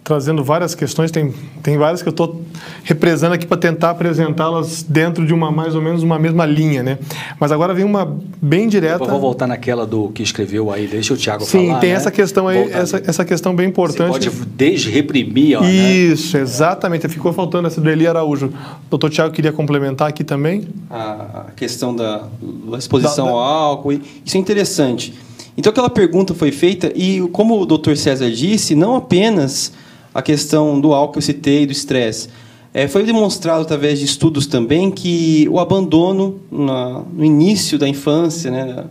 trazendo 0.03 0.43
várias 0.43 0.73
questões, 0.73 1.11
tem, 1.11 1.33
tem 1.61 1.77
várias 1.77 2.01
que 2.01 2.07
eu 2.07 2.11
estou 2.11 2.41
represando 2.83 3.33
aqui 3.33 3.45
para 3.45 3.57
tentar 3.57 3.91
apresentá-las 3.91 4.83
dentro 4.83 5.25
de 5.25 5.33
uma 5.33 5.51
mais 5.51 5.75
ou 5.75 5.81
menos 5.81 6.01
uma 6.01 6.17
mesma 6.17 6.45
linha, 6.45 6.81
né? 6.81 6.97
Mas 7.39 7.51
agora 7.51 7.73
vem 7.73 7.85
uma 7.85 8.17
bem 8.41 8.67
direta. 8.67 9.03
Eu 9.03 9.09
vou 9.09 9.19
voltar 9.19 9.45
naquela 9.45 9.85
do 9.85 10.09
que 10.09 10.23
escreveu 10.23 10.71
aí, 10.71 10.87
deixa 10.87 11.13
o 11.13 11.17
Tiago 11.17 11.45
falar. 11.45 11.63
Sim, 11.63 11.79
tem 11.79 11.91
né? 11.91 11.95
essa 11.95 12.09
questão 12.09 12.47
aí, 12.47 12.71
essa, 12.71 13.01
essa 13.05 13.25
questão 13.25 13.55
bem 13.55 13.67
importante. 13.67 14.29
Você 14.29 14.29
pode 14.31 14.45
desreprimir, 14.55 15.59
ó, 15.59 15.61
né? 15.61 15.71
Isso, 15.71 16.37
né? 16.37 16.43
exatamente. 16.43 17.07
Ficou 17.07 17.31
faltando 17.31 17.67
essa 17.67 17.79
do 17.79 17.89
Eli 17.89 18.07
Araújo. 18.07 18.47
O 18.47 18.89
doutor 18.89 19.09
Tiago 19.09 19.33
queria 19.33 19.51
complementar 19.51 20.09
aqui 20.09 20.23
também. 20.23 20.67
A 20.89 21.47
questão 21.55 21.95
da, 21.95 22.27
da 22.41 22.77
exposição 22.77 23.25
da, 23.25 23.31
da... 23.31 23.37
ao 23.37 23.43
álcool, 23.43 23.93
isso 23.93 24.37
é 24.37 24.39
interessante. 24.39 25.13
Então 25.59 25.71
aquela 25.71 25.89
pergunta 25.89 26.33
foi 26.33 26.53
feita 26.53 26.91
e 26.95 27.19
como 27.33 27.59
o 27.59 27.65
doutor 27.65 27.97
César 27.97 28.31
disse, 28.31 28.75
não 28.75 28.95
apenas 28.95 29.73
a 30.13 30.21
questão 30.21 30.79
do 30.79 30.93
álcool 30.93 31.13
que 31.13 31.17
eu 31.19 31.23
citei, 31.23 31.65
do 31.65 31.71
estresse. 31.71 32.29
É, 32.73 32.87
foi 32.87 33.03
demonstrado 33.03 33.61
através 33.61 33.97
de 33.99 34.05
estudos 34.05 34.45
também 34.45 34.91
que 34.91 35.47
o 35.49 35.59
abandono 35.59 36.39
na, 36.51 36.99
no 37.11 37.25
início 37.25 37.79
da 37.79 37.87
infância, 37.87 38.51
né, 38.51 38.85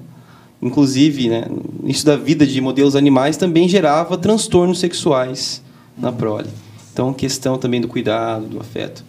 inclusive 0.60 1.28
né, 1.28 1.46
no 1.48 1.84
início 1.84 2.04
da 2.04 2.16
vida 2.16 2.44
de 2.46 2.60
modelos 2.60 2.96
animais, 2.96 3.36
também 3.36 3.68
gerava 3.68 4.16
transtornos 4.18 4.80
sexuais 4.80 5.62
na 5.96 6.10
prole. 6.10 6.48
Então, 6.92 7.12
questão 7.12 7.56
também 7.56 7.80
do 7.80 7.86
cuidado, 7.86 8.46
do 8.46 8.58
afeto. 8.58 9.04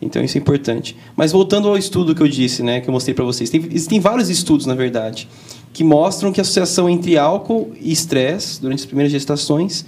Então, 0.00 0.22
isso 0.22 0.38
é 0.38 0.40
importante. 0.40 0.96
Mas 1.14 1.32
voltando 1.32 1.68
ao 1.68 1.76
estudo 1.76 2.14
que 2.14 2.22
eu 2.22 2.28
disse, 2.28 2.62
né, 2.62 2.80
que 2.80 2.88
eu 2.88 2.92
mostrei 2.92 3.14
para 3.14 3.24
vocês, 3.24 3.50
tem, 3.50 3.62
existem 3.70 4.00
vários 4.00 4.30
estudos, 4.30 4.64
na 4.64 4.74
verdade, 4.74 5.28
que 5.72 5.84
mostram 5.84 6.32
que 6.32 6.40
a 6.40 6.42
associação 6.42 6.88
entre 6.88 7.18
álcool 7.18 7.72
e 7.78 7.92
estresse 7.92 8.60
durante 8.62 8.80
as 8.80 8.86
primeiras 8.86 9.12
gestações 9.12 9.84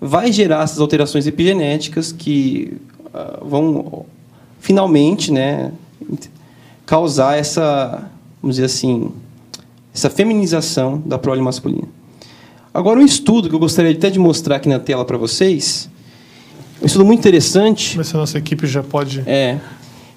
vai 0.00 0.32
gerar 0.32 0.64
essas 0.64 0.78
alterações 0.80 1.26
epigenéticas 1.26 2.10
que 2.10 2.72
uh, 3.06 3.46
vão 3.46 4.06
finalmente, 4.60 5.32
né, 5.32 5.72
causar 6.86 7.36
essa, 7.36 8.10
vamos 8.40 8.56
dizer 8.56 8.66
assim, 8.66 9.10
essa 9.94 10.08
feminização 10.08 11.02
da 11.04 11.18
prole 11.18 11.40
masculina. 11.40 11.88
Agora, 12.72 13.00
um 13.00 13.04
estudo 13.04 13.48
que 13.48 13.54
eu 13.54 13.58
gostaria 13.58 13.90
até 13.90 14.10
de 14.10 14.18
mostrar 14.18 14.56
aqui 14.56 14.68
na 14.68 14.78
tela 14.78 15.04
para 15.04 15.18
vocês, 15.18 15.88
um 16.80 16.86
estudo 16.86 17.04
muito 17.04 17.18
interessante. 17.18 18.02
Se 18.04 18.16
a 18.16 18.18
nossa 18.18 18.38
equipe 18.38 18.66
já 18.66 18.82
pode. 18.82 19.22
É, 19.26 19.58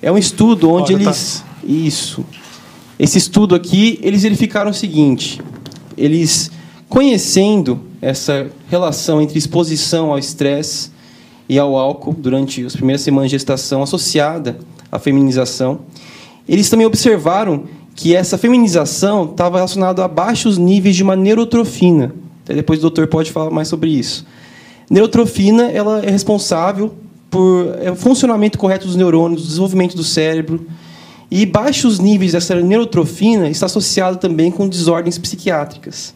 é 0.02 0.12
um 0.12 0.18
estudo 0.18 0.70
onde 0.70 0.94
eles, 0.94 1.44
tá. 1.46 1.68
isso, 1.68 2.24
esse 3.00 3.18
estudo 3.18 3.56
aqui, 3.56 4.00
eles 4.04 4.22
verificaram 4.22 4.70
o 4.70 4.74
seguinte: 4.74 5.42
eles 5.98 6.52
conhecendo 6.88 7.82
essa 8.04 8.48
relação 8.70 9.22
entre 9.22 9.38
exposição 9.38 10.12
ao 10.12 10.20
estresse 10.20 10.92
e 11.48 11.58
ao 11.58 11.78
álcool 11.78 12.14
durante 12.14 12.66
as 12.66 12.76
primeiras 12.76 13.02
semanas 13.02 13.32
de 13.32 13.38
gestação 13.38 13.82
associada 13.82 14.58
à 14.92 15.00
feminização. 15.00 15.80
Eles 16.48 16.70
também 16.70 16.86
observaram 16.86 17.64
que 17.96 18.14
essa 18.14 18.38
feminização 18.38 19.26
estava 19.26 19.58
relacionada 19.58 20.04
a 20.04 20.08
baixos 20.08 20.58
níveis 20.58 20.98
de 20.98 21.04
uma 21.04 21.16
neurotrofina. 21.16 22.14
Até 22.44 22.56
depois 22.56 22.80
o 22.80 22.82
doutor 22.82 23.08
pode 23.08 23.32
falar 23.32 23.50
mais 23.50 23.70
sobre 23.70 23.90
isso. 23.90 24.26
Neurotrofina 24.90 25.72
ela 25.72 26.04
é 26.04 26.10
responsável 26.10 26.94
por 27.30 27.74
é, 27.82 27.90
o 27.90 27.96
funcionamento 27.96 28.58
correto 28.58 28.86
dos 28.86 28.98
neurônios, 28.98 29.48
desenvolvimento 29.48 29.96
do 29.96 30.04
cérebro. 30.04 30.68
E 31.32 31.46
baixos 31.46 32.00
níveis 32.00 32.34
dessa 32.34 32.54
neurotrofina 32.56 33.50
está 33.50 33.66
associado 33.66 34.18
também 34.18 34.52
com 34.52 34.68
desordens 34.68 35.18
psiquiátricas. 35.18 36.14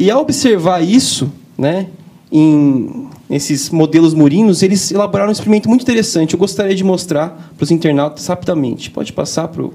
E 0.00 0.12
ao 0.12 0.20
observar 0.20 0.80
isso, 0.80 1.28
né, 1.58 1.88
em 2.30 3.08
esses 3.28 3.68
modelos 3.68 4.14
murinos, 4.14 4.62
eles 4.62 4.92
elaboraram 4.92 5.30
um 5.30 5.32
experimento 5.32 5.68
muito 5.68 5.82
interessante. 5.82 6.34
Eu 6.34 6.38
gostaria 6.38 6.72
de 6.72 6.84
mostrar 6.84 7.50
para 7.56 7.64
os 7.64 7.72
internautas 7.72 8.24
rapidamente. 8.28 8.92
Pode 8.92 9.12
passar 9.12 9.48
para 9.48 9.64
o 9.64 9.74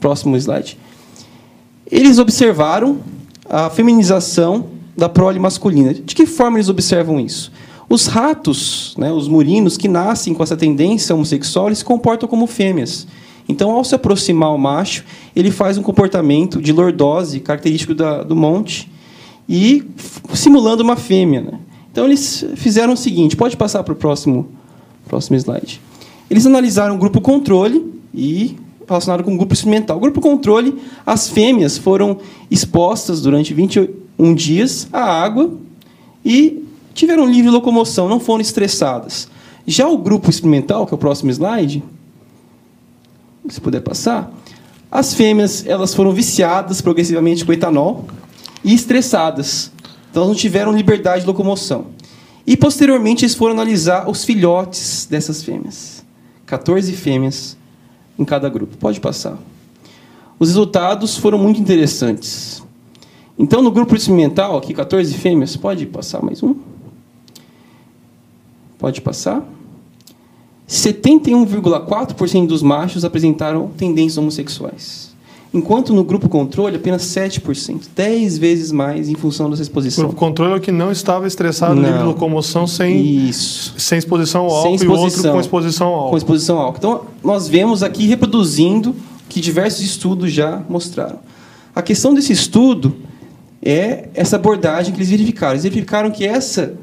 próximo 0.00 0.34
slide. 0.38 0.78
Eles 1.92 2.18
observaram 2.18 3.00
a 3.46 3.68
feminização 3.68 4.64
da 4.96 5.10
prole 5.10 5.38
masculina. 5.38 5.92
De 5.92 6.14
que 6.14 6.24
forma 6.24 6.56
eles 6.56 6.70
observam 6.70 7.20
isso? 7.20 7.52
Os 7.86 8.06
ratos, 8.06 8.94
né, 8.96 9.12
os 9.12 9.28
murinos 9.28 9.76
que 9.76 9.88
nascem 9.88 10.32
com 10.32 10.42
essa 10.42 10.56
tendência 10.56 11.14
homossexual, 11.14 11.66
eles 11.66 11.80
se 11.80 11.84
comportam 11.84 12.26
como 12.26 12.46
fêmeas. 12.46 13.06
Então, 13.46 13.72
ao 13.72 13.84
se 13.84 13.94
aproximar 13.94 14.48
ao 14.48 14.56
macho, 14.56 15.04
ele 15.36 15.50
faz 15.50 15.76
um 15.76 15.82
comportamento 15.82 16.62
de 16.62 16.72
lordose, 16.72 17.40
característico 17.40 17.94
da, 17.94 18.22
do 18.22 18.34
monte, 18.34 18.93
e 19.48 19.84
simulando 20.34 20.82
uma 20.82 20.96
fêmea. 20.96 21.40
Né? 21.40 21.58
Então, 21.90 22.04
eles 22.06 22.44
fizeram 22.56 22.94
o 22.94 22.96
seguinte: 22.96 23.36
pode 23.36 23.56
passar 23.56 23.82
para 23.82 23.92
o 23.92 23.96
próximo, 23.96 24.48
próximo 25.06 25.36
slide. 25.36 25.80
Eles 26.30 26.46
analisaram 26.46 26.94
o 26.94 26.98
grupo 26.98 27.20
controle 27.20 27.92
e 28.12 28.56
relacionado 28.86 29.24
com 29.24 29.34
o 29.34 29.36
grupo 29.36 29.54
experimental. 29.54 29.96
O 29.96 30.00
grupo 30.00 30.20
controle, 30.20 30.74
as 31.06 31.28
fêmeas 31.28 31.78
foram 31.78 32.18
expostas 32.50 33.20
durante 33.22 33.54
21 33.54 34.34
dias 34.34 34.88
à 34.92 35.02
água 35.02 35.52
e 36.24 36.64
tiveram 36.92 37.26
livre 37.26 37.50
locomoção, 37.50 38.08
não 38.08 38.20
foram 38.20 38.40
estressadas. 38.40 39.28
Já 39.66 39.88
o 39.88 39.98
grupo 39.98 40.30
experimental, 40.30 40.86
que 40.86 40.94
é 40.94 40.96
o 40.96 40.98
próximo 40.98 41.30
slide, 41.30 41.82
se 43.48 43.60
puder 43.60 43.80
passar, 43.80 44.32
as 44.90 45.14
fêmeas 45.14 45.66
elas 45.66 45.94
foram 45.94 46.12
viciadas 46.12 46.80
progressivamente 46.80 47.44
com 47.44 47.52
etanol, 47.52 48.06
e 48.64 48.74
estressadas. 48.74 49.70
Então, 50.10 50.22
elas 50.22 50.34
não 50.34 50.40
tiveram 50.40 50.72
liberdade 50.72 51.20
de 51.20 51.26
locomoção. 51.26 51.86
E, 52.46 52.56
posteriormente, 52.56 53.24
eles 53.24 53.34
foram 53.34 53.52
analisar 53.52 54.08
os 54.08 54.24
filhotes 54.24 55.06
dessas 55.08 55.42
fêmeas. 55.42 56.04
14 56.46 56.92
fêmeas 56.92 57.56
em 58.18 58.24
cada 58.24 58.48
grupo. 58.48 58.76
Pode 58.76 59.00
passar. 59.00 59.38
Os 60.38 60.48
resultados 60.48 61.16
foram 61.16 61.38
muito 61.38 61.60
interessantes. 61.60 62.62
Então, 63.38 63.62
no 63.62 63.70
grupo 63.70 63.94
experimental, 63.94 64.56
aqui 64.56 64.72
14 64.72 65.12
fêmeas, 65.14 65.56
pode 65.56 65.86
passar 65.86 66.22
mais 66.22 66.42
um? 66.42 66.54
Pode 68.78 69.00
passar. 69.00 69.42
71,4% 70.68 72.46
dos 72.46 72.62
machos 72.62 73.04
apresentaram 73.04 73.68
tendências 73.76 74.16
homossexuais 74.16 75.13
enquanto 75.54 75.94
no 75.94 76.02
grupo 76.02 76.28
controle 76.28 76.76
apenas 76.76 77.02
7%, 77.04 77.82
10 77.94 78.38
vezes 78.38 78.72
mais 78.72 79.08
em 79.08 79.14
função 79.14 79.48
dessa 79.48 79.62
exposição. 79.62 80.04
O 80.04 80.08
grupo 80.08 80.18
controle 80.18 80.52
é 80.52 80.56
o 80.56 80.60
que 80.60 80.72
não 80.72 80.90
estava 80.90 81.28
estressado, 81.28 81.80
livre 81.80 81.98
de 81.98 82.04
locomoção, 82.04 82.66
sem, 82.66 83.28
Isso. 83.28 83.72
sem 83.78 83.96
exposição 83.96 84.42
ao 84.42 84.50
álcool, 84.50 84.74
exposição, 84.74 84.90
e 84.90 84.98
o 84.98 85.04
outro 85.04 85.32
com 85.32 85.40
exposição 85.40 85.86
ao 85.86 85.94
álcool. 85.94 86.10
Com 86.10 86.16
exposição 86.16 86.58
ao 86.58 86.64
álcool. 86.64 86.78
Então, 86.78 87.00
nós 87.22 87.46
vemos 87.46 87.84
aqui 87.84 88.04
reproduzindo 88.04 88.90
o 88.90 88.94
que 89.28 89.40
diversos 89.40 89.80
estudos 89.80 90.32
já 90.32 90.60
mostraram. 90.68 91.20
A 91.72 91.80
questão 91.80 92.12
desse 92.12 92.32
estudo 92.32 92.96
é 93.62 94.08
essa 94.12 94.34
abordagem 94.34 94.92
que 94.92 94.98
eles 94.98 95.10
verificaram. 95.10 95.52
Eles 95.52 95.62
verificaram 95.62 96.10
que 96.10 96.26
essa, 96.26 96.74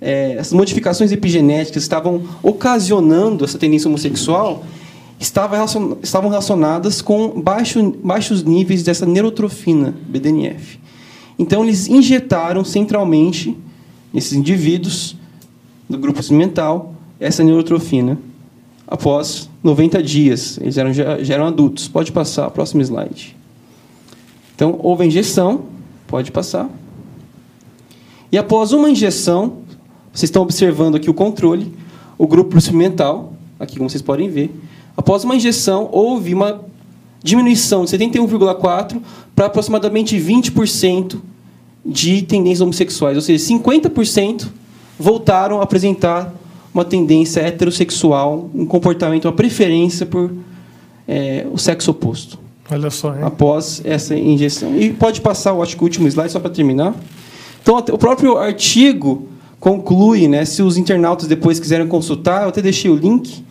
é, 0.00 0.32
essas 0.32 0.52
modificações 0.52 1.12
epigenéticas 1.12 1.84
estavam 1.84 2.22
ocasionando 2.42 3.44
essa 3.44 3.58
tendência 3.58 3.88
homossexual 3.88 4.64
estavam 5.18 6.30
relacionadas 6.30 7.02
com 7.02 7.40
baixo, 7.40 7.92
baixos 8.02 8.42
níveis 8.44 8.82
dessa 8.82 9.04
neurotrofina, 9.04 9.94
BDNF. 10.08 10.78
Então, 11.38 11.64
eles 11.64 11.88
injetaram 11.88 12.64
centralmente, 12.64 13.56
nesses 14.12 14.32
indivíduos 14.32 15.16
do 15.88 15.98
grupo 15.98 16.20
experimental, 16.20 16.94
essa 17.20 17.42
neurotrofina 17.42 18.18
após 18.86 19.48
90 19.62 20.02
dias. 20.02 20.58
Eles 20.60 20.78
eram, 20.78 20.92
já, 20.92 21.22
já 21.22 21.34
eram 21.34 21.46
adultos. 21.46 21.88
Pode 21.88 22.10
passar, 22.10 22.50
próximo 22.50 22.80
slide. 22.82 23.36
Então, 24.54 24.78
houve 24.82 25.04
a 25.04 25.06
injeção, 25.06 25.66
pode 26.06 26.32
passar. 26.32 26.68
E 28.32 28.36
após 28.36 28.72
uma 28.72 28.90
injeção, 28.90 29.58
vocês 30.12 30.28
estão 30.28 30.42
observando 30.42 30.96
aqui 30.96 31.08
o 31.08 31.14
controle, 31.14 31.72
o 32.16 32.26
grupo 32.26 32.58
experimental, 32.58 33.32
aqui 33.60 33.76
como 33.76 33.88
vocês 33.88 34.02
podem 34.02 34.28
ver, 34.28 34.50
Após 34.98 35.22
uma 35.22 35.36
injeção, 35.36 35.88
houve 35.92 36.34
uma 36.34 36.60
diminuição 37.22 37.84
de 37.84 37.96
71,4% 37.96 39.00
para 39.32 39.46
aproximadamente 39.46 40.16
20% 40.18 41.20
de 41.86 42.22
tendências 42.22 42.60
homossexuais, 42.60 43.16
ou 43.16 43.22
seja, 43.22 43.54
50% 43.54 44.48
voltaram 44.98 45.60
a 45.60 45.62
apresentar 45.62 46.34
uma 46.74 46.84
tendência 46.84 47.40
heterossexual, 47.40 48.50
um 48.52 48.66
comportamento, 48.66 49.26
uma 49.26 49.32
preferência 49.32 50.04
por 50.04 50.32
é, 51.06 51.46
o 51.52 51.56
sexo 51.56 51.92
oposto. 51.92 52.36
Olha 52.68 52.90
só, 52.90 53.14
hein? 53.14 53.22
Após 53.22 53.80
essa 53.84 54.16
injeção. 54.16 54.76
E 54.76 54.92
pode 54.92 55.20
passar, 55.20 55.50
eu 55.50 55.62
acho 55.62 55.76
que 55.76 55.82
o 55.82 55.84
último 55.84 56.08
slide, 56.08 56.32
só 56.32 56.40
para 56.40 56.50
terminar. 56.50 56.92
Então, 57.62 57.78
o 57.78 57.98
próprio 57.98 58.36
artigo 58.36 59.28
conclui, 59.60 60.26
né, 60.26 60.44
se 60.44 60.60
os 60.60 60.76
internautas 60.76 61.28
depois 61.28 61.60
quiserem 61.60 61.86
consultar, 61.86 62.42
eu 62.42 62.48
até 62.48 62.60
deixei 62.60 62.90
o 62.90 62.96
link, 62.96 63.44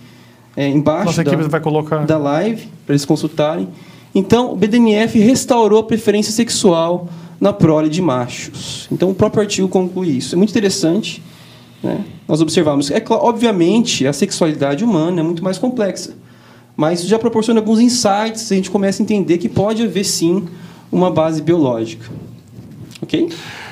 é, 0.57 0.67
embaixo 0.67 1.15
da, 1.15 1.21
equipe 1.21 1.43
vai 1.43 1.59
colocar. 1.61 2.03
da 2.03 2.17
live, 2.17 2.67
para 2.83 2.93
eles 2.93 3.05
consultarem. 3.05 3.67
Então, 4.15 4.51
o 4.51 4.55
BDNF 4.55 5.19
restaurou 5.19 5.79
a 5.79 5.83
preferência 5.83 6.33
sexual 6.33 7.07
na 7.39 7.53
prole 7.53 7.87
de 7.87 8.01
machos. 8.01 8.87
Então, 8.91 9.11
o 9.11 9.13
próprio 9.13 9.43
artigo 9.43 9.67
conclui 9.67 10.07
isso. 10.07 10.33
É 10.33 10.37
muito 10.37 10.49
interessante. 10.49 11.21
Né? 11.83 12.03
Nós 12.27 12.41
observamos. 12.41 12.89
É, 12.89 13.03
obviamente, 13.07 14.07
a 14.07 14.11
sexualidade 14.11 14.83
humana 14.83 15.19
é 15.19 15.23
muito 15.23 15.43
mais 15.43 15.59
complexa. 15.59 16.15
Mas 16.75 17.01
isso 17.01 17.07
já 17.07 17.19
proporciona 17.19 17.59
alguns 17.59 17.79
insights, 17.79 18.51
a 18.51 18.55
gente 18.55 18.71
começa 18.71 19.01
a 19.01 19.03
entender 19.03 19.37
que 19.37 19.47
pode 19.47 19.83
haver, 19.83 20.03
sim, 20.03 20.47
uma 20.91 21.11
base 21.11 21.39
biológica. 21.39 22.09
Ok? 22.99 23.29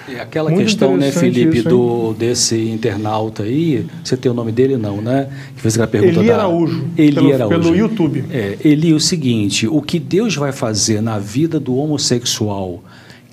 E 0.08 0.20
aquela 0.20 0.49
Muito 0.51 0.64
questão, 0.66 0.95
né, 0.95 1.12
Felipe, 1.12 1.58
isso, 1.58 1.70
do, 1.70 2.14
desse 2.14 2.70
internauta 2.70 3.43
aí, 3.43 3.86
você 4.03 4.16
tem 4.16 4.32
o 4.32 4.36
nome 4.36 4.51
dele 4.51 4.78
não, 4.78 5.01
né? 5.01 5.28
Que 5.56 5.62
fez 5.62 5.74
aquela 5.74 5.88
pergunta 5.88 6.20
Eli 6.20 6.28
da... 6.28 6.36
Araújo, 6.36 6.88
Eli 6.97 7.14
pelo- 7.16 7.34
Araújo. 7.34 7.60
pelo 7.60 7.76
YouTube. 7.76 8.24
É, 8.30 8.58
Eli, 8.64 8.93
o 8.93 8.99
seguinte, 8.99 9.68
o 9.68 9.82
que 9.82 9.99
Deus 9.99 10.36
vai 10.36 10.51
fazer 10.51 11.01
na 11.01 11.18
vida 11.18 11.60
do 11.60 11.76
homossexual 11.76 12.84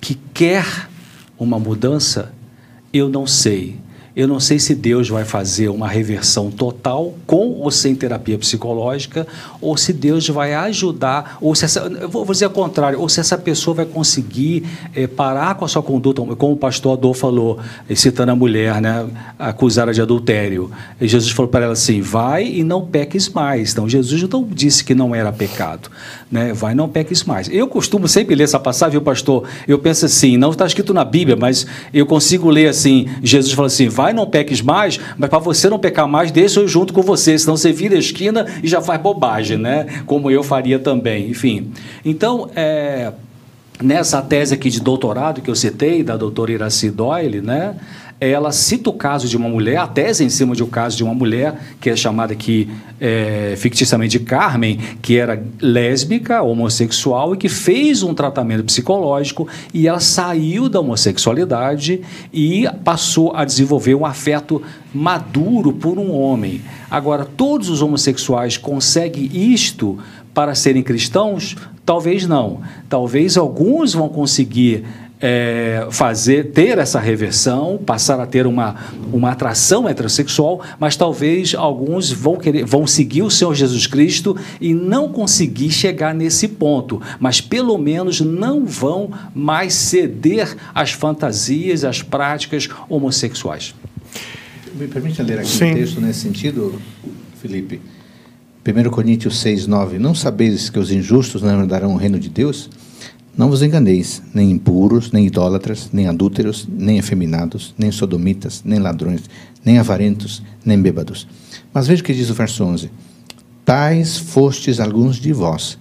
que 0.01 0.17
quer 0.33 0.65
uma 1.37 1.59
mudança, 1.59 2.33
eu 2.91 3.07
não 3.07 3.27
sei. 3.27 3.75
Eu 4.15 4.27
não 4.27 4.39
sei 4.39 4.59
se 4.59 4.75
Deus 4.75 5.09
vai 5.09 5.25
fazer 5.25 5.69
uma 5.69 5.87
reversão 5.87 6.51
total 6.51 7.15
com 7.25 7.53
ou 7.53 7.71
sem 7.71 7.95
terapia 7.95 8.37
psicológica, 8.37 9.25
ou 9.59 9.75
se 9.75 9.91
Deus 9.91 10.27
vai 10.29 10.53
ajudar, 10.53 11.39
ou 11.41 11.55
se 11.55 11.65
essa, 11.65 11.79
eu 11.79 12.07
vou 12.07 12.23
dizer 12.25 12.45
o 12.45 12.51
contrário, 12.51 12.99
ou 12.99 13.09
se 13.09 13.19
essa 13.19 13.37
pessoa 13.39 13.73
vai 13.73 13.85
conseguir 13.85 14.65
eh, 14.93 15.07
parar 15.07 15.55
com 15.55 15.65
a 15.65 15.67
sua 15.67 15.81
conduta, 15.81 16.21
como 16.35 16.53
o 16.53 16.57
pastor 16.57 16.95
Adolfo 16.95 17.21
falou, 17.21 17.59
eh, 17.89 17.95
citando 17.95 18.31
a 18.31 18.35
mulher, 18.35 18.79
né, 18.79 19.07
acusada 19.39 19.91
de 19.91 20.01
adultério. 20.01 20.69
E 21.01 21.07
Jesus 21.07 21.31
falou 21.31 21.49
para 21.49 21.65
ela 21.65 21.73
assim: 21.73 21.99
vai 21.99 22.45
e 22.45 22.63
não 22.63 22.85
peques 22.85 23.27
mais. 23.29 23.71
Então 23.71 23.89
Jesus 23.89 24.21
não 24.29 24.43
disse 24.43 24.83
que 24.83 24.93
não 24.93 25.15
era 25.15 25.31
pecado, 25.31 25.89
né? 26.33 26.51
Vai 26.51 26.73
não 26.73 26.89
peques 26.89 27.23
mais. 27.23 27.47
Eu 27.47 27.67
costumo 27.67 28.07
sempre 28.07 28.33
ler 28.33 28.45
essa 28.45 28.59
passagem, 28.59 28.93
viu, 28.93 29.01
pastor? 29.03 29.47
Eu 29.67 29.77
penso 29.77 30.07
assim, 30.07 30.35
não 30.35 30.49
está 30.49 30.65
escrito 30.65 30.91
na 30.91 31.05
Bíblia, 31.05 31.37
mas 31.37 31.67
eu 31.93 32.07
consigo 32.07 32.49
ler 32.49 32.69
assim: 32.69 33.07
Jesus 33.21 33.53
fala 33.53 33.67
assim, 33.67 33.87
vai 33.87 34.13
não 34.13 34.25
peques 34.25 34.59
mais, 34.59 34.99
mas 35.15 35.29
para 35.29 35.37
você 35.37 35.69
não 35.69 35.77
pecar 35.77 36.07
mais, 36.07 36.31
deixa 36.31 36.59
eu 36.59 36.67
junto 36.67 36.91
com 36.91 37.03
você, 37.03 37.37
senão 37.37 37.55
você 37.55 37.71
vira 37.71 37.95
a 37.95 37.99
esquina 37.99 38.47
e 38.63 38.67
já 38.67 38.81
faz 38.81 38.99
bobagem, 38.99 39.59
né? 39.59 39.85
Como 40.07 40.31
eu 40.31 40.41
faria 40.41 40.79
também. 40.79 41.29
Enfim. 41.29 41.71
Então, 42.03 42.49
é. 42.55 43.13
Nessa 43.81 44.21
tese 44.21 44.53
aqui 44.53 44.69
de 44.69 44.79
doutorado 44.79 45.41
que 45.41 45.49
eu 45.49 45.55
citei, 45.55 46.03
da 46.03 46.15
doutora 46.15 46.51
Iraci 46.51 46.91
Doyle, 46.91 47.41
né, 47.41 47.75
ela 48.29 48.51
cita 48.51 48.89
o 48.89 48.93
caso 48.93 49.27
de 49.27 49.35
uma 49.35 49.49
mulher, 49.49 49.77
a 49.77 49.87
tese 49.87 50.23
em 50.23 50.29
cima 50.29 50.55
de 50.55 50.63
um 50.63 50.67
caso 50.67 50.95
de 50.95 51.03
uma 51.03 51.13
mulher, 51.13 51.55
que 51.79 51.89
é 51.89 51.95
chamada 51.95 52.33
aqui 52.33 52.69
é, 52.99 53.55
ficticiamente 53.57 54.17
de 54.17 54.25
Carmen, 54.25 54.79
que 55.01 55.17
era 55.17 55.43
lésbica, 55.61 56.41
homossexual 56.41 57.33
e 57.33 57.37
que 57.37 57.49
fez 57.49 58.03
um 58.03 58.13
tratamento 58.13 58.63
psicológico 58.63 59.47
e 59.73 59.87
ela 59.87 59.99
saiu 59.99 60.69
da 60.69 60.79
homossexualidade 60.79 62.01
e 62.31 62.67
passou 62.83 63.35
a 63.35 63.43
desenvolver 63.43 63.95
um 63.95 64.05
afeto 64.05 64.61
maduro 64.93 65.73
por 65.73 65.97
um 65.97 66.11
homem. 66.11 66.61
Agora, 66.89 67.25
todos 67.25 67.69
os 67.69 67.81
homossexuais 67.81 68.57
conseguem 68.57 69.29
isto 69.33 69.97
para 70.33 70.55
serem 70.55 70.83
cristãos? 70.83 71.55
Talvez 71.85 72.25
não. 72.25 72.61
Talvez 72.87 73.37
alguns 73.37 73.93
vão 73.93 74.07
conseguir 74.07 74.85
é, 75.25 75.87
fazer, 75.89 76.51
ter 76.51 76.77
essa 76.77 76.99
reversão, 76.99 77.79
passar 77.83 78.19
a 78.19 78.25
ter 78.25 78.45
uma, 78.45 78.75
uma 79.13 79.31
atração 79.31 79.87
heterossexual, 79.87 80.59
mas 80.77 80.97
talvez 80.97 81.55
alguns 81.55 82.11
vão 82.11 82.35
querer, 82.35 82.65
vão 82.65 82.85
seguir 82.85 83.21
o 83.21 83.29
Senhor 83.29 83.55
Jesus 83.55 83.87
Cristo 83.87 84.35
e 84.59 84.73
não 84.73 85.07
conseguir 85.07 85.71
chegar 85.71 86.13
nesse 86.13 86.49
ponto, 86.49 87.01
mas 87.21 87.39
pelo 87.39 87.77
menos 87.77 88.19
não 88.19 88.65
vão 88.65 89.11
mais 89.33 89.73
ceder 89.73 90.57
às 90.75 90.91
fantasias, 90.91 91.85
às 91.85 92.01
práticas 92.01 92.67
homossexuais. 92.89 93.73
Me 94.75 94.89
permite 94.89 95.23
ler 95.23 95.39
aqui 95.39 95.47
Sim. 95.47 95.71
um 95.71 95.73
texto 95.75 96.01
nesse 96.01 96.19
sentido, 96.19 96.81
Felipe? 97.41 97.79
1 98.67 98.89
Coríntios 98.89 99.39
6, 99.39 99.67
9. 99.67 99.99
Não 99.99 100.13
sabeis 100.13 100.69
que 100.69 100.79
os 100.79 100.91
injustos 100.91 101.41
não 101.41 101.61
herdarão 101.61 101.93
o 101.93 101.97
reino 101.97 102.19
de 102.19 102.27
Deus? 102.27 102.69
Não 103.35 103.49
vos 103.49 103.63
enganeis, 103.63 104.21
nem 104.31 104.51
impuros, 104.51 105.11
nem 105.11 105.25
idólatras, 105.25 105.89
nem 105.91 106.07
adúlteros, 106.07 106.67
nem 106.69 106.99
efeminados, 106.99 107.73
nem 107.75 107.91
sodomitas, 107.91 108.61
nem 108.63 108.77
ladrões, 108.77 109.21
nem 109.65 109.79
avarentos, 109.79 110.43
nem 110.63 110.79
bêbados. 110.79 111.27
Mas 111.73 111.87
veja 111.87 112.03
o 112.03 112.05
que 112.05 112.13
diz 112.13 112.29
o 112.29 112.35
verso 112.35 112.63
11. 112.63 112.91
Tais 113.65 114.17
fostes 114.17 114.79
alguns 114.79 115.15
de 115.15 115.33
vós, 115.33 115.79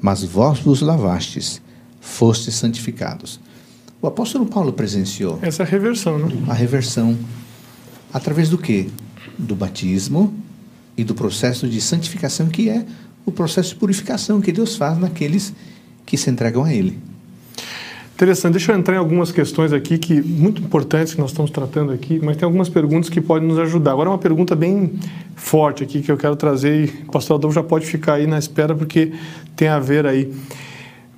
mas 0.00 0.22
vós 0.22 0.60
vos 0.60 0.80
lavastes, 0.80 1.60
fostes 2.00 2.54
santificados. 2.54 3.40
O 4.00 4.06
apóstolo 4.06 4.46
Paulo 4.46 4.72
presenciou 4.72 5.40
Essa 5.42 5.64
a 5.64 5.66
reversão, 5.66 6.18
né? 6.18 6.28
a 6.48 6.54
reversão 6.54 7.18
através 8.12 8.48
do 8.48 8.58
quê? 8.58 8.88
Do 9.36 9.56
batismo 9.56 10.32
e 10.96 11.02
do 11.02 11.14
processo 11.14 11.68
de 11.68 11.80
santificação 11.80 12.48
que 12.48 12.68
é 12.68 12.84
o 13.26 13.32
processo 13.32 13.70
de 13.70 13.76
purificação 13.76 14.40
que 14.40 14.52
Deus 14.52 14.76
faz 14.76 14.98
naqueles 14.98 15.50
que 15.50 15.71
se 16.16 16.30
entregam 16.30 16.64
a 16.64 16.72
ele. 16.72 16.98
Interessante. 18.14 18.52
Deixa 18.52 18.72
eu 18.72 18.78
entrar 18.78 18.94
em 18.94 18.98
algumas 18.98 19.32
questões 19.32 19.72
aqui 19.72 19.98
que 19.98 20.22
muito 20.22 20.62
importantes 20.62 21.14
que 21.14 21.20
nós 21.20 21.30
estamos 21.30 21.50
tratando 21.50 21.92
aqui, 21.92 22.20
mas 22.22 22.36
tem 22.36 22.44
algumas 22.44 22.68
perguntas 22.68 23.10
que 23.10 23.20
podem 23.20 23.48
nos 23.48 23.58
ajudar. 23.58 23.92
Agora 23.92 24.10
uma 24.10 24.18
pergunta 24.18 24.54
bem 24.54 24.92
forte 25.34 25.82
aqui 25.82 26.02
que 26.02 26.12
eu 26.12 26.16
quero 26.16 26.36
trazer 26.36 26.84
e 26.84 27.02
o 27.08 27.10
pastor 27.10 27.36
Adolfo 27.36 27.54
já 27.54 27.62
pode 27.62 27.84
ficar 27.84 28.14
aí 28.14 28.26
na 28.26 28.38
espera 28.38 28.74
porque 28.74 29.12
tem 29.56 29.66
a 29.66 29.80
ver 29.80 30.06
aí. 30.06 30.32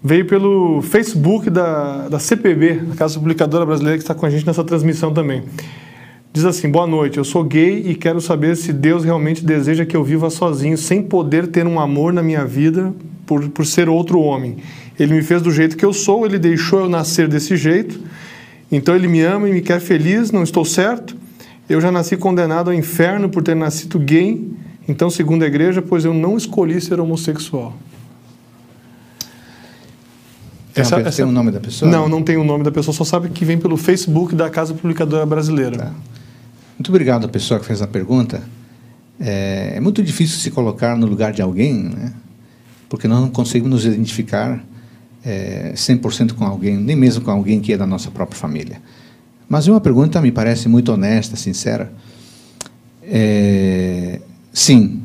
Veio 0.02 0.24
pelo 0.26 0.80
Facebook 0.82 1.50
da, 1.50 2.08
da 2.08 2.18
CPB, 2.18 2.82
a 2.92 2.96
Casa 2.96 3.18
Publicadora 3.18 3.66
Brasileira, 3.66 3.98
que 3.98 4.04
está 4.04 4.14
com 4.14 4.24
a 4.24 4.30
gente 4.30 4.46
nessa 4.46 4.62
transmissão 4.62 5.12
também. 5.12 5.42
Diz 6.34 6.44
assim: 6.44 6.68
Boa 6.68 6.84
noite, 6.86 7.16
eu 7.16 7.22
sou 7.24 7.44
gay 7.44 7.84
e 7.86 7.94
quero 7.94 8.20
saber 8.20 8.56
se 8.56 8.72
Deus 8.72 9.04
realmente 9.04 9.44
deseja 9.44 9.86
que 9.86 9.96
eu 9.96 10.02
viva 10.02 10.28
sozinho, 10.30 10.76
sem 10.76 11.00
poder 11.00 11.46
ter 11.46 11.64
um 11.64 11.78
amor 11.78 12.12
na 12.12 12.24
minha 12.24 12.44
vida 12.44 12.92
por, 13.24 13.48
por 13.50 13.64
ser 13.64 13.88
outro 13.88 14.18
homem. 14.18 14.56
Ele 14.98 15.14
me 15.14 15.22
fez 15.22 15.40
do 15.40 15.52
jeito 15.52 15.76
que 15.76 15.84
eu 15.84 15.92
sou, 15.92 16.26
ele 16.26 16.36
deixou 16.38 16.80
eu 16.80 16.88
nascer 16.88 17.28
desse 17.28 17.56
jeito, 17.56 18.00
então 18.70 18.96
ele 18.96 19.06
me 19.06 19.20
ama 19.22 19.48
e 19.48 19.52
me 19.52 19.60
quer 19.60 19.80
feliz, 19.80 20.32
não 20.32 20.42
estou 20.42 20.64
certo? 20.64 21.16
Eu 21.68 21.80
já 21.80 21.92
nasci 21.92 22.16
condenado 22.16 22.68
ao 22.68 22.74
inferno 22.74 23.28
por 23.28 23.40
ter 23.42 23.54
nascido 23.54 23.96
gay, 24.00 24.44
então, 24.88 25.08
segundo 25.08 25.44
a 25.44 25.46
igreja, 25.46 25.80
pois 25.80 26.04
eu 26.04 26.12
não 26.12 26.36
escolhi 26.36 26.80
ser 26.80 26.98
homossexual. 27.00 27.74
Tem, 30.74 30.82
Essa- 30.82 30.96
pe- 30.96 31.02
essa- 31.08 31.16
tem 31.18 31.24
o 31.24 31.30
nome 31.32 31.52
da 31.52 31.60
pessoa? 31.60 31.88
Não, 31.90 32.08
não 32.08 32.22
tem 32.22 32.36
o 32.36 32.44
nome 32.44 32.64
da 32.64 32.72
pessoa, 32.72 32.92
só 32.92 33.04
sabe 33.04 33.28
que 33.28 33.44
vem 33.44 33.56
pelo 33.56 33.76
Facebook 33.76 34.34
da 34.34 34.50
Casa 34.50 34.74
Publicadora 34.74 35.24
Brasileira. 35.24 35.76
Tá. 35.78 35.92
Muito 36.76 36.88
obrigado 36.88 37.24
à 37.24 37.28
pessoa 37.28 37.60
que 37.60 37.66
fez 37.66 37.80
a 37.80 37.86
pergunta. 37.86 38.42
É, 39.20 39.74
é 39.76 39.80
muito 39.80 40.02
difícil 40.02 40.38
se 40.38 40.50
colocar 40.50 40.96
no 40.96 41.06
lugar 41.06 41.32
de 41.32 41.40
alguém, 41.40 41.84
né? 41.84 42.12
porque 42.88 43.06
nós 43.06 43.20
não 43.20 43.30
conseguimos 43.30 43.70
nos 43.70 43.84
identificar 43.84 44.64
é, 45.24 45.72
100% 45.74 46.32
com 46.32 46.44
alguém, 46.44 46.76
nem 46.76 46.96
mesmo 46.96 47.24
com 47.24 47.30
alguém 47.30 47.60
que 47.60 47.72
é 47.72 47.76
da 47.76 47.86
nossa 47.86 48.10
própria 48.10 48.38
família. 48.38 48.82
Mas 49.48 49.68
uma 49.68 49.80
pergunta 49.80 50.20
me 50.20 50.32
parece 50.32 50.68
muito 50.68 50.92
honesta, 50.92 51.36
sincera. 51.36 51.92
É, 53.02 54.20
sim, 54.52 55.00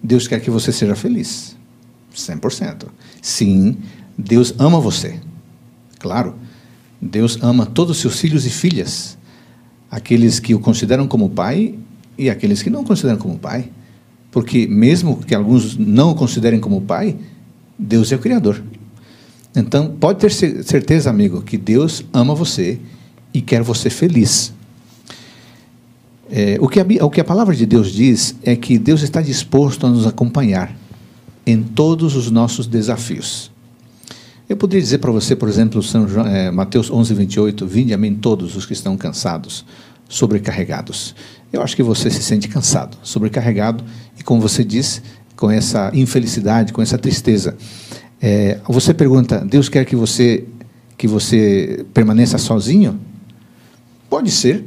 Deus 0.00 0.28
quer 0.28 0.40
que 0.40 0.50
você 0.50 0.70
seja 0.70 0.94
feliz. 0.94 1.56
100%. 2.14 2.86
Sim, 3.20 3.76
Deus 4.16 4.54
ama 4.56 4.78
você. 4.78 5.18
Claro, 5.98 6.36
Deus 7.02 7.38
ama 7.42 7.66
todos 7.66 7.96
os 7.96 8.00
seus 8.00 8.20
filhos 8.20 8.46
e 8.46 8.50
filhas 8.50 9.17
aqueles 9.90 10.38
que 10.38 10.54
o 10.54 10.60
consideram 10.60 11.06
como 11.06 11.30
pai 11.30 11.74
e 12.16 12.28
aqueles 12.28 12.62
que 12.62 12.70
não 12.70 12.82
o 12.82 12.84
consideram 12.84 13.18
como 13.18 13.38
pai. 13.38 13.70
Porque, 14.30 14.66
mesmo 14.66 15.18
que 15.18 15.34
alguns 15.34 15.76
não 15.76 16.10
o 16.10 16.14
considerem 16.14 16.60
como 16.60 16.82
pai, 16.82 17.16
Deus 17.78 18.12
é 18.12 18.16
o 18.16 18.18
Criador. 18.18 18.62
Então, 19.56 19.96
pode 19.98 20.18
ter 20.20 20.30
cer- 20.30 20.62
certeza, 20.62 21.08
amigo, 21.08 21.42
que 21.42 21.56
Deus 21.56 22.04
ama 22.12 22.34
você 22.34 22.78
e 23.32 23.40
quer 23.40 23.62
você 23.62 23.88
feliz. 23.88 24.52
É, 26.30 26.58
o, 26.60 26.68
que 26.68 26.78
a, 26.78 26.86
o 27.04 27.10
que 27.10 27.20
a 27.20 27.24
palavra 27.24 27.56
de 27.56 27.64
Deus 27.64 27.90
diz 27.90 28.36
é 28.42 28.54
que 28.54 28.78
Deus 28.78 29.02
está 29.02 29.22
disposto 29.22 29.86
a 29.86 29.90
nos 29.90 30.06
acompanhar 30.06 30.76
em 31.46 31.62
todos 31.62 32.14
os 32.14 32.30
nossos 32.30 32.66
desafios. 32.66 33.50
Eu 34.48 34.56
poderia 34.56 34.82
dizer 34.82 34.98
para 34.98 35.12
você, 35.12 35.36
por 35.36 35.46
exemplo, 35.46 35.82
São 35.82 36.08
João, 36.08 36.26
eh, 36.26 36.50
Mateus 36.50 36.90
11, 36.90 37.12
28, 37.12 37.66
Vinde 37.66 37.92
a 37.92 37.98
mim 37.98 38.14
todos 38.14 38.56
os 38.56 38.64
que 38.64 38.72
estão 38.72 38.96
cansados, 38.96 39.62
sobrecarregados. 40.08 41.14
Eu 41.52 41.60
acho 41.62 41.76
que 41.76 41.82
você 41.82 42.10
se 42.10 42.22
sente 42.22 42.48
cansado, 42.48 42.96
sobrecarregado, 43.02 43.84
e 44.18 44.22
como 44.22 44.40
você 44.40 44.64
disse, 44.64 45.02
com 45.36 45.50
essa 45.50 45.90
infelicidade, 45.92 46.72
com 46.72 46.80
essa 46.80 46.96
tristeza. 46.96 47.56
Eh, 48.22 48.58
você 48.66 48.94
pergunta, 48.94 49.44
Deus 49.44 49.68
quer 49.68 49.84
que 49.84 49.94
você, 49.94 50.44
que 50.96 51.06
você 51.06 51.84
permaneça 51.92 52.38
sozinho? 52.38 52.98
Pode 54.08 54.30
ser. 54.30 54.64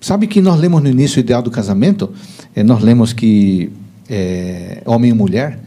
Sabe 0.00 0.26
que 0.26 0.40
nós 0.40 0.58
lemos 0.58 0.82
no 0.82 0.88
início 0.88 1.18
o 1.18 1.20
ideal 1.20 1.40
do 1.40 1.52
casamento? 1.52 2.12
Eh, 2.52 2.64
nós 2.64 2.82
lemos 2.82 3.12
que 3.12 3.70
é, 4.08 4.82
homem 4.84 5.10
e 5.10 5.14
mulher, 5.14 5.60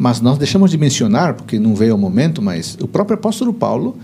mas 0.00 0.18
nós 0.18 0.38
deixamos 0.38 0.70
de 0.70 0.78
mencionar, 0.78 1.34
porque 1.34 1.58
não 1.58 1.74
veio 1.74 1.92
ao 1.92 1.98
momento, 1.98 2.40
mas 2.40 2.74
o 2.80 2.88
próprio 2.88 3.16
apóstolo 3.18 3.52
Paulo, 3.52 3.98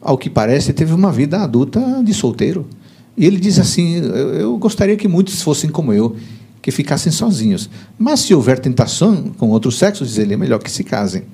ao 0.00 0.16
que 0.16 0.30
parece, 0.30 0.72
teve 0.72 0.94
uma 0.94 1.10
vida 1.10 1.40
adulta 1.40 2.00
de 2.04 2.14
solteiro. 2.14 2.68
E 3.16 3.26
ele 3.26 3.36
diz 3.36 3.58
assim: 3.58 3.96
eu, 3.96 4.34
eu 4.34 4.56
gostaria 4.58 4.96
que 4.96 5.08
muitos 5.08 5.42
fossem 5.42 5.68
como 5.68 5.92
eu, 5.92 6.14
que 6.62 6.70
ficassem 6.70 7.10
sozinhos. 7.10 7.68
Mas 7.98 8.20
se 8.20 8.32
houver 8.32 8.60
tentação 8.60 9.32
com 9.36 9.48
outro 9.48 9.72
sexo, 9.72 10.04
diz 10.04 10.18
ele, 10.18 10.34
é 10.34 10.36
melhor 10.36 10.60
que 10.60 10.70
se 10.70 10.84
casem. 10.84 11.24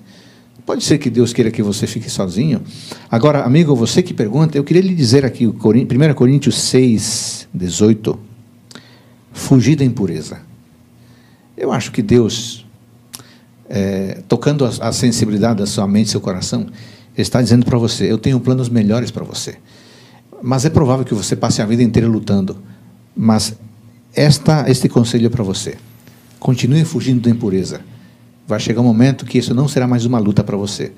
Pode 0.64 0.82
ser 0.82 0.96
que 0.96 1.10
Deus 1.10 1.34
queira 1.34 1.50
que 1.50 1.62
você 1.62 1.86
fique 1.86 2.08
sozinho. 2.08 2.62
Agora, 3.10 3.44
amigo, 3.44 3.76
você 3.76 4.02
que 4.02 4.14
pergunta, 4.14 4.56
eu 4.56 4.64
queria 4.64 4.80
lhe 4.80 4.94
dizer 4.94 5.26
aqui, 5.26 5.46
1 5.46 6.14
Coríntios 6.14 6.56
6, 6.62 7.48
18. 7.52 8.18
Fugir 9.30 9.76
da 9.76 9.84
impureza. 9.84 10.40
Eu 11.54 11.70
acho 11.70 11.92
que 11.92 12.00
Deus, 12.00 12.65
é, 13.68 14.22
tocando 14.28 14.64
a, 14.64 14.68
a, 14.80 14.92
sensibilidade 14.92 15.58
da 15.58 15.66
sua 15.66 15.86
mente 15.86 16.10
seu 16.10 16.20
coração, 16.20 16.66
está 17.16 17.40
dizendo 17.40 17.64
para 17.64 17.78
você: 17.78 18.10
eu 18.10 18.18
tenho 18.18 18.38
planos 18.40 18.68
melhores 18.68 19.10
para 19.10 19.24
você. 19.24 19.56
Mas 20.42 20.64
é 20.64 20.70
provável 20.70 21.04
que 21.04 21.14
você 21.14 21.34
passe 21.34 21.62
a 21.62 21.66
vida 21.66 21.82
inteira 21.82 22.08
lutando. 22.08 22.56
Mas 23.16 23.54
esta, 24.14 24.70
este 24.70 24.88
conselho 24.88 25.26
é 25.26 25.30
para 25.30 25.42
você. 25.42 25.76
Continue 26.38 26.84
fugindo 26.84 27.20
da 27.22 27.30
impureza 27.30 27.80
vai 28.46 28.60
chegar 28.60 28.80
um 28.80 28.84
momento 28.84 29.24
que 29.26 29.38
isso 29.38 29.52
não 29.52 29.66
será 29.66 29.86
mais 29.88 30.04
uma 30.04 30.18
luta 30.18 30.44
para 30.44 30.56
você. 30.56 30.92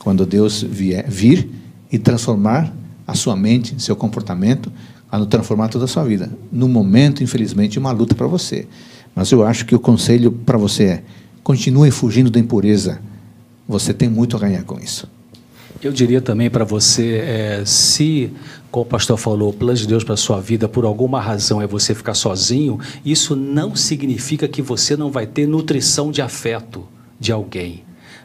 Quando 0.00 0.26
Deus 0.26 0.62
vier, 0.62 1.08
vir 1.08 1.48
e 1.92 1.98
transformar 1.98 2.74
a 3.06 3.14
sua 3.14 3.36
mente, 3.36 3.80
seu 3.80 3.94
comportamento, 3.94 4.72
a 5.10 5.24
transformar 5.24 5.68
toda 5.68 5.84
a 5.84 5.88
sua 5.88 6.04
vida. 6.04 6.30
No 6.50 6.68
momento, 6.68 7.22
infelizmente, 7.22 7.78
uma 7.78 7.92
luta 7.92 8.14
para 8.14 8.26
você. 8.26 8.66
Mas 9.14 9.30
eu 9.30 9.44
acho 9.44 9.66
que 9.66 9.74
o 9.74 9.78
conselho 9.78 10.32
para 10.32 10.58
você 10.58 10.84
é: 10.84 11.02
continue 11.42 11.90
fugindo 11.90 12.30
da 12.30 12.38
impureza. 12.38 13.00
Você 13.68 13.94
tem 13.94 14.08
muito 14.08 14.36
a 14.36 14.40
ganhar 14.40 14.64
com 14.64 14.78
isso. 14.78 15.08
Eu 15.82 15.92
diria 15.92 16.20
também 16.20 16.50
para 16.50 16.64
você, 16.64 17.22
é, 17.24 17.62
se, 17.64 18.30
como 18.70 18.84
o 18.84 18.88
pastor 18.88 19.16
falou, 19.16 19.48
o 19.48 19.52
plano 19.52 19.78
de 19.78 19.86
Deus 19.86 20.04
para 20.04 20.16
sua 20.16 20.38
vida, 20.38 20.68
por 20.68 20.84
alguma 20.84 21.20
razão, 21.20 21.62
é 21.62 21.66
você 21.66 21.94
ficar 21.94 22.12
sozinho, 22.12 22.78
isso 23.04 23.34
não 23.34 23.74
significa 23.74 24.46
que 24.46 24.60
você 24.60 24.94
não 24.94 25.10
vai 25.10 25.26
ter 25.26 25.46
nutrição 25.46 26.10
de 26.10 26.20
afeto 26.20 26.86
de 27.18 27.32
alguém. 27.32 27.82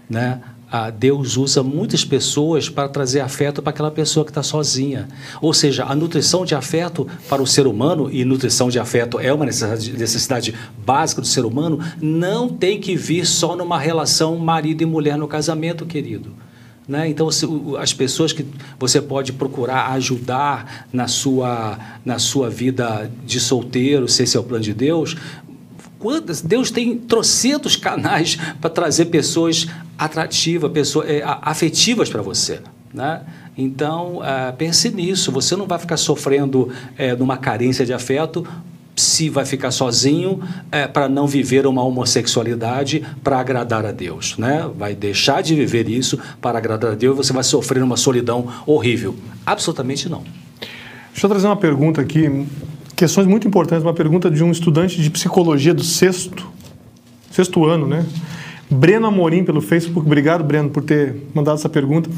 Né? 0.10 0.42
Ah, 0.78 0.90
Deus 0.90 1.38
usa 1.38 1.64
muitas 1.64 2.04
pessoas 2.04 2.68
para 2.68 2.90
trazer 2.90 3.22
afeto 3.22 3.62
para 3.62 3.70
aquela 3.70 3.90
pessoa 3.90 4.26
que 4.26 4.32
está 4.32 4.44
sozinha. 4.44 5.08
Ou 5.42 5.54
seja, 5.54 5.86
a 5.86 5.96
nutrição 5.96 6.44
de 6.44 6.54
afeto 6.54 7.08
para 7.30 7.42
o 7.42 7.48
ser 7.48 7.66
humano, 7.66 8.10
e 8.12 8.26
nutrição 8.26 8.68
de 8.68 8.78
afeto 8.78 9.18
é 9.18 9.32
uma 9.32 9.46
necessidade, 9.46 10.54
básica 10.86 11.22
do 11.22 11.28
ser 11.28 11.46
humano, 11.46 11.80
não 12.02 12.50
tem 12.50 12.78
que 12.78 12.94
vir 12.94 13.26
só 13.26 13.56
numa 13.56 13.80
relação 13.80 14.36
marido 14.36 14.82
e 14.82 14.86
mulher 14.86 15.18
no 15.18 15.30
casamento, 15.30 15.86
querido. 15.86 16.34
Né? 16.86 17.08
Então, 17.08 17.30
as 17.80 17.94
pessoas 17.94 18.34
que 18.34 18.46
você 18.78 19.02
pode 19.02 19.32
procurar 19.32 19.92
ajudar 19.94 20.88
na 20.92 21.08
sua, 21.08 21.80
na 22.04 22.20
sua 22.20 22.50
vida 22.50 23.10
de 23.26 23.40
solteiro, 23.40 24.10
se 24.10 24.24
esse 24.24 24.36
é 24.36 24.40
o 24.42 24.44
plano 24.44 24.64
de 24.64 24.74
Deus, 24.74 25.16
quantas, 26.06 26.40
Deus 26.40 26.70
tem 26.70 26.96
trocentos 27.00 27.76
canais 27.76 28.38
para 28.62 28.70
trazer 28.70 29.06
pessoas 29.06 29.66
atrativas, 29.98 30.72
pessoas, 30.72 31.10
é, 31.10 31.24
afetivas 31.26 32.10
para 32.10 32.22
você. 32.22 32.60
Né? 32.94 33.22
Então, 33.58 34.18
uh, 34.18 34.56
pense 34.56 34.92
nisso. 34.92 35.32
Você 35.32 35.56
não 35.56 35.66
vai 35.66 35.80
ficar 35.80 35.98
sofrendo 35.98 36.72
é, 36.96 37.16
numa 37.16 37.38
carência 37.38 37.84
de 37.84 37.92
afeto 37.92 38.46
se 38.96 39.30
vai 39.30 39.46
ficar 39.46 39.72
sozinho 39.72 40.42
é, 40.72 40.88
para 40.88 41.10
não 41.10 41.26
viver 41.26 41.66
uma 41.66 41.84
homossexualidade 41.84 43.04
para 43.24 43.40
agradar 43.40 43.84
a 43.84 43.92
Deus, 43.92 44.38
né? 44.38 44.70
Vai 44.78 44.94
deixar 44.94 45.42
de 45.42 45.56
viver 45.56 45.90
isso 45.90 46.20
para 46.40 46.60
agradar 46.60 46.92
a 46.92 46.96
Deus 46.96 47.16
e 47.16 47.18
você 47.18 47.34
vai 47.34 47.44
sofrer 47.44 47.82
uma 47.82 47.98
solidão 47.98 48.48
horrível. 48.66 49.16
Absolutamente 49.44 50.08
não. 50.08 50.24
Deixa 51.12 51.26
eu 51.26 51.30
trazer 51.30 51.48
uma 51.48 51.58
pergunta 51.58 52.00
aqui, 52.00 52.46
questões 52.96 53.28
muito 53.28 53.48
importantes, 53.48 53.84
uma 53.84 53.94
pergunta 53.94 54.30
de 54.32 54.44
um 54.44 54.52
estudante 54.52 55.02
de 55.02 55.10
psicologia 55.10 55.74
do 55.74 55.84
sexto, 55.84 56.48
sexto 57.32 57.66
ano, 57.66 57.88
né? 57.88 58.06
Breno 58.70 59.06
Amorim 59.06 59.44
pelo 59.44 59.62
Facebook. 59.62 60.06
Obrigado, 60.08 60.44
Breno, 60.44 60.70
por 60.70 60.84
ter 60.84 61.16
mandado 61.34 61.56
essa 61.56 61.70
pergunta. 61.70 62.10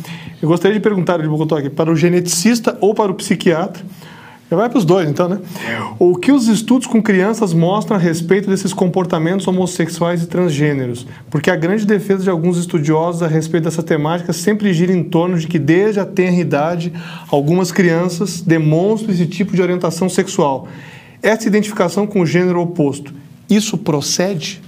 Eu 0.41 0.47
gostaria 0.47 0.78
de 0.78 0.84
perguntar, 0.84 1.21
botou 1.28 1.57
aqui, 1.57 1.69
para 1.69 1.91
o 1.91 1.95
geneticista 1.95 2.78
ou 2.80 2.93
para 2.93 3.11
o 3.11 3.15
psiquiatra 3.15 3.84
Vai 4.50 4.70
para 4.70 4.78
os 4.78 4.86
dois, 4.86 5.10
então, 5.10 5.28
né? 5.28 5.41
O 6.00 6.16
que 6.16 6.32
os 6.32 6.48
estudos 6.48 6.88
com 6.88 7.02
crianças 7.02 7.54
mostram 7.54 7.98
a 7.98 8.00
respeito 8.00 8.50
desses 8.50 8.74
comportamentos 8.74 9.45
homossexuais 9.45 10.24
e 10.24 10.28
transgêneros? 10.28 11.06
Porque 11.30 11.52
a 11.52 11.56
grande 11.56 11.86
defesa 11.86 12.24
de 12.24 12.30
alguns 12.30 12.58
estudiosos 12.58 13.22
a 13.22 13.28
respeito 13.28 13.66
dessa 13.66 13.84
temática 13.84 14.32
sempre 14.32 14.74
gira 14.74 14.93
em 14.93 15.04
torno 15.04 15.38
de 15.38 15.48
que, 15.48 15.60
desde 15.60 16.00
a 16.00 16.06
tenra 16.06 16.39
idade, 16.39 16.93
algumas 17.30 17.74
crianças 17.74 18.39
demonstram 18.39 19.14
esse 19.14 19.26
tipo 19.26 19.54
de 19.54 19.62
orientação 19.62 20.08
sexual. 20.08 20.70
Essa 21.22 21.45
identificação 21.45 22.08
com 22.08 22.22
o 22.22 22.26
gênero 22.26 22.62
oposto, 22.62 23.14
isso 23.50 23.78
procede? 23.78 24.62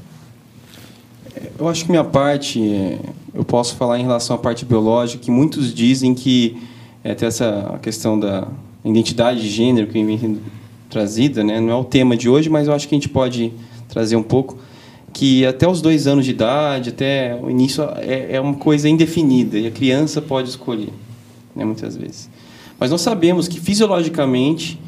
Eu 1.57 1.69
acho 1.69 1.85
que 1.85 1.91
minha 1.91 2.03
parte, 2.03 2.99
eu 3.33 3.45
posso 3.45 3.77
falar 3.77 3.97
em 3.97 4.03
relação 4.03 4.35
à 4.35 4.39
parte 4.39 4.65
biológica, 4.65 5.23
que 5.23 5.31
muitos 5.31 5.73
dizem 5.73 6.13
que 6.13 6.57
é, 7.01 7.15
tem 7.15 7.29
essa 7.29 7.79
questão 7.81 8.19
da 8.19 8.45
identidade 8.83 9.41
de 9.41 9.49
gênero 9.49 9.87
que 9.87 10.03
vem 10.03 10.17
sendo 10.17 10.41
trazida, 10.89 11.43
né? 11.43 11.59
não 11.59 11.69
é 11.71 11.75
o 11.75 11.83
tema 11.83 12.15
de 12.15 12.29
hoje, 12.29 12.49
mas 12.49 12.67
eu 12.67 12.73
acho 12.73 12.87
que 12.87 12.95
a 12.95 12.97
gente 12.97 13.09
pode 13.09 13.53
trazer 13.87 14.15
um 14.15 14.23
pouco 14.23 14.57
que 15.13 15.45
até 15.45 15.67
os 15.67 15.81
dois 15.81 16.07
anos 16.07 16.25
de 16.25 16.31
idade, 16.31 16.89
até 16.89 17.37
o 17.41 17.49
início, 17.49 17.83
é, 17.97 18.35
é 18.35 18.41
uma 18.41 18.53
coisa 18.55 18.87
indefinida 18.87 19.57
e 19.57 19.67
a 19.67 19.71
criança 19.71 20.21
pode 20.21 20.49
escolher, 20.49 20.93
né, 21.55 21.65
muitas 21.65 21.95
vezes. 21.95 22.29
Mas 22.79 22.91
nós 22.91 23.01
sabemos 23.01 23.47
que 23.47 23.59
fisiologicamente 23.59 24.79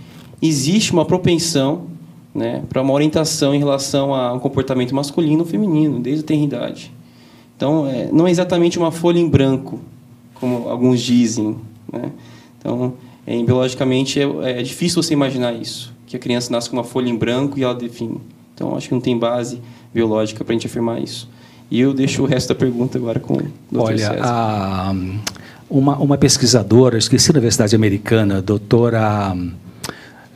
existe 0.41 0.93
uma 0.93 1.05
propensão 1.05 1.87
né, 2.33 2.63
para 2.69 2.81
uma 2.81 2.93
orientação 2.93 3.53
em 3.53 3.59
relação 3.59 4.13
a 4.13 4.33
um 4.33 4.39
comportamento 4.39 4.95
masculino 4.95 5.39
ou 5.39 5.45
feminino, 5.45 5.99
desde 5.99 6.23
a 6.23 6.27
tenridade. 6.27 6.91
Então, 7.55 7.85
é, 7.85 8.09
não 8.11 8.25
é 8.25 8.31
exatamente 8.31 8.79
uma 8.79 8.91
folha 8.91 9.19
em 9.19 9.27
branco, 9.27 9.79
como 10.35 10.69
alguns 10.69 11.01
dizem. 11.01 11.57
Né? 11.91 12.11
Então, 12.57 12.93
é, 13.25 13.41
biologicamente 13.43 14.19
é, 14.19 14.59
é, 14.59 14.63
difícil 14.63 15.01
você 15.01 15.13
imaginar 15.13 15.53
isso, 15.53 15.93
que 16.07 16.15
a 16.15 16.19
criança 16.19 16.51
nasce 16.51 16.69
com 16.69 16.75
uma 16.75 16.83
folha 16.83 17.09
em 17.09 17.15
branco 17.15 17.57
e 17.57 17.63
ela 17.63 17.75
define. 17.75 18.19
Então, 18.53 18.75
acho 18.75 18.87
que 18.87 18.93
não 18.93 19.01
tem 19.01 19.17
base 19.17 19.61
biológica 19.93 20.43
para 20.43 20.53
a 20.53 20.55
gente 20.55 20.67
afirmar 20.67 21.01
isso. 21.01 21.29
E 21.69 21.79
eu 21.79 21.93
deixo 21.93 22.23
o 22.23 22.25
resto 22.25 22.49
da 22.49 22.55
pergunta 22.55 22.97
agora 22.97 23.19
com 23.19 23.35
o 23.35 23.41
Dr. 23.71 23.79
Olha, 23.79 24.19
a, 24.21 24.93
uma, 25.69 25.97
uma 25.97 26.17
pesquisadora, 26.17 26.97
esqueci 26.97 27.31
da 27.31 27.37
Universidade 27.37 27.75
Americana, 27.75 28.41
doutora, 28.41 29.33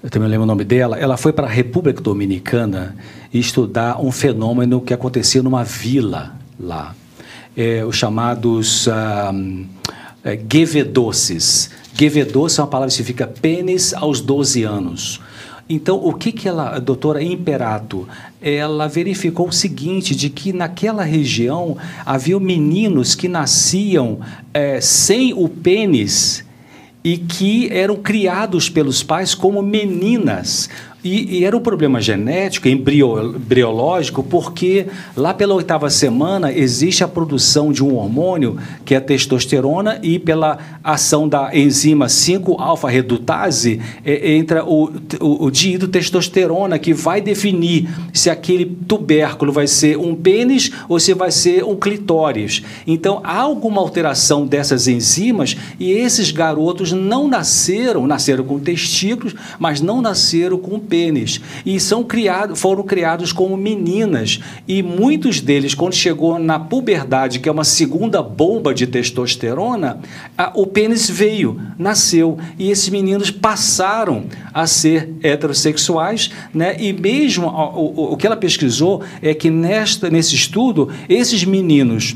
eu 0.02 0.10
também 0.10 0.30
lembro 0.30 0.44
o 0.44 0.48
nome 0.48 0.64
dela, 0.64 0.98
ela 0.98 1.18
foi 1.18 1.34
para 1.34 1.46
a 1.46 1.50
República 1.50 2.02
Dominicana 2.02 2.96
estudar 3.34 4.00
um 4.00 4.12
fenômeno 4.12 4.80
que 4.80 4.94
acontecia 4.94 5.44
numa 5.44 5.64
vila 5.64 6.36
lá, 6.60 6.96
é, 7.58 7.84
os 7.84 7.98
chamados 7.98 8.88
ah, 8.88 9.34
é, 10.24 10.36
guevedoces. 10.36 11.70
Guevedoce 11.96 12.60
é 12.60 12.64
uma 12.64 12.70
palavra 12.70 12.90
que 12.90 12.96
significa 12.96 13.26
pênis 13.26 13.94
aos 13.94 14.20
12 14.20 14.64
anos. 14.64 15.22
Então, 15.68 15.96
o 15.96 16.14
que, 16.14 16.32
que 16.32 16.48
ela, 16.48 16.76
a 16.76 16.80
doutora 16.80 17.24
Imperato, 17.24 18.08
ela 18.42 18.88
verificou 18.88 19.48
o 19.48 19.54
seguinte, 19.54 20.16
de 20.16 20.30
que 20.30 20.54
naquela 20.54 21.04
região 21.04 21.78
havia 22.06 22.40
meninos 22.40 23.16
que 23.16 23.28
nasciam 23.28 24.20
é, 24.54 24.80
sem 24.82 25.34
o 25.34 25.48
pênis 25.48 26.46
e 27.04 27.18
que 27.18 27.70
eram 27.72 27.96
criados 27.96 28.70
pelos 28.70 29.02
pais 29.02 29.34
como 29.34 29.62
meninas. 29.62 30.70
E, 31.06 31.38
e, 31.38 31.46
era 31.46 31.56
um 31.56 31.60
problema 31.60 32.02
genético, 32.02 32.68
embriológico, 32.68 34.24
porque 34.24 34.88
lá 35.16 35.36
pela 35.36 35.54
oitava 35.54 35.88
semana 35.88 36.52
existe 36.52 37.04
a 37.04 37.08
produção 37.08 37.72
de 37.72 37.84
um 37.84 37.94
hormônio, 37.94 38.58
que 38.84 38.96
é 38.96 38.98
a 38.98 39.02
testosterona, 39.02 40.00
e 40.02 40.18
pela 40.18 40.58
ação 40.84 41.30
da 41.30 41.56
enzima 41.56 42.08
5-alfa-redutase, 42.08 43.80
é, 44.04 44.34
entra 44.34 44.66
o, 44.66 44.90
o, 45.22 45.46
o 45.46 45.52
testosterona, 45.52 46.80
que 46.80 46.92
vai 46.92 47.22
definir 47.22 47.88
se 48.12 48.32
aquele 48.32 48.66
tubérculo 48.66 49.52
vai 49.52 49.68
ser 49.68 50.00
um 50.00 50.16
pênis 50.16 50.72
ou 50.90 51.00
se 51.00 51.14
vai 51.14 51.30
ser 51.30 51.64
um 51.64 51.76
clitóris. 51.76 52.64
Então, 52.88 53.22
há 53.24 53.42
alguma 53.42 53.80
alteração 53.80 54.48
dessas 54.48 54.88
enzimas 54.88 55.56
e 55.80 55.92
esses 55.92 56.32
garotos 56.32 56.92
não 56.92 57.28
nasceram, 57.28 58.08
nasceram 58.08 58.44
com 58.44 58.60
testículos, 58.60 59.36
mas 59.60 59.82
não 59.82 60.02
nasceram 60.02 60.58
com 60.58 60.80
pênis 60.80 60.95
pênis. 60.96 61.42
E 61.66 61.78
são 61.78 62.06
criados, 62.06 62.58
foram 62.58 62.82
criados 62.84 63.34
como 63.34 63.58
meninas. 63.58 64.40
E 64.66 64.82
muitos 64.82 65.42
deles 65.42 65.74
quando 65.74 65.94
chegou 65.94 66.40
na 66.40 66.58
puberdade, 66.58 67.40
que 67.40 67.50
é 67.50 67.52
uma 67.52 67.66
segunda 67.66 68.24
bomba 68.24 68.74
de 68.74 68.88
testosterona, 68.88 70.00
a, 70.38 70.54
o 70.56 70.66
pênis 70.66 71.10
veio, 71.10 71.60
nasceu. 71.78 72.38
E 72.58 72.72
esses 72.72 72.88
meninos 72.88 73.30
passaram 73.30 74.24
a 74.54 74.66
ser 74.66 75.14
heterossexuais, 75.22 76.32
né? 76.54 76.78
E 76.80 76.94
mesmo 76.94 77.48
o, 77.48 77.80
o, 77.80 78.14
o 78.14 78.18
que 78.18 78.26
ela 78.26 78.38
pesquisou 78.38 79.04
é 79.22 79.34
que 79.34 79.50
nesta 79.50 80.10
nesse 80.10 80.34
estudo 80.34 80.90
esses 81.10 81.44
meninos 81.44 82.16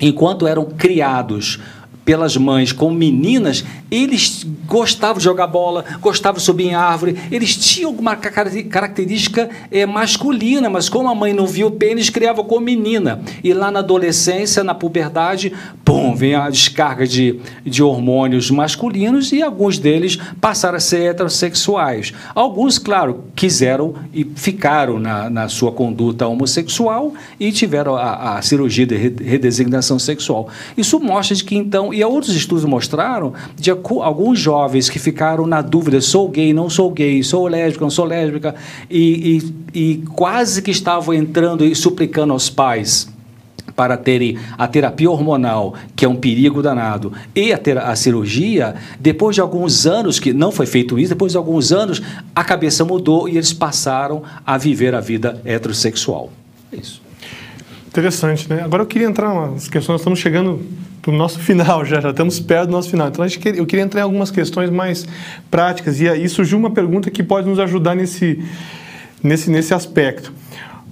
enquanto 0.00 0.46
eram 0.46 0.64
criados 0.64 1.60
pelas 2.08 2.38
mães 2.38 2.72
como 2.72 2.96
meninas, 2.96 3.62
eles 3.90 4.46
gostavam 4.66 5.18
de 5.18 5.24
jogar 5.24 5.46
bola, 5.46 5.84
gostavam 6.00 6.38
de 6.38 6.42
subir 6.42 6.68
em 6.68 6.74
árvore, 6.74 7.18
eles 7.30 7.54
tinham 7.54 7.90
alguma 7.90 8.16
característica 8.16 9.50
é, 9.70 9.84
masculina, 9.84 10.70
mas 10.70 10.88
como 10.88 11.06
a 11.10 11.14
mãe 11.14 11.34
não 11.34 11.46
viu 11.46 11.66
o 11.66 11.70
pênis, 11.70 12.08
criava 12.08 12.42
como 12.42 12.64
menina. 12.64 13.20
E 13.44 13.52
lá 13.52 13.70
na 13.70 13.80
adolescência, 13.80 14.64
na 14.64 14.74
puberdade, 14.74 15.52
pum, 15.84 16.14
vem 16.14 16.34
a 16.34 16.48
descarga 16.48 17.06
de, 17.06 17.40
de 17.62 17.82
hormônios 17.82 18.50
masculinos 18.50 19.30
e 19.30 19.42
alguns 19.42 19.78
deles 19.78 20.18
passaram 20.40 20.78
a 20.78 20.80
ser 20.80 21.10
heterossexuais. 21.10 22.14
Alguns, 22.34 22.78
claro, 22.78 23.24
quiseram 23.36 23.96
e 24.14 24.24
ficaram 24.34 24.98
na, 24.98 25.28
na 25.28 25.48
sua 25.50 25.72
conduta 25.72 26.26
homossexual 26.26 27.12
e 27.38 27.52
tiveram 27.52 27.96
a, 27.96 28.38
a 28.38 28.42
cirurgia 28.42 28.86
de 28.86 28.96
redesignação 28.96 29.98
sexual. 29.98 30.48
Isso 30.74 30.98
mostra 30.98 31.36
de 31.36 31.44
que, 31.44 31.54
então, 31.54 31.92
e 31.98 32.04
outros 32.04 32.34
estudos 32.34 32.64
mostraram 32.64 33.32
de 33.56 33.70
alguns 33.70 34.38
jovens 34.38 34.88
que 34.88 34.98
ficaram 34.98 35.46
na 35.46 35.60
dúvida: 35.60 36.00
sou 36.00 36.28
gay, 36.28 36.52
não 36.52 36.70
sou 36.70 36.90
gay, 36.90 37.22
sou 37.24 37.48
lésbica, 37.48 37.84
não 37.84 37.90
sou 37.90 38.04
lésbica, 38.04 38.54
e, 38.88 39.42
e, 39.74 39.80
e 39.80 39.96
quase 40.14 40.62
que 40.62 40.70
estavam 40.70 41.12
entrando 41.12 41.64
e 41.64 41.74
suplicando 41.74 42.32
aos 42.32 42.48
pais 42.48 43.12
para 43.74 43.96
terem 43.96 44.38
a 44.56 44.66
terapia 44.66 45.10
hormonal, 45.10 45.74
que 45.94 46.04
é 46.04 46.08
um 46.08 46.16
perigo 46.16 46.62
danado, 46.62 47.12
e 47.34 47.52
a, 47.52 47.60
a 47.84 47.96
cirurgia, 47.96 48.74
depois 48.98 49.34
de 49.34 49.40
alguns 49.40 49.86
anos, 49.86 50.18
que 50.18 50.32
não 50.32 50.50
foi 50.50 50.66
feito 50.66 50.98
isso, 50.98 51.10
depois 51.10 51.32
de 51.32 51.38
alguns 51.38 51.72
anos, 51.72 52.02
a 52.34 52.44
cabeça 52.44 52.84
mudou 52.84 53.28
e 53.28 53.36
eles 53.36 53.52
passaram 53.52 54.22
a 54.46 54.56
viver 54.56 54.94
a 54.94 55.00
vida 55.00 55.40
heterossexual. 55.44 56.30
É 56.72 56.76
isso. 56.76 57.00
Interessante, 57.86 58.48
né? 58.48 58.62
Agora 58.62 58.82
eu 58.82 58.86
queria 58.86 59.06
entrar 59.06 59.32
umas 59.32 59.68
questões, 59.68 59.94
nós 59.94 60.00
estamos 60.00 60.18
chegando 60.18 60.60
para 61.08 61.14
o 61.14 61.16
nosso 61.16 61.38
final 61.40 61.84
já, 61.86 62.00
já 62.00 62.10
estamos 62.10 62.38
perto 62.38 62.66
do 62.66 62.72
nosso 62.72 62.90
final. 62.90 63.08
Então 63.08 63.24
eu 63.56 63.64
queria 63.64 63.84
entrar 63.84 64.00
em 64.00 64.04
algumas 64.04 64.30
questões 64.30 64.68
mais 64.68 65.06
práticas 65.50 66.00
e 66.00 66.08
aí 66.08 66.28
surgiu 66.28 66.58
uma 66.58 66.70
pergunta 66.70 67.10
que 67.10 67.22
pode 67.22 67.48
nos 67.48 67.58
ajudar 67.58 67.94
nesse, 67.94 68.44
nesse, 69.22 69.50
nesse 69.50 69.72
aspecto. 69.72 70.32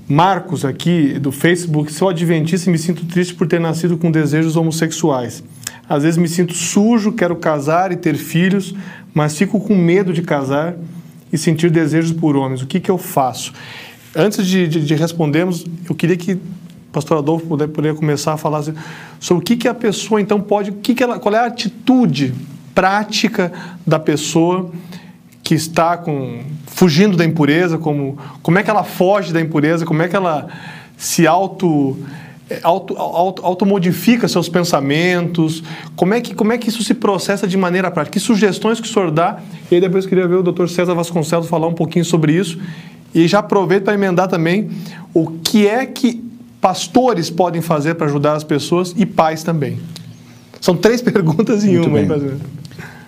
Marcos 0.09 0.65
aqui 0.65 1.19
do 1.19 1.33
Facebook, 1.33 1.93
sou 1.93 2.09
adventista 2.09 2.71
e 2.71 2.73
me 2.73 2.79
sinto 2.79 3.05
triste 3.05 3.35
por 3.35 3.47
ter 3.47 3.61
nascido 3.61 3.99
com 3.99 4.11
desejos 4.11 4.57
homossexuais. 4.57 5.43
Às 5.89 6.05
vezes 6.05 6.17
me 6.17 6.29
sinto 6.29 6.55
sujo, 6.55 7.13
quero 7.13 7.37
casar 7.37 7.93
e 7.93 7.97
ter 7.97 8.15
filhos, 8.15 8.75
mas 9.13 9.37
fico 9.37 9.61
com 9.61 9.75
medo 9.75 10.13
de 10.13 10.23
casar 10.23 10.77
e 11.33 11.37
sentir 11.37 11.71
desejos 11.71 12.13
por 12.13 12.37
homens. 12.37 12.63
O 12.63 12.67
que, 12.67 12.81
que 12.81 12.91
eu 12.91 12.99
faço? 12.99 13.53
Antes 14.15 14.47
de, 14.47 14.67
de, 14.67 14.85
de 14.85 14.95
respondermos, 14.95 15.67
eu 15.89 15.95
queria 15.95 16.17
que 16.17 16.39
pastor 16.97 17.19
Adolfo 17.19 17.47
poder, 17.47 17.69
poder 17.69 17.95
começar 17.95 18.33
a 18.33 18.37
falar 18.39 18.65
sobre 19.21 19.43
o 19.43 19.45
que, 19.45 19.55
que 19.55 19.69
a 19.69 19.75
pessoa 19.75 20.19
então 20.19 20.41
pode, 20.41 20.71
o 20.71 20.75
que 20.75 20.95
que 20.95 21.03
ela, 21.03 21.19
qual 21.19 21.35
é 21.35 21.39
a 21.39 21.45
atitude 21.45 22.35
prática 22.75 23.53
da 23.87 23.99
pessoa 23.99 24.71
que 25.43 25.55
está 25.55 25.99
com, 25.99 26.41
fugindo 26.67 27.15
da 27.15 27.25
impureza, 27.25 27.77
como, 27.77 28.17
como 28.43 28.59
é 28.59 28.63
que 28.63 28.71
ela 28.71 28.83
foge 28.83 29.31
da 29.31 29.41
impureza, 29.43 29.85
como 29.85 30.01
é 30.01 30.09
que 30.09 30.17
ela 30.17 30.49
se 30.97 31.27
auto 31.27 31.99
auto, 32.63 32.97
auto, 32.97 33.45
automodifica 33.45 34.27
seus 34.27 34.49
pensamentos, 34.49 35.63
como 35.95 36.15
é, 36.15 36.21
que, 36.23 36.35
como 36.35 36.53
é 36.53 36.57
que 36.59 36.71
isso 36.71 36.83
se 36.83 36.95
processa 36.95 37.47
de 37.47 37.59
maneira 37.59 37.91
prática? 37.91 38.15
Que 38.15 38.21
sugestões 38.21 38.81
que 38.81 38.89
o 38.89 38.91
senhor 38.91 39.11
dá? 39.11 39.41
E 39.71 39.75
aí 39.75 39.81
depois 39.83 40.05
eu 40.05 40.09
queria 40.09 40.27
ver 40.27 40.37
o 40.37 40.43
doutor 40.43 40.71
César 40.71 40.95
Vasconcelos 40.95 41.47
falar 41.47 41.67
um 41.67 41.75
pouquinho 41.75 42.07
sobre 42.07 42.33
isso. 42.33 42.59
E 43.15 43.27
já 43.27 43.39
aproveito 43.39 43.85
para 43.85 43.95
emendar 43.95 44.29
também 44.29 44.71
o 45.15 45.31
que 45.43 45.67
é 45.67 45.87
que 45.87 46.26
pastores 46.67 47.31
podem 47.31 47.63
fazer 47.63 47.95
para 47.95 48.09
ajudar 48.09 48.33
as 48.33 48.43
pessoas 48.43 48.93
e 48.97 49.07
pais 49.07 49.45
também? 49.45 49.79
São 50.61 50.77
três 50.77 50.99
perguntas 51.01 51.63
em 51.63 51.75
muito 51.75 51.89
uma. 51.89 51.99
Aí, 52.01 52.39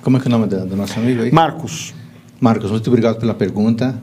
Como 0.01 0.17
é 0.17 0.21
que 0.21 0.27
é 0.27 0.29
o 0.29 0.31
nome 0.31 0.47
do, 0.47 0.65
do 0.65 0.77
nosso 0.77 0.97
amigo 0.97 1.23
aí? 1.23 1.33
Marcos. 1.33 1.93
Marcos, 2.41 2.71
muito 2.71 2.87
obrigado 2.87 3.19
pela 3.19 3.35
pergunta. 3.35 4.01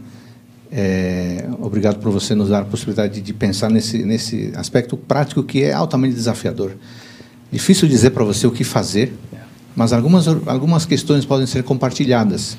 É, 0.69 1.47
obrigado 1.61 1.99
por 1.99 2.11
você 2.11 2.35
nos 2.35 2.49
dar 2.49 2.63
a 2.63 2.65
possibilidade 2.65 3.21
de 3.21 3.33
pensar 3.33 3.69
nesse, 3.69 4.03
nesse 4.03 4.51
aspecto 4.57 4.97
prático 4.97 5.41
que 5.41 5.63
é 5.63 5.71
altamente 5.71 6.13
desafiador. 6.13 6.73
Difícil 7.49 7.87
dizer 7.87 8.09
para 8.09 8.25
você 8.25 8.45
o 8.45 8.51
que 8.51 8.65
fazer, 8.65 9.13
mas 9.73 9.93
algumas, 9.93 10.27
algumas 10.27 10.85
questões 10.85 11.23
podem 11.23 11.47
ser 11.47 11.63
compartilhadas. 11.63 12.57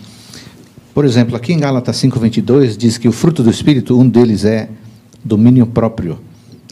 Por 0.95 1.05
exemplo, 1.05 1.37
aqui 1.37 1.53
em 1.53 1.59
Gálatas 1.59 1.97
5:22 1.99 2.75
diz 2.75 2.97
que 2.97 3.07
o 3.07 3.13
fruto 3.13 3.43
do 3.43 3.51
Espírito, 3.51 4.01
um 4.01 4.09
deles 4.09 4.47
é 4.47 4.71
domínio 5.23 5.67
próprio. 5.67 6.19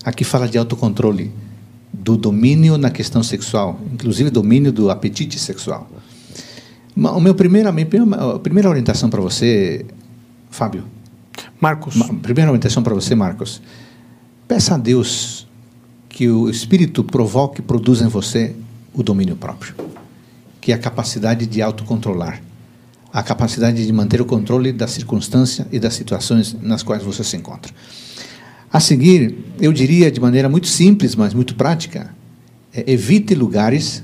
Aqui 0.04 0.22
fala 0.22 0.46
de 0.46 0.58
autocontrole, 0.58 1.32
do 1.92 2.16
domínio 2.16 2.76
na 2.76 2.90
questão 2.90 3.22
sexual, 3.22 3.80
inclusive 3.92 4.28
domínio 4.28 4.72
do 4.72 4.90
apetite 4.90 5.38
sexual. 5.38 5.88
O 6.96 7.20
meu 7.20 7.34
primeira, 7.34 7.72
minha 7.72 7.86
primeira, 7.86 8.38
primeira 8.38 8.68
orientação 8.68 9.08
para 9.08 9.20
você, 9.20 9.86
Fábio. 10.50 10.84
Marcos. 11.60 11.96
Primeira 12.22 12.50
orientação 12.50 12.82
para 12.82 12.94
você, 12.94 13.14
Marcos. 13.14 13.62
Peça 14.46 14.74
a 14.74 14.78
Deus 14.78 15.46
que 16.08 16.28
o 16.28 16.50
Espírito 16.50 17.02
provoque 17.02 17.60
e 17.60 17.64
produza 17.64 18.04
em 18.04 18.08
você 18.08 18.54
o 18.92 19.02
domínio 19.02 19.34
próprio, 19.34 19.74
que 20.60 20.70
é 20.70 20.74
a 20.74 20.78
capacidade 20.78 21.46
de 21.46 21.62
autocontrolar, 21.62 22.40
a 23.12 23.22
capacidade 23.22 23.84
de 23.84 23.92
manter 23.92 24.20
o 24.20 24.24
controle 24.24 24.72
da 24.72 24.86
circunstância 24.86 25.66
e 25.72 25.80
das 25.80 25.94
situações 25.94 26.54
nas 26.60 26.82
quais 26.82 27.02
você 27.02 27.24
se 27.24 27.36
encontra. 27.36 27.72
A 28.74 28.80
seguir, 28.80 29.38
eu 29.60 29.72
diria 29.72 30.10
de 30.10 30.20
maneira 30.20 30.48
muito 30.48 30.66
simples, 30.66 31.14
mas 31.14 31.32
muito 31.32 31.54
prática, 31.54 32.12
é, 32.74 32.90
evite 32.90 33.32
lugares, 33.32 34.02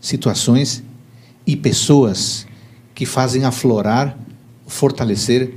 situações 0.00 0.84
e 1.44 1.56
pessoas 1.56 2.46
que 2.94 3.04
fazem 3.04 3.44
aflorar, 3.44 4.16
fortalecer 4.68 5.52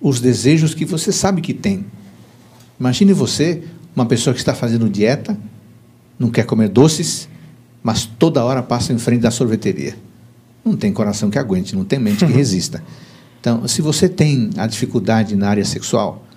os 0.00 0.20
desejos 0.20 0.74
que 0.74 0.84
você 0.84 1.12
sabe 1.12 1.40
que 1.40 1.54
tem. 1.54 1.86
Imagine 2.80 3.12
você, 3.12 3.62
uma 3.94 4.06
pessoa 4.06 4.34
que 4.34 4.40
está 4.40 4.56
fazendo 4.56 4.90
dieta, 4.90 5.38
não 6.18 6.30
quer 6.30 6.46
comer 6.46 6.70
doces, 6.70 7.28
mas 7.80 8.04
toda 8.04 8.44
hora 8.44 8.60
passa 8.60 8.92
em 8.92 8.98
frente 8.98 9.20
da 9.20 9.30
sorveteria. 9.30 9.96
Não 10.64 10.76
tem 10.76 10.92
coração 10.92 11.30
que 11.30 11.38
aguente, 11.38 11.76
não 11.76 11.84
tem 11.84 12.00
mente 12.00 12.26
que 12.26 12.32
resista. 12.34 12.82
Então, 13.40 13.68
se 13.68 13.80
você 13.80 14.08
tem 14.08 14.50
a 14.56 14.66
dificuldade 14.66 15.36
na 15.36 15.48
área 15.48 15.64
sexual, 15.64 16.27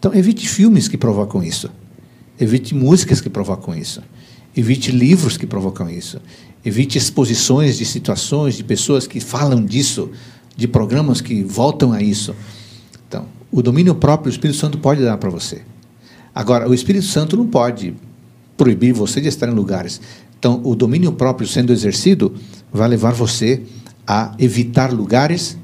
então, 0.00 0.14
evite 0.14 0.48
filmes 0.48 0.88
que 0.88 0.96
provocam 0.96 1.42
isso. 1.42 1.70
Evite 2.40 2.74
músicas 2.74 3.20
que 3.20 3.28
provocam 3.28 3.74
isso. 3.74 4.02
Evite 4.56 4.90
livros 4.90 5.36
que 5.36 5.46
provocam 5.46 5.90
isso. 5.90 6.18
Evite 6.64 6.96
exposições 6.96 7.76
de 7.76 7.84
situações, 7.84 8.56
de 8.56 8.64
pessoas 8.64 9.06
que 9.06 9.20
falam 9.20 9.62
disso, 9.62 10.10
de 10.56 10.66
programas 10.66 11.20
que 11.20 11.42
voltam 11.42 11.92
a 11.92 12.00
isso. 12.00 12.34
Então, 13.06 13.26
o 13.52 13.60
domínio 13.60 13.94
próprio 13.94 14.30
o 14.30 14.32
Espírito 14.32 14.58
Santo 14.58 14.78
pode 14.78 15.02
dar 15.02 15.18
para 15.18 15.28
você. 15.28 15.60
Agora, 16.34 16.66
o 16.66 16.72
Espírito 16.72 17.04
Santo 17.04 17.36
não 17.36 17.46
pode 17.46 17.94
proibir 18.56 18.94
você 18.94 19.20
de 19.20 19.28
estar 19.28 19.50
em 19.50 19.54
lugares. 19.54 20.00
Então, 20.38 20.62
o 20.64 20.74
domínio 20.74 21.12
próprio 21.12 21.46
sendo 21.46 21.74
exercido 21.74 22.34
vai 22.72 22.88
levar 22.88 23.12
você 23.12 23.60
a 24.06 24.34
evitar 24.38 24.94
lugares, 24.94 25.58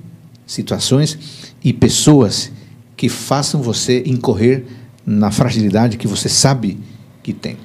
situações 0.47 1.19
e 1.65 1.73
pessoas 1.73 2.53
que 2.97 3.09
façam 3.09 3.61
você 3.61 4.03
incorrer 4.07 4.65
na 5.05 5.31
fragilidade 5.31 5.97
que 5.97 6.09
você 6.09 6.29
sabe 6.29 6.79
que 7.23 7.33
tem. 7.33 7.57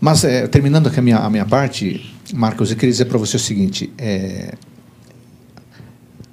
Mas, 0.00 0.24
é, 0.24 0.46
terminando 0.46 0.88
aqui 0.88 0.98
a 0.98 1.02
minha, 1.02 1.18
a 1.18 1.30
minha 1.30 1.44
parte, 1.44 2.14
Marcos, 2.32 2.70
eu 2.70 2.76
queria 2.76 2.92
dizer 2.92 3.06
para 3.06 3.18
você 3.18 3.36
o 3.36 3.40
seguinte: 3.40 3.92
é, 3.98 4.54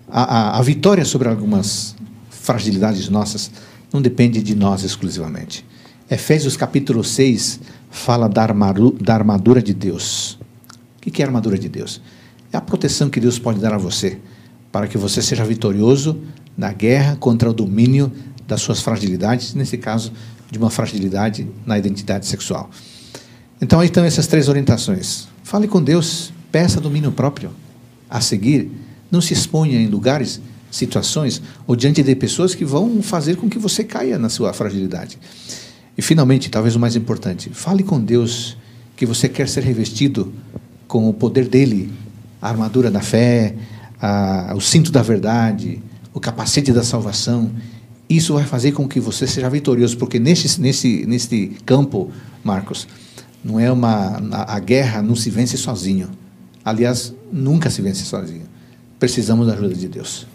a, 0.07 0.55
a, 0.55 0.59
a 0.59 0.61
vitória 0.61 1.03
sobre 1.03 1.27
algumas 1.27 1.95
fragilidades 2.29 3.09
nossas 3.09 3.51
não 3.91 4.01
depende 4.01 4.41
de 4.41 4.55
nós 4.55 4.83
exclusivamente. 4.83 5.65
Efésios 6.09 6.55
capítulo 6.55 7.03
6 7.03 7.59
fala 7.89 8.29
da 8.29 8.41
armadura, 8.43 8.97
da 9.03 9.13
armadura 9.13 9.61
de 9.61 9.73
Deus. 9.73 10.39
O 10.95 11.11
que 11.11 11.21
é 11.21 11.25
a 11.25 11.27
armadura 11.27 11.57
de 11.57 11.67
Deus? 11.67 12.01
É 12.51 12.57
a 12.57 12.61
proteção 12.61 13.09
que 13.09 13.19
Deus 13.19 13.37
pode 13.39 13.59
dar 13.59 13.73
a 13.73 13.77
você 13.77 14.17
para 14.71 14.87
que 14.87 14.97
você 14.97 15.21
seja 15.21 15.43
vitorioso 15.43 16.21
na 16.57 16.73
guerra 16.73 17.15
contra 17.15 17.49
o 17.49 17.53
domínio 17.53 18.11
das 18.47 18.61
suas 18.61 18.81
fragilidades, 18.81 19.53
nesse 19.53 19.77
caso, 19.77 20.11
de 20.49 20.57
uma 20.57 20.69
fragilidade 20.69 21.47
na 21.65 21.77
identidade 21.77 22.25
sexual. 22.25 22.69
Então, 23.61 23.79
aí 23.79 23.87
estão 23.87 24.03
essas 24.03 24.27
três 24.27 24.47
orientações. 24.47 25.27
Fale 25.43 25.67
com 25.67 25.83
Deus, 25.83 26.31
peça 26.51 26.79
domínio 26.79 27.11
próprio. 27.11 27.51
A 28.09 28.21
seguir, 28.21 28.71
não 29.11 29.21
se 29.21 29.33
exponha 29.33 29.79
em 29.79 29.87
lugares 29.87 30.41
situações 30.71 31.41
ou 31.65 31.75
diante 31.75 32.03
de 32.03 32.15
pessoas 32.15 32.53
que 32.53 32.65
vão 32.65 33.01
fazer 33.01 33.35
com 33.35 33.49
que 33.49 33.57
você 33.57 33.83
caia 33.83 34.17
na 34.17 34.29
sua 34.29 34.53
fragilidade. 34.53 35.17
E 35.97 36.01
finalmente, 36.01 36.49
talvez 36.49 36.75
o 36.75 36.79
mais 36.79 36.95
importante, 36.95 37.49
fale 37.49 37.83
com 37.83 37.99
Deus 37.99 38.57
que 38.95 39.05
você 39.05 39.27
quer 39.27 39.49
ser 39.49 39.63
revestido 39.63 40.33
com 40.87 41.09
o 41.09 41.13
poder 41.13 41.47
dele, 41.47 41.91
a 42.41 42.49
armadura 42.49 42.91
da 42.91 43.01
fé, 43.01 43.55
a, 43.99 44.53
o 44.55 44.61
cinto 44.61 44.91
da 44.91 45.01
verdade, 45.01 45.81
o 46.17 46.19
capacete 46.19 46.73
da 46.73 46.83
salvação. 46.83 47.51
Isso 48.09 48.33
vai 48.33 48.43
fazer 48.43 48.71
com 48.71 48.87
que 48.87 48.99
você 48.99 49.27
seja 49.27 49.47
vitorioso, 49.49 49.97
porque 49.97 50.17
nesse, 50.17 50.59
nesse, 50.59 51.05
nesse 51.05 51.57
campo, 51.63 52.11
Marcos, 52.43 52.87
não 53.43 53.59
é 53.59 53.71
uma 53.71 54.17
a, 54.31 54.55
a 54.55 54.59
guerra 54.59 55.01
não 55.03 55.15
se 55.15 55.29
vence 55.29 55.57
sozinho. 55.57 56.09
Aliás, 56.65 57.13
nunca 57.31 57.69
se 57.69 57.83
vence 57.83 58.03
sozinho. 58.03 58.45
Precisamos 58.99 59.45
da 59.45 59.53
ajuda 59.53 59.75
de 59.75 59.87
Deus. 59.87 60.25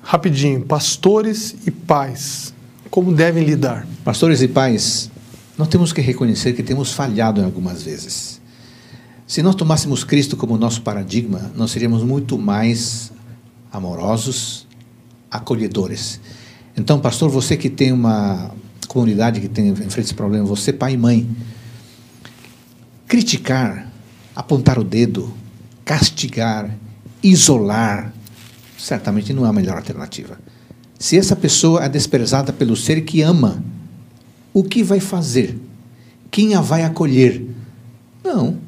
Rapidinho, 0.00 0.62
pastores 0.62 1.56
e 1.66 1.72
pais, 1.72 2.54
como 2.88 3.12
devem 3.12 3.44
lidar? 3.44 3.86
Pastores 4.04 4.40
e 4.42 4.48
pais, 4.48 5.10
nós 5.58 5.66
temos 5.66 5.92
que 5.92 6.00
reconhecer 6.00 6.52
que 6.52 6.62
temos 6.62 6.92
falhado 6.92 7.40
em 7.40 7.44
algumas 7.44 7.82
vezes. 7.82 8.40
Se 9.26 9.42
nós 9.42 9.56
tomássemos 9.56 10.04
Cristo 10.04 10.36
como 10.36 10.56
nosso 10.56 10.82
paradigma, 10.82 11.50
nós 11.56 11.72
seríamos 11.72 12.04
muito 12.04 12.38
mais 12.38 13.12
amorosos, 13.72 14.66
acolhedores. 15.30 16.20
Então, 16.76 16.98
pastor, 16.98 17.30
você 17.30 17.56
que 17.56 17.68
tem 17.68 17.92
uma 17.92 18.50
comunidade 18.88 19.40
que 19.40 19.48
tem 19.48 19.68
enfrenta 19.68 20.00
esse 20.00 20.14
problema, 20.14 20.44
você 20.44 20.72
pai 20.72 20.94
e 20.94 20.96
mãe, 20.96 21.28
criticar, 23.06 23.90
apontar 24.34 24.78
o 24.78 24.84
dedo, 24.84 25.32
castigar, 25.84 26.70
isolar, 27.22 28.12
certamente 28.78 29.32
não 29.32 29.44
é 29.44 29.48
a 29.48 29.52
melhor 29.52 29.76
alternativa. 29.76 30.38
Se 30.98 31.16
essa 31.16 31.36
pessoa 31.36 31.84
é 31.84 31.88
desprezada 31.88 32.52
pelo 32.52 32.76
ser 32.76 33.02
que 33.02 33.22
ama, 33.22 33.62
o 34.52 34.64
que 34.64 34.82
vai 34.82 35.00
fazer? 35.00 35.58
Quem 36.30 36.54
a 36.54 36.60
vai 36.60 36.82
acolher? 36.82 37.46
Não. 38.22 38.58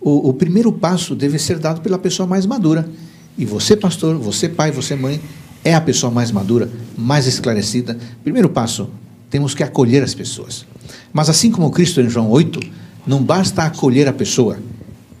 O, 0.00 0.30
o 0.30 0.34
primeiro 0.34 0.72
passo 0.72 1.14
deve 1.14 1.38
ser 1.38 1.58
dado 1.58 1.80
pela 1.80 1.98
pessoa 1.98 2.26
mais 2.26 2.46
madura. 2.46 2.88
E 3.36 3.44
você, 3.44 3.76
pastor, 3.76 4.16
você, 4.16 4.48
pai, 4.48 4.70
você, 4.72 4.96
mãe, 4.96 5.20
é 5.64 5.74
a 5.74 5.80
pessoa 5.80 6.12
mais 6.12 6.30
madura, 6.30 6.70
mais 6.96 7.26
esclarecida. 7.26 7.98
Primeiro 8.22 8.48
passo, 8.48 8.90
temos 9.30 9.54
que 9.54 9.62
acolher 9.62 10.02
as 10.02 10.14
pessoas. 10.14 10.64
Mas 11.12 11.28
assim 11.28 11.50
como 11.50 11.70
Cristo 11.70 12.00
em 12.00 12.08
João 12.08 12.30
8, 12.30 12.60
não 13.06 13.22
basta 13.22 13.62
acolher 13.62 14.08
a 14.08 14.12
pessoa, 14.12 14.58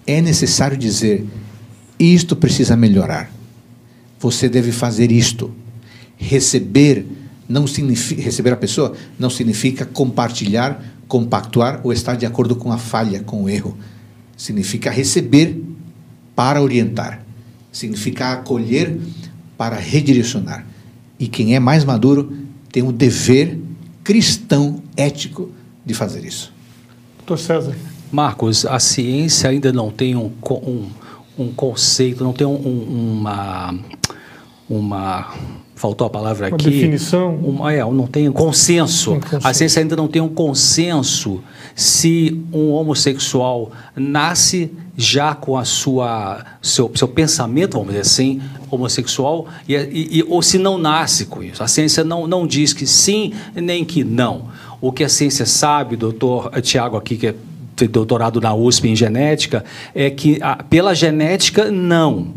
é 0.06 0.20
necessário 0.20 0.76
dizer: 0.76 1.26
isto 1.98 2.36
precisa 2.36 2.76
melhorar. 2.76 3.30
Você 4.20 4.48
deve 4.48 4.72
fazer 4.72 5.12
isto. 5.12 5.50
Receber 6.16 7.06
não 7.48 7.66
significa 7.66 8.20
receber 8.20 8.52
a 8.52 8.56
pessoa 8.56 8.94
não 9.18 9.30
significa 9.30 9.86
compartilhar, 9.86 10.84
compactuar 11.06 11.80
ou 11.82 11.92
estar 11.92 12.14
de 12.14 12.26
acordo 12.26 12.54
com 12.54 12.70
a 12.70 12.78
falha, 12.78 13.20
com 13.20 13.44
o 13.44 13.48
erro. 13.48 13.76
Significa 14.36 14.90
receber 14.90 15.62
para 16.36 16.60
orientar. 16.60 17.24
Significa 17.72 18.32
acolher 18.32 18.98
para 19.58 19.76
redirecionar. 19.76 20.64
E 21.18 21.26
quem 21.26 21.56
é 21.56 21.60
mais 21.60 21.84
maduro 21.84 22.32
tem 22.70 22.82
o 22.82 22.92
dever 22.92 23.58
cristão 24.04 24.80
ético 24.96 25.50
de 25.84 25.92
fazer 25.92 26.24
isso. 26.24 26.52
Doutor 27.18 27.38
César. 27.38 27.76
Marcos, 28.10 28.64
a 28.64 28.78
ciência 28.78 29.50
ainda 29.50 29.72
não 29.72 29.90
tem 29.90 30.16
um, 30.16 30.32
um, 30.50 30.88
um 31.36 31.52
conceito, 31.52 32.24
não 32.24 32.32
tem 32.32 32.46
um, 32.46 32.54
uma, 32.56 33.74
uma 34.70 35.34
faltou 35.78 36.06
a 36.06 36.10
palavra 36.10 36.48
uma 36.48 36.56
aqui. 36.56 36.70
Definição. 36.70 37.34
Uma, 37.36 37.72
é, 37.72 37.78
não 37.78 38.06
tem 38.06 38.28
um 38.28 38.32
consenso. 38.32 39.12
um 39.12 39.20
consenso. 39.20 39.46
A 39.46 39.54
ciência 39.54 39.80
ainda 39.80 39.96
não 39.96 40.08
tem 40.08 40.20
um 40.20 40.28
consenso 40.28 41.42
se 41.74 42.42
um 42.52 42.70
homossexual 42.72 43.70
nasce 43.96 44.70
já 44.96 45.34
com 45.34 45.56
a 45.56 45.64
sua 45.64 46.44
seu, 46.60 46.90
seu 46.94 47.06
pensamento, 47.06 47.74
vamos 47.74 47.88
dizer 47.88 48.00
assim, 48.00 48.42
homossexual, 48.68 49.46
e, 49.68 49.74
e, 49.74 50.24
ou 50.28 50.42
se 50.42 50.58
não 50.58 50.76
nasce 50.76 51.26
com 51.26 51.42
isso. 51.42 51.62
A 51.62 51.68
ciência 51.68 52.02
não, 52.02 52.26
não 52.26 52.46
diz 52.46 52.72
que 52.72 52.86
sim 52.86 53.32
nem 53.54 53.84
que 53.84 54.02
não. 54.02 54.46
O 54.80 54.90
que 54.90 55.04
a 55.04 55.08
ciência 55.08 55.46
sabe, 55.46 55.96
doutor 55.96 56.50
Tiago 56.60 56.96
aqui, 56.96 57.16
que 57.16 57.28
é 57.28 57.34
doutorado 57.86 58.40
na 58.40 58.52
USP 58.52 58.88
em 58.88 58.96
genética, 58.96 59.64
é 59.94 60.10
que 60.10 60.38
a, 60.42 60.56
pela 60.64 60.94
genética, 60.94 61.70
não 61.70 62.34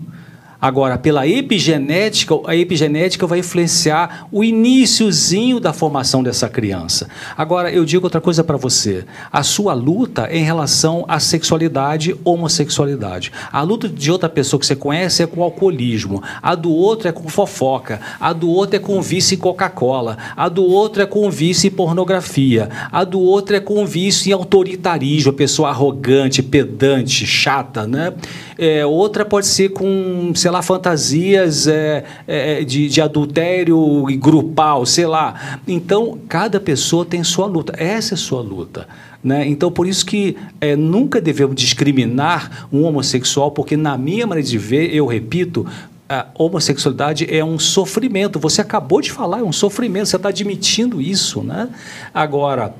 Agora, 0.61 0.95
pela 0.95 1.27
epigenética, 1.27 2.35
a 2.45 2.55
epigenética 2.55 3.25
vai 3.25 3.39
influenciar 3.39 4.27
o 4.31 4.43
iníciozinho 4.43 5.59
da 5.59 5.73
formação 5.73 6.21
dessa 6.21 6.47
criança. 6.47 7.07
Agora, 7.35 7.71
eu 7.71 7.83
digo 7.83 8.05
outra 8.05 8.21
coisa 8.21 8.43
para 8.43 8.57
você. 8.57 9.03
A 9.31 9.41
sua 9.41 9.73
luta 9.73 10.27
é 10.27 10.37
em 10.37 10.43
relação 10.43 11.03
à 11.07 11.19
sexualidade, 11.19 12.15
homossexualidade. 12.23 13.31
A 13.51 13.63
luta 13.63 13.89
de 13.89 14.11
outra 14.11 14.29
pessoa 14.29 14.59
que 14.59 14.67
você 14.67 14.75
conhece 14.75 15.23
é 15.23 15.25
com 15.25 15.41
o 15.41 15.43
alcoolismo. 15.43 16.21
A 16.43 16.53
do 16.53 16.71
outro 16.71 17.07
é 17.07 17.11
com 17.11 17.27
fofoca. 17.27 17.99
A 18.19 18.31
do 18.31 18.47
outro 18.47 18.75
é 18.75 18.79
com 18.79 19.01
vício 19.01 19.33
em 19.33 19.39
Coca-Cola. 19.39 20.15
A 20.37 20.47
do 20.47 20.63
outro 20.63 21.01
é 21.01 21.07
com 21.07 21.31
vício 21.31 21.67
em 21.67 21.71
pornografia. 21.71 22.69
A 22.91 23.03
do 23.03 23.19
outro 23.19 23.55
é 23.55 23.59
com 23.59 23.83
vício 23.83 24.29
em 24.29 24.33
autoritarismo, 24.33 25.33
pessoa 25.33 25.69
arrogante, 25.69 26.43
pedante, 26.43 27.25
chata, 27.25 27.87
né? 27.87 28.13
É, 28.59 28.85
outra 28.85 29.25
pode 29.25 29.47
ser 29.47 29.69
com, 29.69 30.31
sei 30.35 30.50
lá, 30.51 30.61
fantasias 30.61 31.67
é, 31.67 32.03
é, 32.27 32.63
de, 32.63 32.87
de 32.87 33.01
adultério 33.01 34.09
e 34.09 34.15
grupal, 34.15 34.85
sei 34.85 35.05
lá. 35.05 35.59
Então, 35.67 36.19
cada 36.27 36.59
pessoa 36.59 37.05
tem 37.05 37.23
sua 37.23 37.45
luta. 37.45 37.73
Essa 37.77 38.13
é 38.13 38.17
sua 38.17 38.41
luta. 38.41 38.87
Né? 39.23 39.47
Então, 39.47 39.71
por 39.71 39.87
isso 39.87 40.05
que 40.05 40.35
é, 40.59 40.75
nunca 40.75 41.21
devemos 41.21 41.55
discriminar 41.55 42.67
um 42.71 42.83
homossexual, 42.83 43.51
porque, 43.51 43.77
na 43.77 43.97
minha 43.97 44.27
maneira 44.27 44.47
de 44.47 44.57
ver, 44.57 44.93
eu 44.93 45.05
repito, 45.05 45.65
a 46.09 46.27
homossexualidade 46.35 47.25
é 47.33 47.43
um 47.43 47.57
sofrimento. 47.57 48.39
Você 48.39 48.61
acabou 48.61 48.99
de 49.01 49.11
falar, 49.11 49.39
é 49.39 49.43
um 49.43 49.53
sofrimento, 49.53 50.07
você 50.07 50.17
está 50.17 50.29
admitindo 50.29 51.01
isso. 51.01 51.41
Né? 51.41 51.69
Agora 52.13 52.73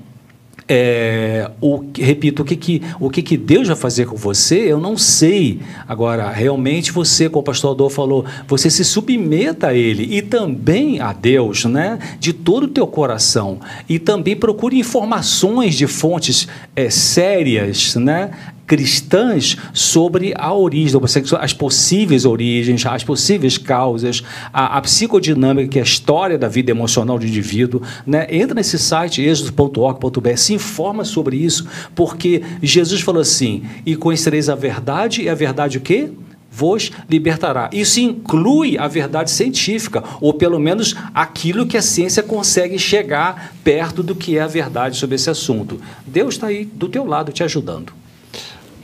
é, 0.74 1.52
o, 1.60 1.84
repito, 1.98 2.44
o, 2.44 2.46
que, 2.46 2.56
que, 2.56 2.82
o 2.98 3.10
que, 3.10 3.22
que 3.22 3.36
Deus 3.36 3.68
vai 3.68 3.76
fazer 3.76 4.06
com 4.06 4.16
você, 4.16 4.72
eu 4.72 4.80
não 4.80 4.96
sei. 4.96 5.60
Agora, 5.86 6.30
realmente 6.30 6.94
você, 6.94 7.28
como 7.28 7.42
o 7.42 7.44
pastor 7.44 7.72
Adolfo 7.72 7.98
falou, 7.98 8.26
você 8.48 8.70
se 8.70 8.86
submeta 8.86 9.68
a 9.68 9.74
Ele 9.74 10.08
e 10.16 10.22
também 10.22 11.02
a 11.02 11.12
Deus, 11.12 11.66
né? 11.66 12.00
de 12.22 12.32
todo 12.32 12.64
o 12.64 12.68
teu 12.70 12.88
coração. 12.88 13.60
E 13.90 14.00
também 14.00 14.34
procure 14.34 14.80
informações 14.80 15.76
de 15.76 15.88
fontes 15.88 16.48
é, 16.74 16.90
sérias, 16.90 17.96
né? 17.96 18.32
Cristãs 18.72 19.58
sobre 19.74 20.34
a 20.38 20.54
origem 20.54 20.98
as 21.42 21.52
possíveis 21.52 22.24
origens, 22.24 22.86
as 22.86 23.04
possíveis 23.04 23.58
causas, 23.58 24.24
a, 24.54 24.78
a, 24.78 24.82
psicodinâmica, 24.82 25.68
que 25.68 25.78
é 25.78 25.82
a 25.82 25.84
história 25.84 26.38
da 26.38 26.48
vida 26.48 26.72
emocional 26.72 27.20
do 27.20 27.26
indivíduo. 27.26 27.82
Né? 28.08 28.26
Entra 28.30 28.56
nesse 28.56 28.80
site, 28.80 29.22
êxodo.org.br, 29.22 30.38
se 30.38 30.54
informa 30.54 31.04
sobre 31.04 31.36
isso, 31.36 31.68
porque 31.94 32.44
Jesus 32.64 33.02
falou 33.02 33.22
assim: 33.22 33.64
e 33.86 33.94
conhecereis 33.94 34.48
a 34.48 34.56
verdade, 34.56 35.24
e 35.24 35.28
a 35.28 35.36
verdade 35.36 35.78
o 35.78 35.82
quê? 35.82 36.10
vos 36.50 36.92
libertará. 37.10 37.70
Isso 37.74 38.00
inclui 38.00 38.78
a 38.78 38.88
verdade 38.88 39.32
científica, 39.32 40.02
ou 40.22 40.34
pelo 40.34 40.60
menos 40.60 40.96
aquilo 41.14 41.66
que 41.66 41.78
a 41.78 41.82
ciência 41.82 42.24
consegue 42.24 42.80
chegar 42.80 43.54
perto 43.66 44.02
do 44.02 44.16
que 44.16 44.38
é 44.38 44.42
a 44.42 44.48
verdade 44.48 44.98
sobre 44.98 45.16
esse 45.16 45.30
assunto. 45.30 45.82
Deus 46.06 46.36
está 46.36 46.48
aí 46.48 46.66
do 46.66 46.90
teu 46.90 47.06
lado 47.06 47.32
te 47.32 47.44
ajudando. 47.44 48.01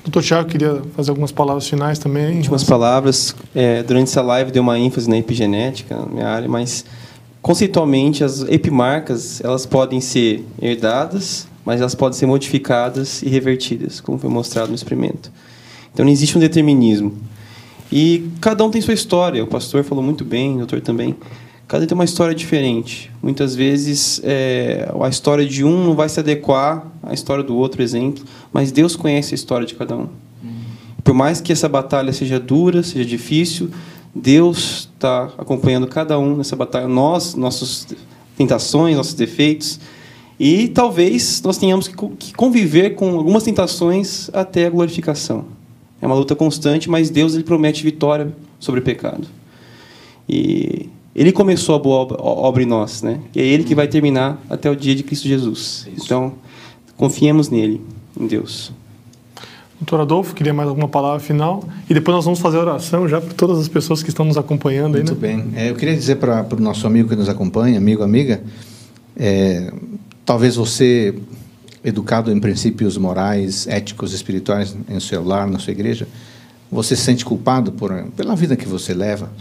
Doutor 0.07 0.23
Tiago, 0.23 0.47
queria 0.47 0.81
fazer 0.95 1.09
algumas 1.09 1.33
palavras 1.33 1.67
finais 1.67 1.99
também. 1.99 2.37
Últimas 2.37 2.63
palavras. 2.63 3.35
É, 3.53 3.83
durante 3.83 4.07
essa 4.07 4.21
live 4.21 4.51
deu 4.51 4.63
uma 4.63 4.79
ênfase 4.79 5.09
na 5.09 5.17
epigenética, 5.17 5.97
na 5.97 6.05
minha 6.05 6.27
área, 6.29 6.47
mas 6.47 6.85
conceitualmente 7.41 8.23
as 8.23 8.41
epimarcas 8.43 9.43
elas 9.43 9.65
podem 9.65 9.99
ser 9.99 10.45
herdadas, 10.61 11.45
mas 11.65 11.81
elas 11.81 11.93
podem 11.93 12.17
ser 12.17 12.25
modificadas 12.25 13.21
e 13.21 13.27
revertidas, 13.27 13.99
como 13.99 14.17
foi 14.17 14.29
mostrado 14.29 14.69
no 14.69 14.75
experimento. 14.75 15.29
Então 15.93 16.05
não 16.05 16.11
existe 16.11 16.37
um 16.37 16.39
determinismo. 16.39 17.13
E 17.91 18.29
cada 18.39 18.63
um 18.63 18.71
tem 18.71 18.81
sua 18.81 18.93
história. 18.93 19.43
O 19.43 19.47
pastor 19.47 19.83
falou 19.83 20.01
muito 20.01 20.23
bem, 20.23 20.55
o 20.55 20.57
doutor 20.59 20.79
também. 20.79 21.17
Cada 21.67 21.83
um 21.83 21.87
tem 21.87 21.95
uma 21.95 22.05
história 22.05 22.33
diferente. 22.33 23.11
Muitas 23.21 23.53
vezes 23.53 24.21
é, 24.23 24.89
a 25.01 25.09
história 25.09 25.45
de 25.45 25.63
um 25.65 25.83
não 25.83 25.95
vai 25.95 26.07
se 26.07 26.19
adequar 26.19 26.87
à 27.03 27.13
história 27.13 27.43
do 27.43 27.55
outro, 27.55 27.81
exemplo, 27.81 28.23
mas 28.53 28.71
Deus 28.71 28.95
conhece 28.95 29.33
a 29.33 29.35
história 29.35 29.67
de 29.67 29.75
cada 29.75 29.95
um. 29.95 30.07
Por 31.03 31.13
mais 31.13 31.39
que 31.39 31.53
essa 31.53 31.69
batalha 31.69 32.11
seja 32.11 32.39
dura, 32.39 32.83
seja 32.83 33.05
difícil, 33.05 33.69
Deus 34.13 34.89
está 34.93 35.31
acompanhando 35.37 35.87
cada 35.87 36.19
um 36.19 36.37
nessa 36.37 36.55
batalha. 36.55 36.87
Nós, 36.87 37.33
nossas 37.35 37.87
tentações, 38.37 38.95
nossos 38.95 39.13
defeitos. 39.13 39.79
E 40.39 40.67
talvez 40.67 41.41
nós 41.41 41.57
tenhamos 41.57 41.87
que 41.87 42.33
conviver 42.33 42.91
com 42.91 43.15
algumas 43.15 43.43
tentações 43.43 44.29
até 44.33 44.67
a 44.67 44.69
glorificação. 44.69 45.45
É 46.01 46.05
uma 46.05 46.15
luta 46.15 46.35
constante, 46.35 46.89
mas 46.89 47.09
Deus 47.09 47.33
ele 47.33 47.43
promete 47.43 47.83
vitória 47.83 48.31
sobre 48.59 48.81
o 48.81 48.83
pecado. 48.83 49.27
E 50.27 50.89
Ele 51.17 51.31
começou 51.31 51.73
a 51.73 51.79
boa 51.79 52.07
obra 52.21 52.61
em 52.61 52.65
nós, 52.67 53.01
né? 53.01 53.19
E 53.33 53.41
é 53.41 53.43
Ele 53.43 53.63
que 53.63 53.73
vai 53.73 53.87
terminar 53.87 54.39
até 54.47 54.69
o 54.69 54.75
dia 54.75 54.93
de 54.93 55.01
Cristo 55.01 55.27
Jesus. 55.27 55.87
Isso. 55.91 56.05
Então, 56.05 56.33
confiemos 56.95 57.49
nele, 57.49 57.81
em 58.15 58.27
Deus. 58.27 58.71
Doutor 59.79 60.01
Adolfo, 60.01 60.35
queria 60.35 60.53
mais 60.53 60.69
alguma 60.69 60.87
palavra 60.87 61.19
final? 61.19 61.63
E 61.89 61.93
depois 61.93 62.15
nós 62.15 62.25
vamos 62.25 62.39
fazer 62.39 62.57
a 62.57 62.61
oração 62.61 63.07
já 63.07 63.19
para 63.19 63.33
todas 63.33 63.57
as 63.57 63.67
pessoas 63.67 64.03
que 64.03 64.09
estão 64.09 64.25
nos 64.25 64.37
acompanhando 64.37 64.95
aí, 64.95 65.03
Muito 65.03 65.19
né? 65.19 65.19
bem. 65.19 65.45
É, 65.55 65.69
eu 65.71 65.75
queria 65.75 65.95
dizer 65.95 66.17
para 66.17 66.45
o 66.51 66.59
nosso 66.59 66.85
amigo 66.85 67.09
que 67.09 67.15
nos 67.15 67.29
acompanha, 67.29 67.79
amigo, 67.79 68.03
amiga, 68.03 68.41
é, 69.15 69.73
talvez 70.23 70.55
você, 70.55 71.15
educado 71.83 72.31
em 72.31 72.39
princípios 72.39 72.95
morais, 72.95 73.65
éticos, 73.67 74.13
espirituais, 74.13 74.75
em 74.87 74.99
seu 74.99 75.23
lar, 75.23 75.47
na 75.47 75.57
sua 75.57 75.71
igreja, 75.71 76.07
você 76.71 76.95
se 76.95 77.01
sente 77.01 77.25
culpado 77.25 77.71
por, 77.71 77.91
pela 78.15 78.35
vida 78.35 78.55
que 78.55 78.67
você 78.67 78.93
leva. 78.93 79.31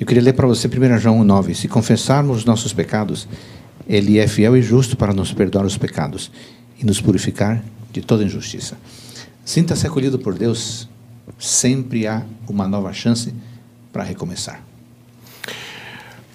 Eu 0.00 0.06
queria 0.06 0.22
ler 0.22 0.32
para 0.32 0.46
você 0.46 0.66
1 0.66 0.98
João 0.98 1.22
9. 1.22 1.54
Se 1.54 1.68
confessarmos 1.68 2.38
os 2.38 2.44
nossos 2.46 2.72
pecados, 2.72 3.28
Ele 3.86 4.18
é 4.18 4.26
fiel 4.26 4.56
e 4.56 4.62
justo 4.62 4.96
para 4.96 5.12
nos 5.12 5.30
perdoar 5.30 5.66
os 5.66 5.76
pecados 5.76 6.32
e 6.80 6.86
nos 6.86 7.02
purificar 7.02 7.62
de 7.92 8.00
toda 8.00 8.24
injustiça. 8.24 8.78
Sinta-se 9.44 9.86
acolhido 9.86 10.18
por 10.18 10.32
Deus. 10.32 10.88
Sempre 11.38 12.06
há 12.06 12.22
uma 12.48 12.66
nova 12.66 12.94
chance 12.94 13.34
para 13.92 14.02
recomeçar. 14.02 14.62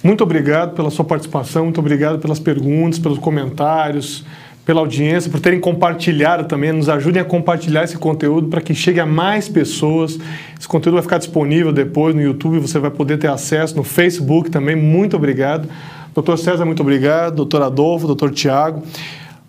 Muito 0.04 0.24
obrigado 0.24 0.76
pela 0.76 0.92
sua 0.92 1.04
participação, 1.04 1.64
muito 1.64 1.80
obrigado 1.80 2.20
pelas 2.20 2.38
perguntas, 2.38 3.00
pelos 3.00 3.18
comentários, 3.18 4.24
pela 4.66 4.80
audiência, 4.80 5.30
por 5.30 5.40
terem 5.40 5.60
compartilhado 5.60 6.46
também. 6.46 6.72
Nos 6.72 6.90
ajudem 6.90 7.22
a 7.22 7.26
compartilhar 7.26 7.84
esse 7.84 7.98
conteúdo 7.98 8.48
para 8.48 8.60
que 8.62 8.74
chegue 8.74 9.00
a 9.00 9.06
mais 9.06 9.48
pessoas. 9.48 10.18
Esse 10.58 10.68
conteúdo 10.68 10.96
vai 10.96 11.04
ficar 11.04 11.20
disponível 11.20 11.72
depois 11.72 12.16
no 12.16 12.22
YouTube, 12.22 12.60
você 12.60 12.80
vai 12.80 12.90
poder 12.90 13.18
ter 13.18 13.30
acesso 13.30 13.76
no 13.76 13.84
Facebook 13.84 14.50
também. 14.50 14.76
Muito 14.76 15.16
obrigado. 15.16 15.70
Doutor 16.14 16.38
César, 16.38 16.66
muito 16.66 16.82
obrigado. 16.82 17.36
Doutor 17.36 17.62
Adolfo, 17.62 18.08
doutor 18.08 18.32
Tiago. 18.32 18.82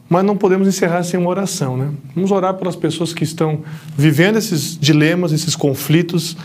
Mas 0.08 0.24
não 0.24 0.36
podemos 0.36 0.68
encerrar 0.68 1.02
sem 1.02 1.18
uma 1.18 1.30
oração, 1.30 1.76
né? 1.76 1.90
Vamos 2.14 2.30
orar 2.30 2.54
pelas 2.54 2.76
pessoas 2.76 3.12
que 3.12 3.24
estão 3.24 3.62
vivendo 3.96 4.36
esses 4.36 4.78
dilemas, 4.78 5.32
esses 5.32 5.56
conflitos, 5.56 6.36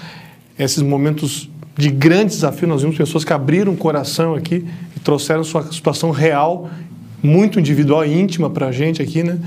esses 0.57 0.81
momentos 0.81 1.49
de 1.77 1.89
grande 1.89 2.29
desafio. 2.29 2.67
Nós 2.67 2.81
vimos 2.81 2.97
pessoas 2.97 3.23
que 3.23 3.33
abriram 3.33 3.73
o 3.73 3.77
coração 3.77 4.33
aqui 4.33 4.65
e 4.95 4.99
trouxeram 4.99 5.43
sua 5.43 5.71
situação 5.71 6.09
real, 6.09 6.69
muito 7.21 7.59
individual 7.59 8.05
e 8.05 8.19
íntima 8.19 8.49
para 8.49 8.67
a 8.67 8.71
gente 8.71 9.01
aqui, 9.01 9.23
né? 9.23 9.39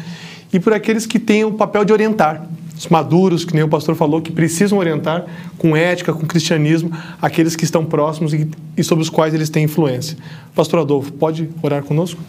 E 0.53 0.61
por 0.61 0.72
aqueles 0.72 1.07
que 1.07 1.18
têm 1.18 1.45
o 1.45 1.53
papel 1.53 1.85
de 1.85 1.93
orientar, 1.93 2.49
os 2.77 2.89
maduros, 2.89 3.45
que 3.45 3.55
nem 3.55 3.62
o 3.62 3.68
pastor 3.68 3.95
falou, 3.95 4.20
que 4.20 4.33
precisam 4.33 4.79
orientar 4.79 5.27
com 5.59 5.77
ética, 5.77 6.12
com 6.12 6.27
cristianismo, 6.27 6.91
aqueles 7.20 7.57
que 7.57 7.64
estão 7.64 7.85
próximos 7.85 8.33
e, 8.33 8.49
e 8.77 8.85
sobre 8.85 9.03
os 9.03 9.11
quais 9.11 9.33
eles 9.33 9.49
têm 9.49 9.64
influência. 9.64 10.16
Pastor 10.55 10.81
Adolfo, 10.81 11.12
pode 11.12 11.49
orar 11.62 11.83
conosco? 11.83 12.20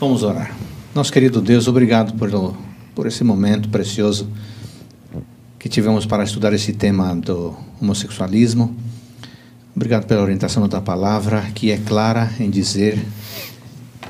Vamos 0.00 0.22
orar. 0.22 0.54
Nosso 0.94 1.12
querido 1.12 1.40
Deus, 1.40 1.68
obrigado 1.68 2.14
por, 2.14 2.54
por 2.94 3.06
esse 3.06 3.24
momento 3.24 3.68
precioso 3.68 4.28
que 5.58 5.68
tivemos 5.68 6.04
para 6.06 6.24
estudar 6.24 6.52
esse 6.52 6.72
tema 6.72 7.14
do 7.14 7.56
homossexualismo. 7.80 8.74
Obrigado 9.74 10.06
pela 10.06 10.22
orientação 10.22 10.68
da 10.68 10.80
palavra, 10.80 11.42
que 11.54 11.70
é 11.70 11.78
clara 11.78 12.30
em 12.38 12.48
dizer 12.48 13.02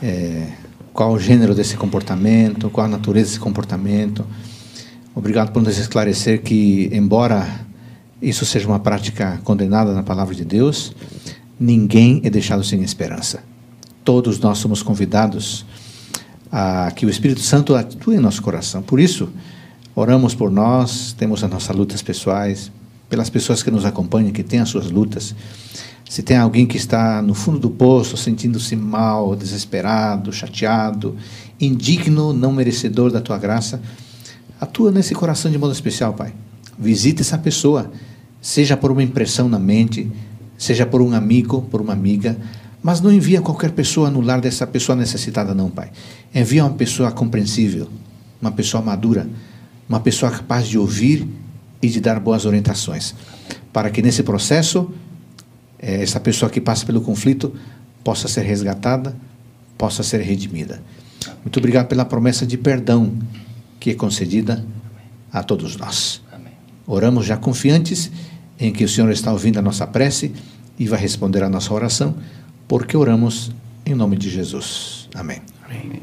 é, 0.02 0.48
qual 0.94 1.12
o 1.12 1.18
gênero 1.18 1.56
desse 1.56 1.76
comportamento, 1.76 2.70
qual 2.70 2.86
a 2.86 2.88
natureza 2.88 3.26
desse 3.26 3.40
comportamento. 3.40 4.24
Obrigado 5.12 5.50
por 5.50 5.60
nos 5.60 5.76
esclarecer 5.76 6.40
que, 6.40 6.88
embora 6.92 7.66
isso 8.22 8.46
seja 8.46 8.68
uma 8.68 8.78
prática 8.78 9.40
condenada 9.42 9.92
na 9.92 10.04
palavra 10.04 10.36
de 10.36 10.44
Deus, 10.44 10.94
ninguém 11.58 12.20
é 12.24 12.30
deixado 12.30 12.62
sem 12.62 12.80
esperança. 12.82 13.42
Todos 14.04 14.38
nós 14.38 14.58
somos 14.58 14.84
convidados 14.84 15.66
a 16.50 16.92
que 16.92 17.04
o 17.04 17.10
Espírito 17.10 17.40
Santo 17.40 17.74
atue 17.74 18.14
em 18.14 18.20
nosso 18.20 18.40
coração. 18.40 18.80
Por 18.80 19.00
isso, 19.00 19.28
oramos 19.96 20.32
por 20.32 20.48
nós, 20.48 21.12
temos 21.12 21.42
as 21.42 21.50
nossas 21.50 21.74
lutas 21.74 22.02
pessoais, 22.02 22.70
pelas 23.10 23.28
pessoas 23.28 23.64
que 23.64 23.70
nos 23.70 23.84
acompanham, 23.84 24.30
que 24.30 24.44
têm 24.44 24.60
as 24.60 24.68
suas 24.68 24.92
lutas. 24.92 25.34
Se 26.08 26.22
tem 26.22 26.36
alguém 26.36 26.66
que 26.66 26.76
está 26.76 27.22
no 27.22 27.34
fundo 27.34 27.58
do 27.58 27.70
poço, 27.70 28.16
sentindo-se 28.16 28.76
mal, 28.76 29.34
desesperado, 29.34 30.32
chateado, 30.32 31.16
indigno, 31.60 32.32
não 32.32 32.52
merecedor 32.52 33.10
da 33.10 33.20
tua 33.20 33.38
graça, 33.38 33.80
atua 34.60 34.90
nesse 34.90 35.14
coração 35.14 35.50
de 35.50 35.58
modo 35.58 35.72
especial, 35.72 36.12
Pai. 36.12 36.32
Visite 36.78 37.22
essa 37.22 37.38
pessoa, 37.38 37.90
seja 38.40 38.76
por 38.76 38.90
uma 38.90 39.02
impressão 39.02 39.48
na 39.48 39.58
mente, 39.58 40.10
seja 40.58 40.86
por 40.86 41.00
um 41.00 41.14
amigo, 41.14 41.62
por 41.62 41.80
uma 41.80 41.92
amiga, 41.92 42.36
mas 42.82 43.00
não 43.00 43.10
envia 43.10 43.40
qualquer 43.40 43.70
pessoa 43.70 44.10
no 44.10 44.20
lar 44.20 44.40
dessa 44.40 44.66
pessoa 44.66 44.94
necessitada, 44.94 45.54
não, 45.54 45.70
Pai. 45.70 45.90
Envia 46.34 46.64
uma 46.64 46.74
pessoa 46.74 47.10
compreensível, 47.10 47.88
uma 48.40 48.52
pessoa 48.52 48.82
madura, 48.82 49.26
uma 49.88 50.00
pessoa 50.00 50.30
capaz 50.30 50.68
de 50.68 50.78
ouvir 50.78 51.26
e 51.80 51.88
de 51.88 52.00
dar 52.00 52.20
boas 52.20 52.44
orientações, 52.44 53.14
para 53.72 53.90
que 53.90 54.02
nesse 54.02 54.22
processo, 54.22 54.90
eh, 55.84 56.02
essa 56.02 56.18
pessoa 56.18 56.50
que 56.50 56.60
passa 56.60 56.86
pelo 56.86 57.02
conflito 57.02 57.54
possa 58.02 58.26
ser 58.26 58.42
resgatada, 58.42 59.14
possa 59.76 60.02
ser 60.02 60.22
redimida. 60.22 60.82
Muito 61.42 61.58
obrigado 61.58 61.86
pela 61.88 62.04
promessa 62.06 62.46
de 62.46 62.56
perdão 62.56 63.12
que 63.78 63.90
é 63.90 63.94
concedida 63.94 64.64
a 65.30 65.42
todos 65.42 65.76
nós. 65.76 66.22
Oramos 66.86 67.26
já 67.26 67.36
confiantes 67.36 68.10
em 68.58 68.72
que 68.72 68.84
o 68.84 68.88
Senhor 68.88 69.10
está 69.10 69.30
ouvindo 69.30 69.58
a 69.58 69.62
nossa 69.62 69.86
prece 69.86 70.32
e 70.78 70.86
vai 70.86 70.98
responder 70.98 71.42
a 71.42 71.48
nossa 71.48 71.72
oração 71.72 72.16
porque 72.66 72.96
oramos 72.96 73.50
em 73.84 73.94
nome 73.94 74.16
de 74.16 74.30
Jesus. 74.30 75.08
Amém. 75.14 75.40
Amém. 75.64 76.02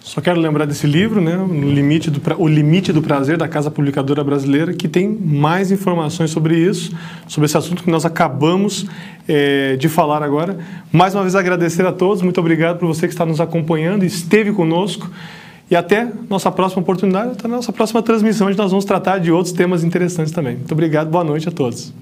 Só 0.00 0.20
quero 0.20 0.40
lembrar 0.40 0.66
desse 0.66 0.86
livro, 0.86 1.20
né, 1.20 1.36
o 1.36 1.52
limite, 1.52 2.10
do, 2.10 2.20
o 2.38 2.48
limite 2.48 2.92
do 2.92 3.00
Prazer, 3.00 3.36
da 3.36 3.48
Casa 3.48 3.70
Publicadora 3.70 4.22
Brasileira, 4.24 4.72
que 4.72 4.88
tem 4.88 5.08
mais 5.08 5.70
informações 5.70 6.30
sobre 6.30 6.58
isso, 6.58 6.92
sobre 7.28 7.46
esse 7.46 7.56
assunto 7.56 7.82
que 7.82 7.90
nós 7.90 8.04
acabamos 8.04 8.86
é, 9.28 9.76
de 9.76 9.88
falar 9.88 10.22
agora. 10.22 10.58
Mais 10.92 11.14
uma 11.14 11.22
vez 11.22 11.34
agradecer 11.34 11.86
a 11.86 11.92
todos, 11.92 12.22
muito 12.22 12.40
obrigado 12.40 12.78
por 12.78 12.86
você 12.86 13.06
que 13.06 13.14
está 13.14 13.24
nos 13.24 13.40
acompanhando, 13.40 14.04
esteve 14.04 14.52
conosco. 14.52 15.10
E 15.70 15.76
até 15.76 16.08
nossa 16.28 16.50
próxima 16.50 16.82
oportunidade, 16.82 17.30
até 17.30 17.46
nossa 17.46 17.72
próxima 17.72 18.02
transmissão, 18.02 18.48
onde 18.48 18.58
nós 18.58 18.72
vamos 18.72 18.84
tratar 18.84 19.18
de 19.18 19.30
outros 19.30 19.52
temas 19.52 19.84
interessantes 19.84 20.32
também. 20.32 20.56
Muito 20.56 20.72
obrigado, 20.72 21.08
boa 21.08 21.22
noite 21.22 21.48
a 21.48 21.52
todos. 21.52 21.92